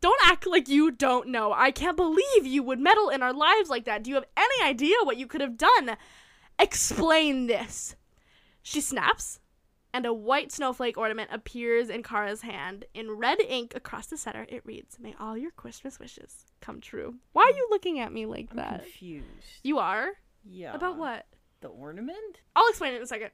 [0.05, 1.51] Don't act like you don't know.
[1.51, 4.03] I can't believe you would meddle in our lives like that.
[4.03, 5.97] Do you have any idea what you could have done?
[6.59, 7.95] Explain this.
[8.61, 9.39] She snaps,
[9.95, 12.85] and a white snowflake ornament appears in Kara's hand.
[12.93, 17.15] In red ink across the center, it reads, May all your Christmas wishes come true.
[17.33, 18.81] Why are you looking at me like I'm that?
[18.83, 19.25] confused.
[19.63, 20.09] You are?
[20.47, 20.75] Yeah.
[20.75, 21.25] About what?
[21.65, 22.41] The ornament?
[22.55, 23.31] I'll explain it in a second.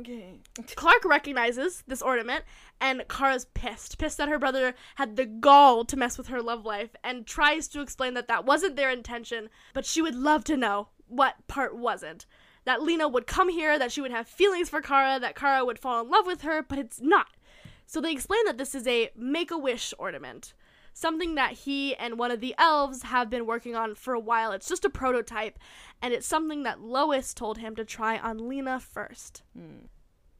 [0.00, 0.40] Okay.
[0.74, 2.44] Clark recognizes this ornament,
[2.80, 3.98] and Kara's pissed.
[3.98, 7.68] Pissed that her brother had the gall to mess with her love life, and tries
[7.68, 11.76] to explain that that wasn't their intention, but she would love to know what part
[11.76, 12.26] wasn't.
[12.64, 15.78] That Lena would come here, that she would have feelings for Kara, that Kara would
[15.78, 17.28] fall in love with her, but it's not.
[17.86, 20.52] So they explain that this is a make a wish ornament.
[21.00, 24.50] Something that he and one of the elves have been working on for a while.
[24.50, 25.56] It's just a prototype,
[26.02, 29.44] and it's something that Lois told him to try on Lena first.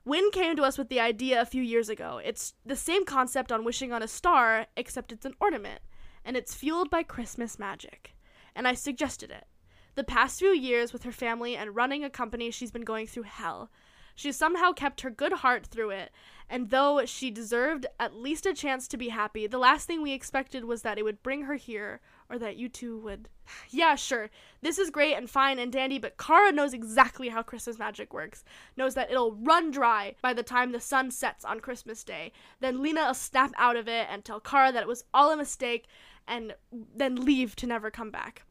[0.05, 2.21] Winn came to us with the idea a few years ago.
[2.25, 5.81] It's the same concept on wishing on a star, except it's an ornament,
[6.25, 8.17] and it's fueled by Christmas magic.
[8.57, 9.47] And I suggested it.
[9.95, 13.23] The past few years with her family and running a company, she's been going through
[13.23, 13.71] hell.
[14.17, 16.11] She somehow kept her good heart through it,
[16.51, 20.13] and though she deserved at least a chance to be happy, the last thing we
[20.13, 22.01] expected was that it would bring her here,
[22.31, 23.29] or that you two would.
[23.71, 24.31] Yeah, sure,
[24.61, 28.45] this is great and fine and dandy, but Kara knows exactly how Christmas magic works.
[28.77, 32.33] Knows that it'll run dry by the time the sun sets on Christmas Day.
[32.61, 35.37] Then Lena will snap out of it and tell Kara that it was all a
[35.37, 35.87] mistake,
[36.27, 36.55] and
[36.95, 38.45] then leave to never come back.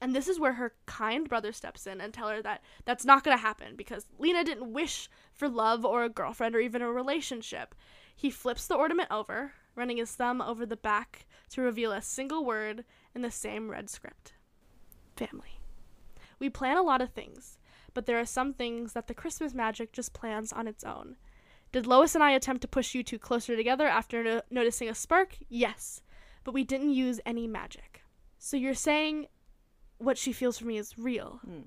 [0.00, 3.22] And this is where her kind brother steps in and tell her that that's not
[3.22, 6.90] going to happen because Lena didn't wish for love or a girlfriend or even a
[6.90, 7.74] relationship.
[8.16, 12.44] He flips the ornament over, running his thumb over the back to reveal a single
[12.44, 14.32] word in the same red script.
[15.16, 15.60] Family.
[16.38, 17.58] We plan a lot of things,
[17.92, 21.16] but there are some things that the Christmas magic just plans on its own.
[21.72, 24.94] Did Lois and I attempt to push you two closer together after no- noticing a
[24.94, 25.36] spark?
[25.48, 26.02] Yes,
[26.42, 28.02] but we didn't use any magic.
[28.38, 29.26] So you're saying
[30.00, 31.40] what she feels for me is real.
[31.44, 31.60] Hmm.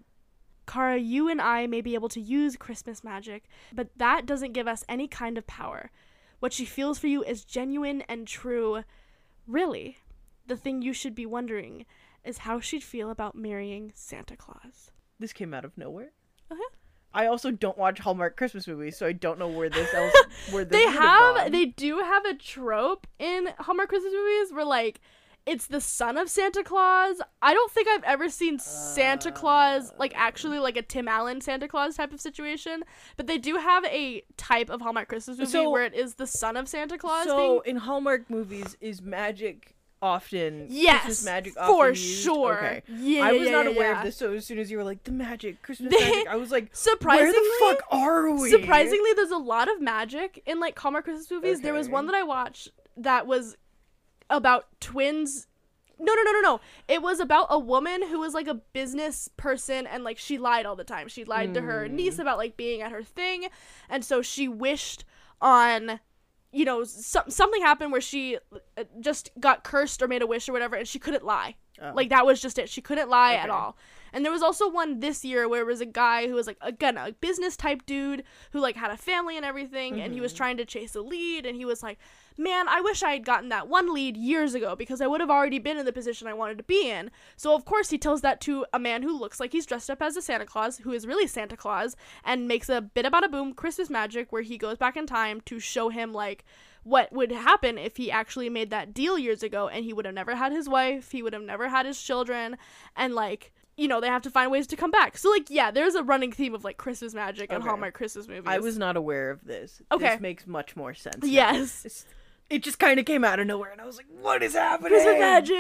[0.66, 4.68] Kara, you and I may be able to use Christmas magic, but that doesn't give
[4.68, 5.92] us any kind of power.
[6.40, 8.84] What she feels for you is genuine and true.
[9.46, 9.98] Really,
[10.48, 11.86] the thing you should be wondering
[12.24, 14.92] is how she'd feel about marrying Santa Claus.
[15.20, 16.12] This came out of nowhere.
[16.50, 16.70] Uh-huh.
[17.14, 20.14] I also don't watch Hallmark Christmas movies, so I don't know where this else
[20.52, 21.52] where this They have, gone.
[21.52, 25.00] they do have a trope in Hallmark Christmas movies where like
[25.46, 27.18] it's the son of Santa Claus.
[27.42, 31.42] I don't think I've ever seen Santa uh, Claus like actually like a Tim Allen
[31.42, 32.84] Santa Claus type of situation,
[33.18, 36.28] but they do have a type of Hallmark Christmas movie So- where it is the
[36.28, 37.26] son of Santa Claus.
[37.26, 42.24] So being- in Hallmark movies, is magic often yes, Christmas magic for used?
[42.24, 42.58] sure.
[42.58, 42.84] Okay.
[42.90, 43.98] Yeah, I was yeah, not yeah, aware yeah.
[44.00, 46.36] of this, so as soon as you were like the magic Christmas They- magic, I
[46.36, 48.50] was like, Surprisingly, where the fuck are we?
[48.50, 51.62] Surprisingly, there's a lot of magic in like Hallmark Christmas movies.
[51.62, 53.56] There was one that I watched that was
[54.34, 55.48] about twins.
[56.00, 56.62] No, no, no, no, no.
[56.88, 60.66] It was about a woman who was like a business person and like she lied
[60.66, 61.08] all the time.
[61.08, 61.96] She lied to her Hmm.
[61.96, 63.48] niece about like being at her thing,
[63.90, 65.06] and so she wished
[65.42, 66.00] on
[66.52, 68.38] you know some, something happened where she
[68.78, 71.92] uh, just got cursed or made a wish or whatever and she couldn't lie Oh.
[71.96, 73.76] like that was just it she couldn't lie at all
[74.14, 76.58] and there was also one this year where it was a guy who was like
[76.62, 80.32] again a business type dude who like had a family and everything and he was
[80.32, 80.38] mm-hmm.
[80.38, 81.98] trying to chase a lead and he was like
[82.38, 85.30] man i wish i had gotten that one lead years ago because i would have
[85.30, 87.12] already been in the position i wanted to be in.
[87.36, 90.02] So of course he tells that to a man who looks like he's dressed up
[90.02, 93.30] as a santa claus who is really santa claus and makes a bit about a
[93.30, 96.44] boom christmas magic where he goes back in time to show him like
[96.84, 100.14] what would happen if he actually made that deal years ago and he would have
[100.14, 102.58] never had his wife, he would have never had his children,
[102.96, 105.18] and like, you know, they have to find ways to come back.
[105.18, 107.70] So like, yeah, there's a running theme of like Christmas magic and Okay.
[107.70, 108.44] Hallmark Christmas movies.
[108.46, 109.82] I was not aware of this.
[109.92, 110.10] Okay.
[110.10, 111.26] This makes much more sense.
[111.26, 112.06] Yes.
[112.54, 114.54] It's- it just kind of came out of nowhere, and I was like, what is
[114.54, 114.92] happening?
[114.92, 115.56] Christmas magic.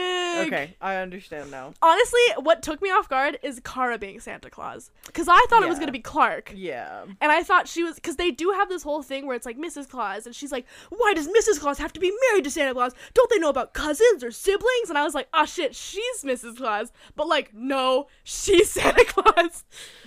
[0.48, 1.74] Okay, I understand now.
[1.82, 4.91] Honestly, what took me off guard is Kara being Santa Claus.
[5.06, 6.53] Because I thought it was going to be Clark.
[6.56, 7.03] Yeah.
[7.20, 9.57] And I thought she was, because they do have this whole thing where it's like
[9.57, 9.90] Mrs.
[9.90, 11.60] Claus, and she's like, why does Mrs.
[11.60, 12.94] Claus have to be married to Santa Claus?
[13.14, 14.90] Don't they know about cousins or siblings?
[14.90, 16.57] And I was like, oh shit, she's Mrs.
[16.57, 16.91] Claus.
[17.15, 19.64] But like, no, she's Santa Claus.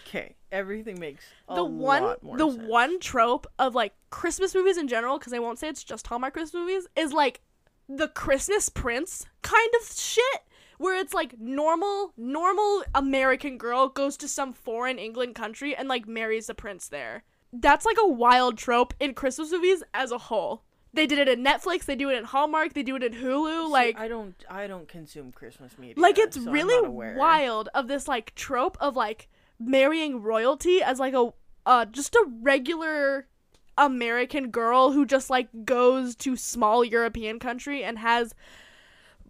[0.07, 2.63] Okay, everything makes a the one, lot more the sense.
[2.69, 6.33] one trope of like Christmas movies in general, because I won't say it's just Hallmark
[6.33, 7.43] Christmas movies, is like
[7.87, 10.41] the Christmas Prince kind of shit.
[10.79, 16.09] Where it's like normal, normal American girl goes to some foreign England country and like
[16.09, 17.25] marries the prince there.
[17.53, 20.65] That's like a wild trope in Christmas movies as a whole.
[20.95, 23.67] They did it in Netflix, they do it in Hallmark, they do it in Hulu.
[23.67, 25.95] See, like, I don't, I don't consume Christmas media.
[25.99, 29.29] like it's so really wild of this like trope of like
[29.59, 31.33] marrying royalty as like a
[31.67, 33.27] uh just a regular
[33.79, 38.35] American girl who just like goes to small European country and has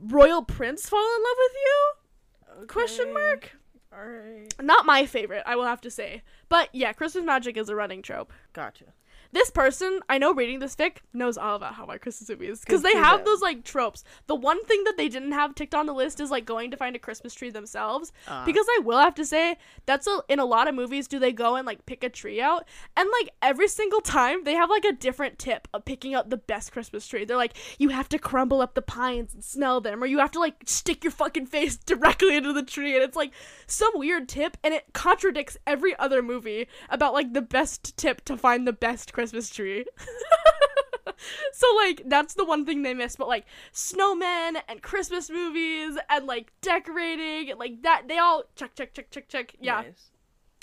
[0.00, 2.66] royal prince fall in love with you?
[2.66, 3.52] Question mark.
[3.92, 6.22] All right, Not my favorite, I will have to say.
[6.48, 8.32] But yeah, Christmas magic is a running trope.
[8.52, 8.84] gotcha.
[9.32, 12.82] This person I know reading this fic knows all about how my Christmas movies because
[12.82, 14.04] they have those like tropes.
[14.26, 16.76] The one thing that they didn't have ticked on the list is like going to
[16.76, 18.44] find a Christmas tree themselves Ah.
[18.44, 21.32] because I will have to say that's a, in a lot of movies do they
[21.32, 22.66] go and like pick a tree out
[22.96, 26.36] and like every single time they have like a different tip of picking out the
[26.36, 27.24] best Christmas tree.
[27.24, 30.30] They're like you have to crumble up the pines and smell them or you have
[30.32, 33.32] to like stick your fucking face directly into the tree and it's like
[33.66, 38.36] some weird tip and it contradicts every other movie about like the best tip to
[38.36, 39.84] find the best Christmas tree.
[41.52, 46.26] so like that's the one thing they miss but like snowmen and christmas movies and
[46.26, 50.10] like decorating and like that they all check check check check check yeah Nice.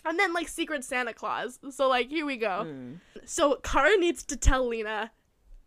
[0.05, 2.99] and then like secret santa claus so like here we go Mm.
[3.25, 5.11] so Kara needs to tell Lena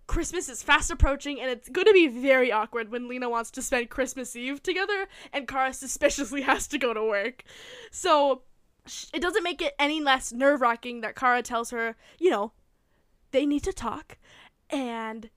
[0.07, 3.63] Christmas is fast approaching and it's going to be very awkward when Lena wants to
[3.63, 7.43] spend Christmas Eve together and Kara suspiciously has to go to work.
[7.91, 8.43] So
[9.13, 12.53] it doesn't make it any less nerve wracking that Kara tells her, you know,
[13.37, 14.17] they need to talk
[14.71, 15.29] and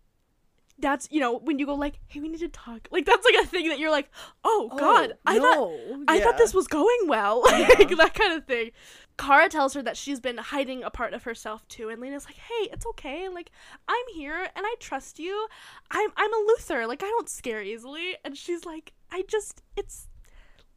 [0.79, 3.43] that's you know when you go like hey we need to talk like that's like
[3.43, 4.09] a thing that you're like
[4.45, 6.03] oh, oh god i thought no.
[6.07, 7.43] I thought this was going well.
[7.49, 8.71] Like that kind of thing.
[9.17, 12.35] Kara tells her that she's been hiding a part of herself too, and Lena's like,
[12.35, 13.29] "Hey, it's okay.
[13.29, 13.51] Like,
[13.87, 15.47] I'm here and I trust you.
[15.91, 16.87] I'm I'm a Luthor.
[16.87, 20.07] Like, I don't scare easily." And she's like, "I just it's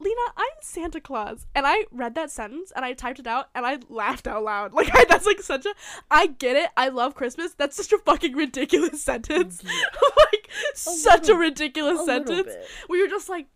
[0.03, 3.65] Lena, I'm Santa Claus." And I read that sentence and I typed it out and
[3.65, 4.73] I laughed out loud.
[4.83, 5.73] Like, I, that's like such a
[6.11, 6.69] I get it.
[6.75, 7.53] I love Christmas.
[7.53, 9.63] That's such a fucking ridiculous sentence.
[10.17, 12.53] like, such a ridiculous a sentence
[12.87, 13.47] where you're just like,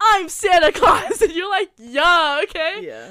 [0.00, 2.80] I'm Santa Claus, and you're like, yeah, okay.
[2.82, 3.08] Yeah.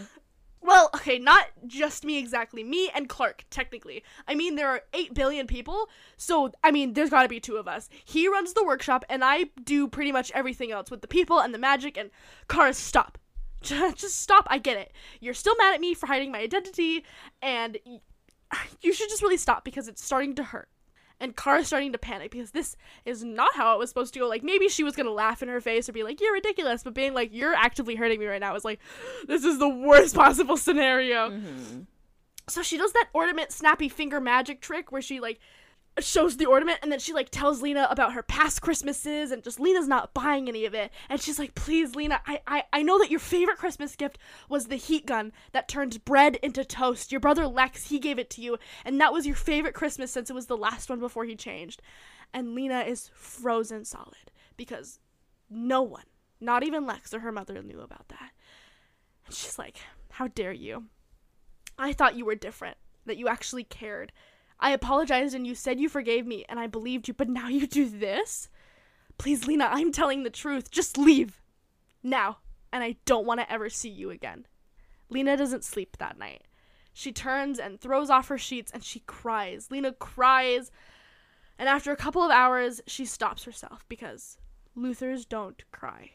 [0.63, 4.03] Well, okay, not just me exactly, me and Clark, technically.
[4.27, 7.67] I mean, there are 8 billion people, so, I mean, there's gotta be two of
[7.67, 7.89] us.
[8.05, 11.53] He runs the workshop, and I do pretty much everything else with the people and
[11.53, 12.11] the magic, and
[12.47, 13.17] Kara, stop.
[13.61, 14.91] Just stop, I get it.
[15.19, 17.05] You're still mad at me for hiding my identity,
[17.41, 17.77] and
[18.81, 20.69] you should just really stop because it's starting to hurt.
[21.21, 22.75] And Kara's starting to panic because this
[23.05, 24.27] is not how it was supposed to go.
[24.27, 26.93] Like maybe she was gonna laugh in her face or be like, "You're ridiculous," but
[26.93, 28.79] being like, "You're actively hurting me right now" is like,
[29.27, 31.29] this is the worst possible scenario.
[31.29, 31.85] Mhm.
[32.49, 35.39] So she does that ornament snappy finger magic trick where she like
[35.99, 39.59] shows the ornament and then she like tells Lena about her past Christmases and just
[39.59, 40.91] Lena's not buying any of it.
[41.09, 44.67] And she's like, please, Lena, I, I, I know that your favorite Christmas gift was
[44.67, 47.11] the heat gun that turns bread into toast.
[47.11, 50.29] Your brother Lex, he gave it to you, and that was your favorite Christmas since
[50.29, 51.81] it was the last one before he changed.
[52.33, 54.99] And Lena is frozen solid because
[55.49, 56.05] no one,
[56.39, 58.31] not even Lex or her mother, knew about that.
[59.25, 59.77] And she's like,
[60.11, 60.85] How dare you?
[61.77, 64.13] I thought you were different, that you actually cared.
[64.61, 67.67] I apologized and you said you forgave me, and I believed you, but now you
[67.67, 68.47] do this?
[69.17, 70.71] Please, Lena, I'm telling the truth.
[70.71, 71.41] Just leave.
[72.03, 72.37] Now.
[72.73, 74.45] And I don't want to ever see you again.
[75.09, 76.43] Lena doesn't sleep that night.
[76.93, 79.69] She turns and throws off her sheets and she cries.
[79.69, 80.71] Lena cries.
[81.59, 84.37] And after a couple of hours, she stops herself because
[84.77, 86.11] Luthors don't cry.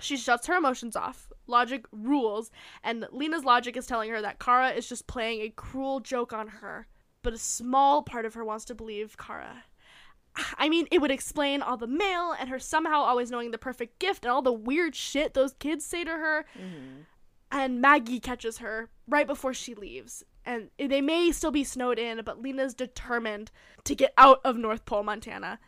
[0.00, 1.32] She shuts her emotions off.
[1.46, 2.50] Logic rules,
[2.82, 6.48] and Lena's logic is telling her that Kara is just playing a cruel joke on
[6.48, 6.88] her.
[7.22, 9.64] But a small part of her wants to believe Kara.
[10.56, 13.98] I mean, it would explain all the mail and her somehow always knowing the perfect
[13.98, 16.46] gift and all the weird shit those kids say to her.
[16.58, 17.04] Mhm.
[17.50, 20.24] And Maggie catches her right before she leaves.
[20.44, 23.50] And they may still be snowed in, but Lena's determined
[23.84, 25.60] to get out of North Pole, Montana.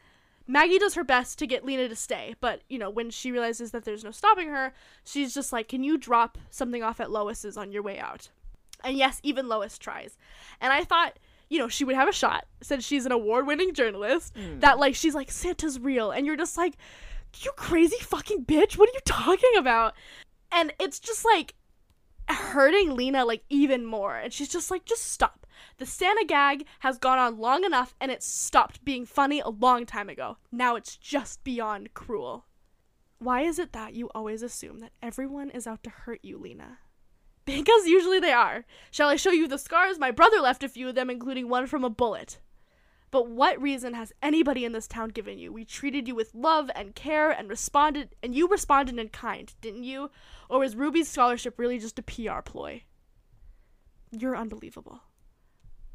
[0.46, 3.70] Maggie does her best to get Lena to stay, but you know, when she realizes
[3.70, 4.74] that there's no stopping her,
[5.04, 8.30] she's just like, Can you drop something off at Lois's on your way out?
[8.82, 10.16] And yes, even Lois tries.
[10.60, 11.18] And I thought,
[11.54, 14.34] you know, she would have a shot since she's an award winning journalist.
[14.34, 14.60] Mm.
[14.60, 16.10] That, like, she's like, Santa's real.
[16.10, 16.74] And you're just like,
[17.42, 18.76] You crazy fucking bitch.
[18.76, 19.94] What are you talking about?
[20.50, 21.54] And it's just like
[22.28, 24.16] hurting Lena, like, even more.
[24.16, 25.46] And she's just like, Just stop.
[25.78, 29.86] The Santa gag has gone on long enough and it stopped being funny a long
[29.86, 30.38] time ago.
[30.50, 32.46] Now it's just beyond cruel.
[33.20, 36.78] Why is it that you always assume that everyone is out to hurt you, Lena?
[37.46, 38.64] Because usually they are.
[38.90, 39.98] Shall I show you the scars?
[39.98, 42.38] My brother left a few of them, including one from a bullet.
[43.10, 45.52] But what reason has anybody in this town given you?
[45.52, 49.84] We treated you with love and care and responded, and you responded in kind, didn't
[49.84, 50.10] you?
[50.48, 52.82] Or was Ruby's scholarship really just a PR ploy?
[54.10, 55.02] You're unbelievable.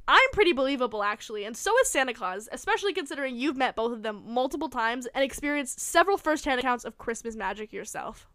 [0.07, 4.01] I'm pretty believable, actually, and so is Santa Claus, especially considering you've met both of
[4.01, 8.27] them multiple times and experienced several first-hand accounts of Christmas magic yourself.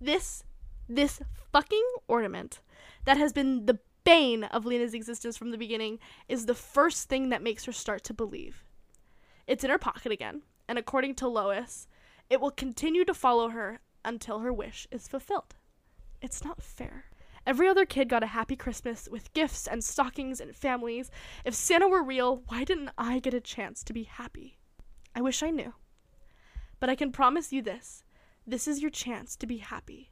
[0.00, 0.44] This,
[0.90, 1.20] this
[1.52, 2.60] fucking ornament
[3.04, 5.98] that has been the bane of Lena's existence from the beginning
[6.28, 8.64] is the first thing that makes her start to believe.
[9.46, 11.86] It's in her pocket again, and according to Lois,
[12.28, 15.54] it will continue to follow her until her wish is fulfilled.
[16.20, 17.06] It's not fair.
[17.46, 21.10] Every other kid got a happy Christmas with gifts and stockings and families.
[21.44, 24.58] If Santa were real, why didn't I get a chance to be happy?
[25.14, 25.72] I wish I knew.
[26.78, 28.04] But I can promise you this
[28.46, 30.09] this is your chance to be happy.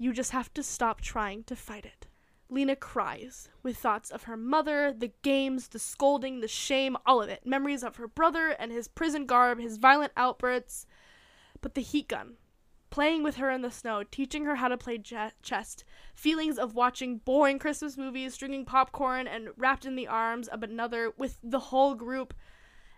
[0.00, 2.06] You just have to stop trying to fight it.
[2.48, 7.28] Lena cries with thoughts of her mother, the games, the scolding, the shame, all of
[7.28, 7.44] it.
[7.44, 10.86] Memories of her brother and his prison garb, his violent outbursts.
[11.60, 12.34] But the heat gun,
[12.90, 15.84] playing with her in the snow, teaching her how to play je- chess,
[16.14, 21.12] feelings of watching boring Christmas movies, drinking popcorn, and wrapped in the arms of another
[21.18, 22.32] with the whole group.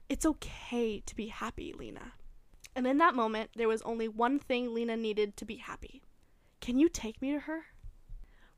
[0.09, 2.13] It's okay to be happy, Lena.
[2.77, 6.03] And in that moment, there was only one thing Lena needed to be happy.
[6.61, 7.67] Can you take me to her?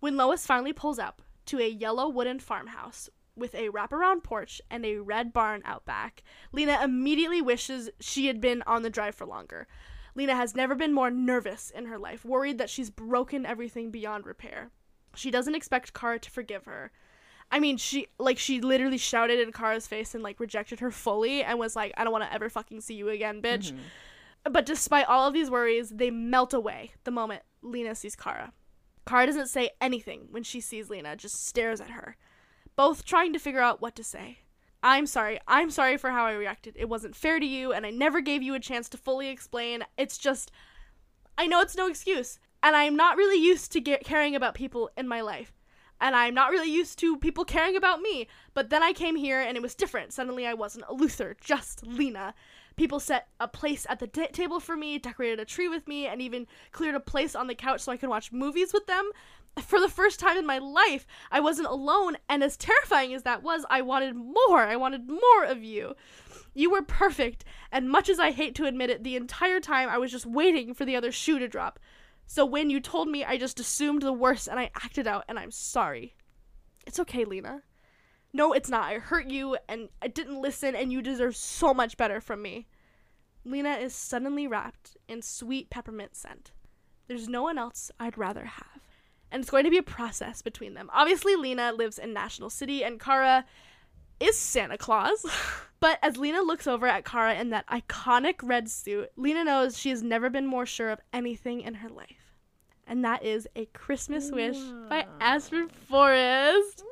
[0.00, 4.84] When Lois finally pulls up to a yellow wooden farmhouse with a wraparound porch and
[4.84, 6.22] a red barn out back,
[6.52, 9.66] Lena immediately wishes she had been on the drive for longer.
[10.14, 14.26] Lena has never been more nervous in her life, worried that she's broken everything beyond
[14.26, 14.70] repair.
[15.14, 16.90] She doesn't expect Kara to forgive her.
[17.50, 21.42] I mean, she like she literally shouted in Kara's face and like rejected her fully
[21.42, 24.52] and was like, "I don't want to ever fucking see you again, bitch." Mm-hmm.
[24.52, 28.52] But despite all of these worries, they melt away the moment Lena sees Kara.
[29.06, 32.16] Kara doesn't say anything when she sees Lena, just stares at her,
[32.76, 34.39] both trying to figure out what to say.
[34.82, 35.39] I'm sorry.
[35.47, 36.76] I'm sorry for how I reacted.
[36.76, 39.84] It wasn't fair to you, and I never gave you a chance to fully explain.
[39.97, 40.51] It's just.
[41.39, 44.90] I know it's no excuse, and I'm not really used to get caring about people
[44.97, 45.52] in my life.
[46.01, 48.26] And I'm not really used to people caring about me.
[48.55, 50.12] But then I came here and it was different.
[50.12, 52.34] Suddenly I wasn't a Luthor, just Lena.
[52.76, 56.22] People set a place at the table for me, decorated a tree with me, and
[56.22, 59.10] even cleared a place on the couch so I could watch movies with them.
[59.60, 63.42] For the first time in my life, I wasn't alone, and as terrifying as that
[63.42, 64.60] was, I wanted more.
[64.60, 65.94] I wanted more of you.
[66.54, 69.98] You were perfect, and much as I hate to admit it, the entire time I
[69.98, 71.78] was just waiting for the other shoe to drop.
[72.26, 75.38] So when you told me, I just assumed the worst and I acted out, and
[75.38, 76.14] I'm sorry.
[76.86, 77.62] It's okay, Lena.
[78.32, 78.84] No, it's not.
[78.84, 82.66] I hurt you and I didn't listen, and you deserve so much better from me.
[83.44, 86.52] Lena is suddenly wrapped in sweet peppermint scent.
[87.09, 88.80] There's no one else I'd rather have.
[89.30, 90.90] And it's going to be a process between them.
[90.92, 93.44] Obviously, Lena lives in National City, and Kara
[94.20, 95.26] is Santa Claus.
[95.80, 99.90] but as Lena looks over at Kara in that iconic red suit, Lena knows she
[99.90, 102.36] has never been more sure of anything in her life.
[102.86, 106.84] And that is A Christmas Wish by Aspen Forrest.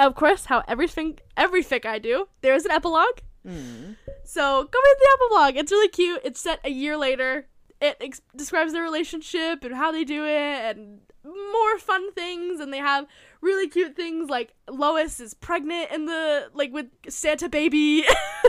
[0.00, 3.18] Of course, how everything every fic I do, there is an epilogue.
[3.46, 3.96] Mm.
[4.24, 5.56] So go read the epilogue.
[5.56, 6.22] It's really cute.
[6.24, 7.48] It's set a year later.
[7.82, 12.60] It ex- describes their relationship and how they do it and more fun things.
[12.60, 13.06] And they have
[13.42, 18.04] really cute things like Lois is pregnant in the like with Santa baby,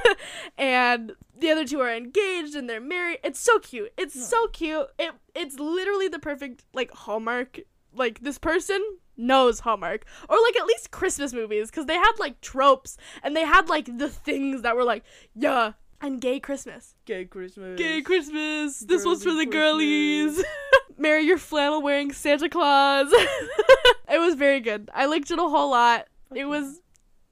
[0.57, 3.19] and the other two are engaged and they're married.
[3.25, 3.91] It's so cute.
[3.97, 4.87] It's so cute.
[4.97, 7.59] It it's literally the perfect like Hallmark.
[7.93, 8.81] Like this person
[9.21, 13.45] knows Hallmark or like at least Christmas movies because they had like tropes and they
[13.45, 15.03] had like the things that were like
[15.35, 16.95] yeah and gay Christmas.
[17.05, 17.77] Gay Christmas.
[17.77, 18.79] Gay Christmas.
[18.79, 20.43] This one's for Girly the girlies.
[20.97, 23.11] Marry your flannel wearing Santa Claus.
[23.13, 24.89] it was very good.
[24.93, 26.07] I liked it a whole lot.
[26.33, 26.81] It was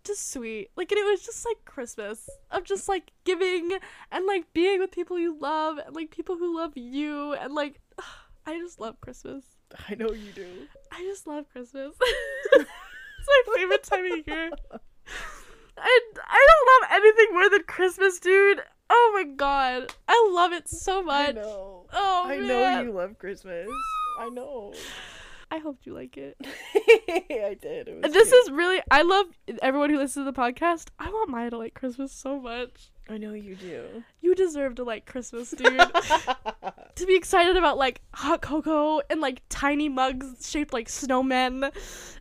[0.03, 0.69] just sweet.
[0.75, 3.77] Like and it was just like Christmas of just like giving
[4.11, 7.79] and like being with people you love and like people who love you and like
[8.45, 9.43] I just love Christmas.
[9.89, 10.47] I know you do.
[10.91, 11.95] I just love Christmas.
[12.53, 12.65] it's
[13.27, 14.49] my favorite time of year.
[15.77, 18.61] I, I don't love anything more than Christmas, dude.
[18.89, 19.93] Oh my god.
[20.07, 21.29] I love it so much.
[21.29, 21.85] I know.
[21.93, 22.47] Oh I man.
[22.47, 23.67] know you love Christmas.
[24.19, 24.73] I know.
[25.51, 26.37] I hope you like it.
[26.45, 27.87] I did.
[27.87, 28.43] It was This cute.
[28.43, 29.27] is really I love
[29.61, 30.87] everyone who listens to the podcast.
[30.99, 32.91] I want Maya to like Christmas so much.
[33.09, 34.03] I know you do.
[34.21, 35.65] You deserve to like Christmas, dude.
[36.95, 41.71] to be excited about like hot cocoa and like tiny mugs shaped like snowmen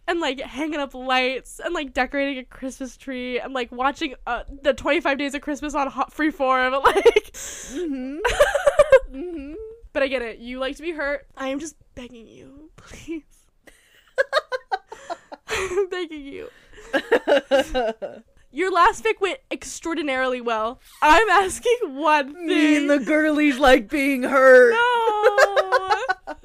[0.06, 4.44] and like hanging up lights and like decorating a Christmas tree and like watching uh,
[4.62, 8.18] the 25 days of Christmas on hot freeform like mhm.
[9.12, 9.54] mhm.
[9.92, 13.24] but I get it you like to be hurt I am just begging you please
[15.48, 16.48] I'm begging you
[18.50, 23.88] your last fic went extraordinarily well I'm asking one thing Me and the girlies like
[23.88, 24.72] being hurt.
[24.72, 26.34] no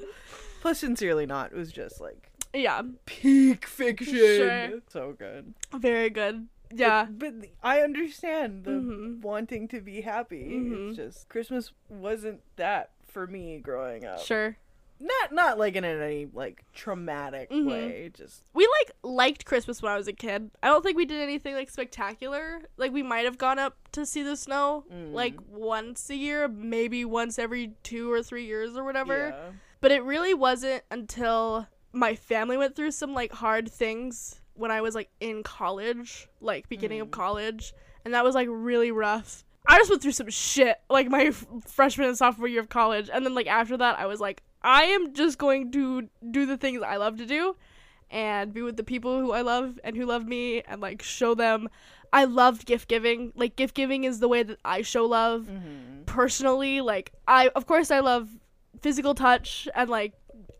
[0.60, 1.52] Plus, sincerely not.
[1.52, 4.14] It was just like yeah peak fiction.
[4.14, 4.70] Sure.
[4.88, 5.54] So good.
[5.72, 9.20] very good yeah But, but I understand the Mhm.
[9.22, 10.44] wanting to be happy.
[10.54, 10.88] Mhm.
[10.88, 14.20] It's just Christmas wasn't that for me growing up.
[14.20, 14.56] sure
[15.06, 17.66] Not not like in any like traumatic Mhm.
[17.66, 18.10] way.
[18.14, 20.50] Just we like liked Christmas when I was a kid.
[20.62, 22.62] I don't think we did anything like spectacular.
[22.78, 25.12] Like we might have gone up to see the snow Mm.
[25.12, 29.28] like once a year, maybe once every 2 or 3 years or whatever.
[29.28, 29.50] yeah.
[29.82, 34.80] But it really wasn't until my family went through some like hard things when I
[34.80, 37.12] was like in college, like beginning of Mm.
[37.12, 37.74] college,
[38.06, 39.44] and that was like really rough.
[39.66, 43.08] I just went through some shit like my f- freshman and sophomore year of college,
[43.12, 46.56] and then like after that, I was like, I am just going to do the
[46.56, 47.56] things I love to do,
[48.10, 51.34] and be with the people who I love and who love me, and like show
[51.34, 51.68] them.
[52.12, 53.32] I loved gift giving.
[53.34, 56.04] Like gift giving is the way that I show love Mm-hmm.
[56.04, 58.28] personally like i of course i love
[58.82, 60.12] physical touch and like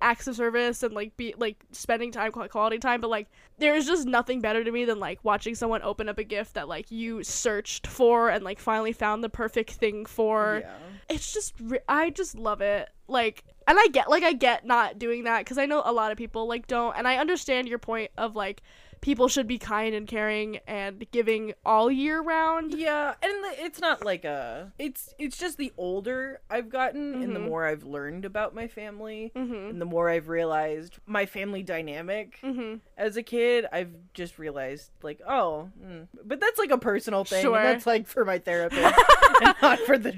[0.04, 3.26] acts of service and like be like spending time quality time but like
[3.58, 6.68] there's just nothing better to me than like watching someone open up a gift that
[6.68, 10.74] like you searched for and like finally found the perfect thing for yeah.
[11.08, 11.54] it's just
[11.88, 15.56] i just love it like and i get like i get not doing that because
[15.56, 18.60] i know a lot of people like don't and i understand your point of like
[19.04, 24.02] people should be kind and caring and giving all year round Yeah, and it's not
[24.02, 24.72] like a.
[24.78, 27.48] It's it's just the older I've gotten, and the Mhm.
[27.48, 32.38] more I've learned about my family, mm-hmm and the more I've realized my family dynamic.
[32.42, 36.08] mm-hmm As a kid, I've just realized like, oh, mm.
[36.24, 37.42] but that's like a personal thing.
[37.42, 37.62] Sure.
[37.62, 38.82] That's like for my therapist,
[39.42, 40.12] and not for the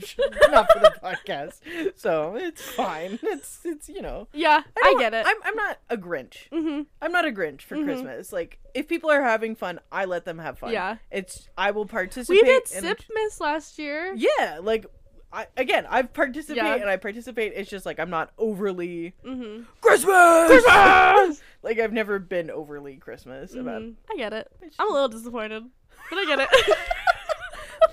[0.52, 1.58] not for the podcast.
[1.98, 3.18] So it's fine.
[3.22, 4.28] It's it's you know.
[4.32, 6.48] yeah i, don't- get it I'm I'm not a Grinch.
[6.52, 7.84] mm-hmm I'm not a Grinch for Mhm.
[7.84, 8.32] Christmas.
[8.32, 10.72] Like if people are having fun, I let them have fun.
[10.72, 10.96] Yeah.
[11.10, 12.42] It's I will participate.
[12.42, 14.14] We did Sip Miss last year.
[14.16, 14.86] Yeah, like
[15.32, 16.74] I again, I've participated Yeah.
[16.76, 17.52] and I participate.
[17.56, 19.62] It's just like I'm not overly Mm-hmm.
[19.80, 20.46] Christmas.
[20.48, 21.42] Christmas!
[21.62, 23.82] like I've never been overly Christmas about.
[23.82, 23.94] Mhm.
[24.12, 24.48] I get it.
[24.62, 25.64] It's I'm a little disappointed,
[26.10, 26.48] but I get it.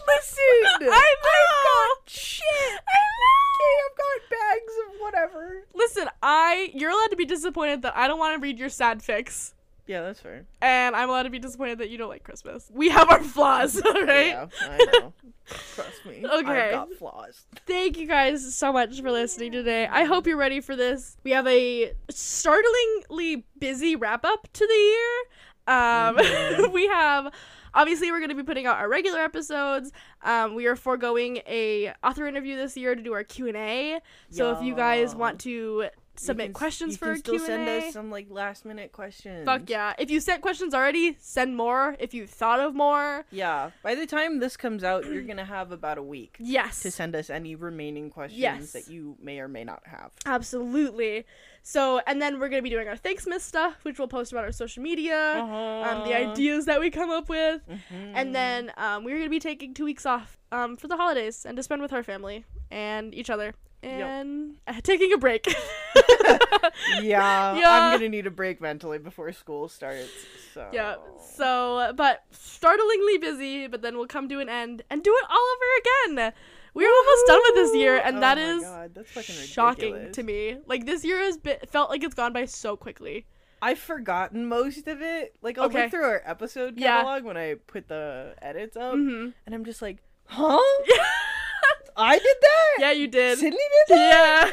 [0.07, 0.43] Listen,
[0.81, 1.95] I I've know.
[1.95, 2.43] got shit.
[2.73, 5.64] Okay, I've got bags of whatever.
[5.73, 8.99] Listen, I you're allowed to be disappointed that I don't want to read your sad
[8.99, 9.53] fics,
[9.85, 10.45] Yeah, that's fair.
[10.61, 12.72] and I'm allowed to be disappointed that you don't like Christmas.
[12.73, 14.27] We have our flaws, all right?
[14.27, 15.14] Yeah, I know.
[15.76, 16.23] Trust me.
[16.26, 16.68] Okay.
[16.68, 17.45] I've got flaws.
[17.68, 19.85] Thank you guys so much for listening today.
[19.88, 21.18] I hope you're ready for this.
[21.23, 25.76] We have a startlingly busy wrap up to the year.
[25.76, 26.72] Um, Mhm.
[26.73, 27.34] we have
[27.73, 29.91] obviously we're going to be putting out our regular episodes.
[30.22, 33.99] Um, we are foregoing a author interview this year to do our Q and A.
[34.30, 37.48] So if you guys want to submit can questions for a still Q&A.
[37.48, 39.45] send us some like last minute questions.
[39.45, 39.94] Fuck yeah.
[39.98, 41.95] If you sent questions already, send more.
[41.99, 43.72] If you thought of more, Yeah.
[43.81, 46.81] By the time this comes out, you're gonna have about a week yes.
[46.81, 48.72] to send us any remaining questions Yes.
[48.73, 50.11] that you may or may not have.
[50.26, 51.26] Absolutely.
[51.65, 54.44] So, and then we're going to be doing our Thankmas stuff, which we'll post about
[54.44, 55.48] our social media, um,
[56.03, 56.31] the Uh-huh.
[56.31, 57.61] ideas that we come up with.
[57.69, 58.11] Mhm.
[58.15, 61.45] And then um, we're going to be taking two weeks off um, for the holidays
[61.45, 63.53] and to spend with our family and each other.
[63.84, 65.45] And uh, taking a break.
[66.99, 67.69] yeah, Yeah.
[67.69, 70.26] I'm gonna need a break mentally before school starts.
[70.53, 70.95] So yeah.
[71.35, 75.38] So, but startlingly busy, but then we'll come to an end and do it all
[75.55, 76.34] over again.
[76.76, 80.15] We're almost done with this year, and Oh that is God, that's fucking shocking ridiculous.
[80.15, 80.57] to me.
[80.65, 83.26] Like this year has been felt like it's gone by so quickly.
[83.61, 85.35] I've forgotten most of it.
[85.41, 85.84] Like I'll Okay.
[85.84, 86.97] look through our episode Yeah.
[86.97, 90.60] catalog when I put the edits up, hmm and I'm just like, huh?
[91.98, 92.78] I did that.
[92.80, 93.38] yeah, you did.
[93.40, 93.57] Sydney
[93.88, 94.45] did that.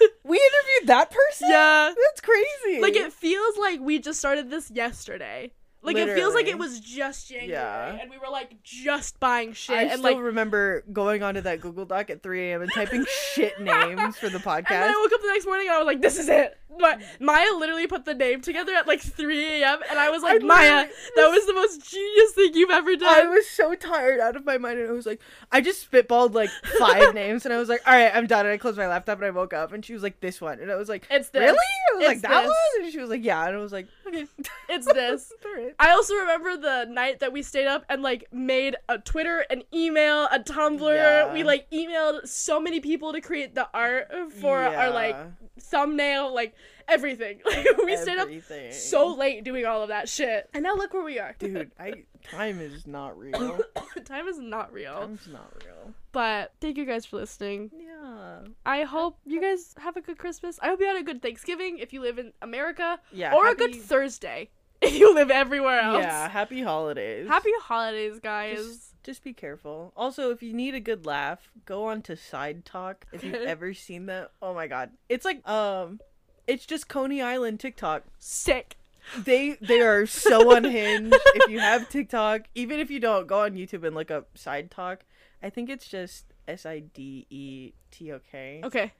[0.00, 0.06] Yeah.
[0.22, 1.48] We interviewed that person.
[1.50, 1.92] yeah.
[2.06, 2.80] That's crazy.
[2.80, 5.50] Like it feels like we just started this yesterday.
[5.94, 7.98] Like it feels like it was just January, Yeah.
[8.00, 10.18] and we were like just buying shit, I and still like.
[10.22, 12.62] remember going onto that Google Doc at 3 a.m.
[12.62, 13.04] and typing
[13.34, 14.70] shit names for the podcast.
[14.70, 14.90] And then.
[14.94, 17.44] I woke up the next morning and I was like, "This is it." But Maya
[17.58, 19.80] literally put the name together at like 3 a.m.
[19.90, 22.94] and I was like, I "Maya, literally that was the most genius thing you've ever
[22.94, 25.20] done." I was so tired out of my mind, and I was like,
[25.50, 28.46] I just spitballed like five names, and I was like, all right, I'm done.
[28.46, 30.60] And I closed my laptop and I woke up, and she was like, this one,
[30.60, 31.40] and I was like, It's this.
[31.40, 31.56] really?
[31.58, 32.46] I was like, that this.
[32.48, 34.26] one, and she was like, yeah, and I was like, okay,
[34.68, 35.32] It's this.
[35.44, 35.74] all right.
[35.80, 39.62] I also remember the night that we stayed up and like made a Twitter, an
[39.72, 40.94] email, a Tumblr.
[40.94, 41.32] Yeah.
[41.32, 44.08] We like emailed so many people to create the art
[44.40, 45.16] for our like
[45.60, 46.54] thumbnail, like
[46.88, 47.40] everything.
[47.48, 48.28] Like we stayed up
[48.72, 50.48] so late doing all of that shit.
[50.52, 51.34] And now look where we are.
[51.38, 51.70] dude.
[51.80, 53.60] I time is not real.
[54.04, 54.94] Time is not real.
[54.94, 55.92] Time's not real.
[56.12, 57.70] But thank you guys for listening.
[57.78, 58.40] Yeah.
[58.66, 60.58] I hope you guys have a good Christmas.
[60.62, 63.34] I hope you had a good Thanksgiving if you live in America, Yeah.
[63.34, 64.50] or happy, a good Thursday
[64.90, 66.02] you live everywhere else.
[66.02, 66.28] Yeah.
[66.28, 67.26] Happy holidays.
[67.26, 68.56] Happy holidays, guys.
[68.56, 69.92] Just, just be careful.
[69.96, 72.96] Also, if you need a good laugh, go on to SideTok.
[73.12, 76.00] If you've ever seen that, oh my god, it's like um,
[76.46, 78.04] it's just Coney Island TikTok.
[78.18, 78.76] Sick.
[79.16, 81.16] They they are so unhinged.
[81.34, 84.98] if you have TikTok, even if you don't, go on YouTube and look up SideTok.
[85.42, 88.60] I think it's just S I D E T O K.
[88.64, 88.92] Okay.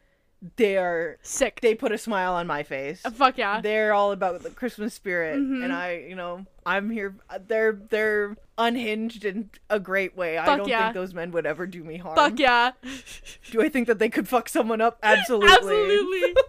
[0.56, 1.60] They are Sick.
[1.62, 3.00] they put a smile on my face.
[3.04, 3.60] Uh, Fuck yeah.
[3.60, 5.64] They're all about the Christmas spirit, Mhm.
[5.64, 7.16] and I, you know, I'm here.
[7.48, 10.38] They're they're unhinged in a great way.
[10.38, 10.82] I Fuck don't yeah.
[10.84, 12.14] think those men would ever do me harm.
[12.16, 12.72] Fuck yeah.
[13.50, 14.98] Do I think that they could fuck someone up?
[15.02, 15.50] Absolutely.
[15.50, 16.34] Absolutely.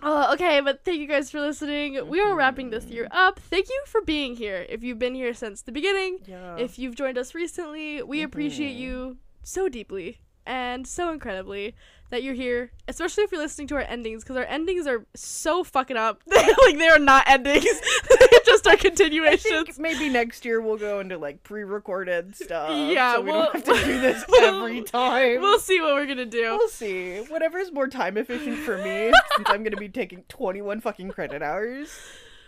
[0.00, 2.06] Uh, okay, but thank you guys for listening.
[2.10, 3.38] We are wrapping this year up.
[3.40, 4.66] Thank you for being here.
[4.68, 6.56] If you've been here since the beginning, yeah.
[6.58, 8.80] if you've joined us recently, we appreciate Mhm.
[8.80, 11.74] you so deeply and so incredibly
[12.14, 15.62] that you're here, especially if you're listening to our endings, because our endings are so
[15.64, 16.22] fucking up.
[16.26, 17.64] like, they are not endings,
[18.08, 19.42] they're just our I continuations.
[19.66, 22.70] think maybe next year we'll go into like pre-recorded stuff.
[22.70, 25.40] Yeah, so we we'll- don't have to do this every time.
[25.40, 26.56] We'll see what we're gonna do.
[26.56, 27.18] We'll see.
[27.28, 31.42] Whatever is more time efficient for me, since I'm gonna be taking 21 fucking credit
[31.42, 31.90] hours.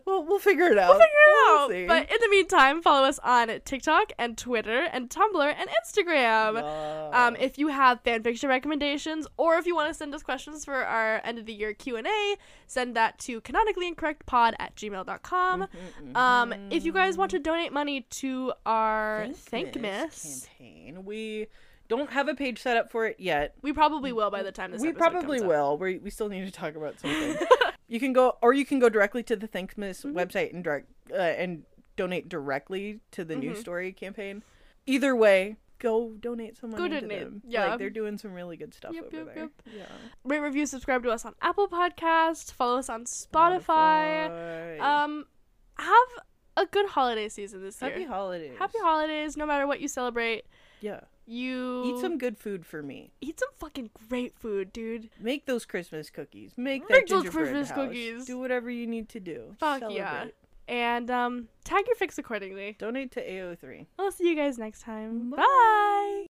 [0.06, 0.90] Well, we'll figure it out.
[0.90, 1.70] We'll figure it We'll out.
[1.70, 1.86] see.
[1.86, 7.12] But in the meantime, follow us on TikTok and Twitter and Tumblr and Instagram.
[7.12, 10.74] Um, if you have fanfiction recommendations, or if you want to send us questions for
[10.84, 12.36] our end of the year Q and A,
[12.68, 15.62] send that to canonicallyincorrectpod at gmail.com.
[15.62, 21.48] Mm-hmm, Um, if you guys want to donate money to our Thankmas campaign, we
[21.88, 23.54] don't have a page set up for it yet.
[23.62, 25.76] we probably will by the time this we probably will.
[25.78, 27.36] We we still need to talk about something.
[27.88, 30.16] you can go, or you can go directly to the Thankmas Mm-hmm.
[30.16, 31.62] website and direct uh, and
[31.96, 33.40] donate directly to the Mm-hmm.
[33.40, 34.42] New Story campaign.
[34.86, 37.42] Either way, go donate some Go money to donate, them.
[37.46, 37.70] yeah.
[37.70, 39.42] like, they're doing some really good stuff Yep, over yep, there.
[39.44, 39.50] yep.
[39.76, 39.82] Yeah.
[40.24, 42.52] Rate, review, subscribe to us on Apple Podcast.
[42.52, 44.28] Follow us on Spotify.
[44.30, 44.80] Spotify.
[44.80, 45.24] Um,
[45.78, 46.08] have
[46.56, 47.90] a good holiday season this year.
[47.90, 48.56] Happy holidays.
[48.58, 50.44] Happy holidays, no matter what you celebrate.
[50.80, 51.00] Yeah.
[51.26, 53.10] You Eat some good food for me.
[53.20, 55.10] eat some fucking great food, dude.
[55.20, 56.52] Make those Christmas cookies.
[56.56, 57.76] Make Make those Christmas house.
[57.88, 58.24] cookies.
[58.26, 59.56] Do whatever you need to do.
[59.58, 59.96] Fuck Celebrate.
[59.98, 60.24] yeah.
[60.68, 62.76] And um tag your fics accordingly.
[62.78, 63.86] Donate to AO3.
[63.98, 65.30] I'll see you guys next time.
[65.30, 65.36] Bye.
[65.36, 66.24] Bye.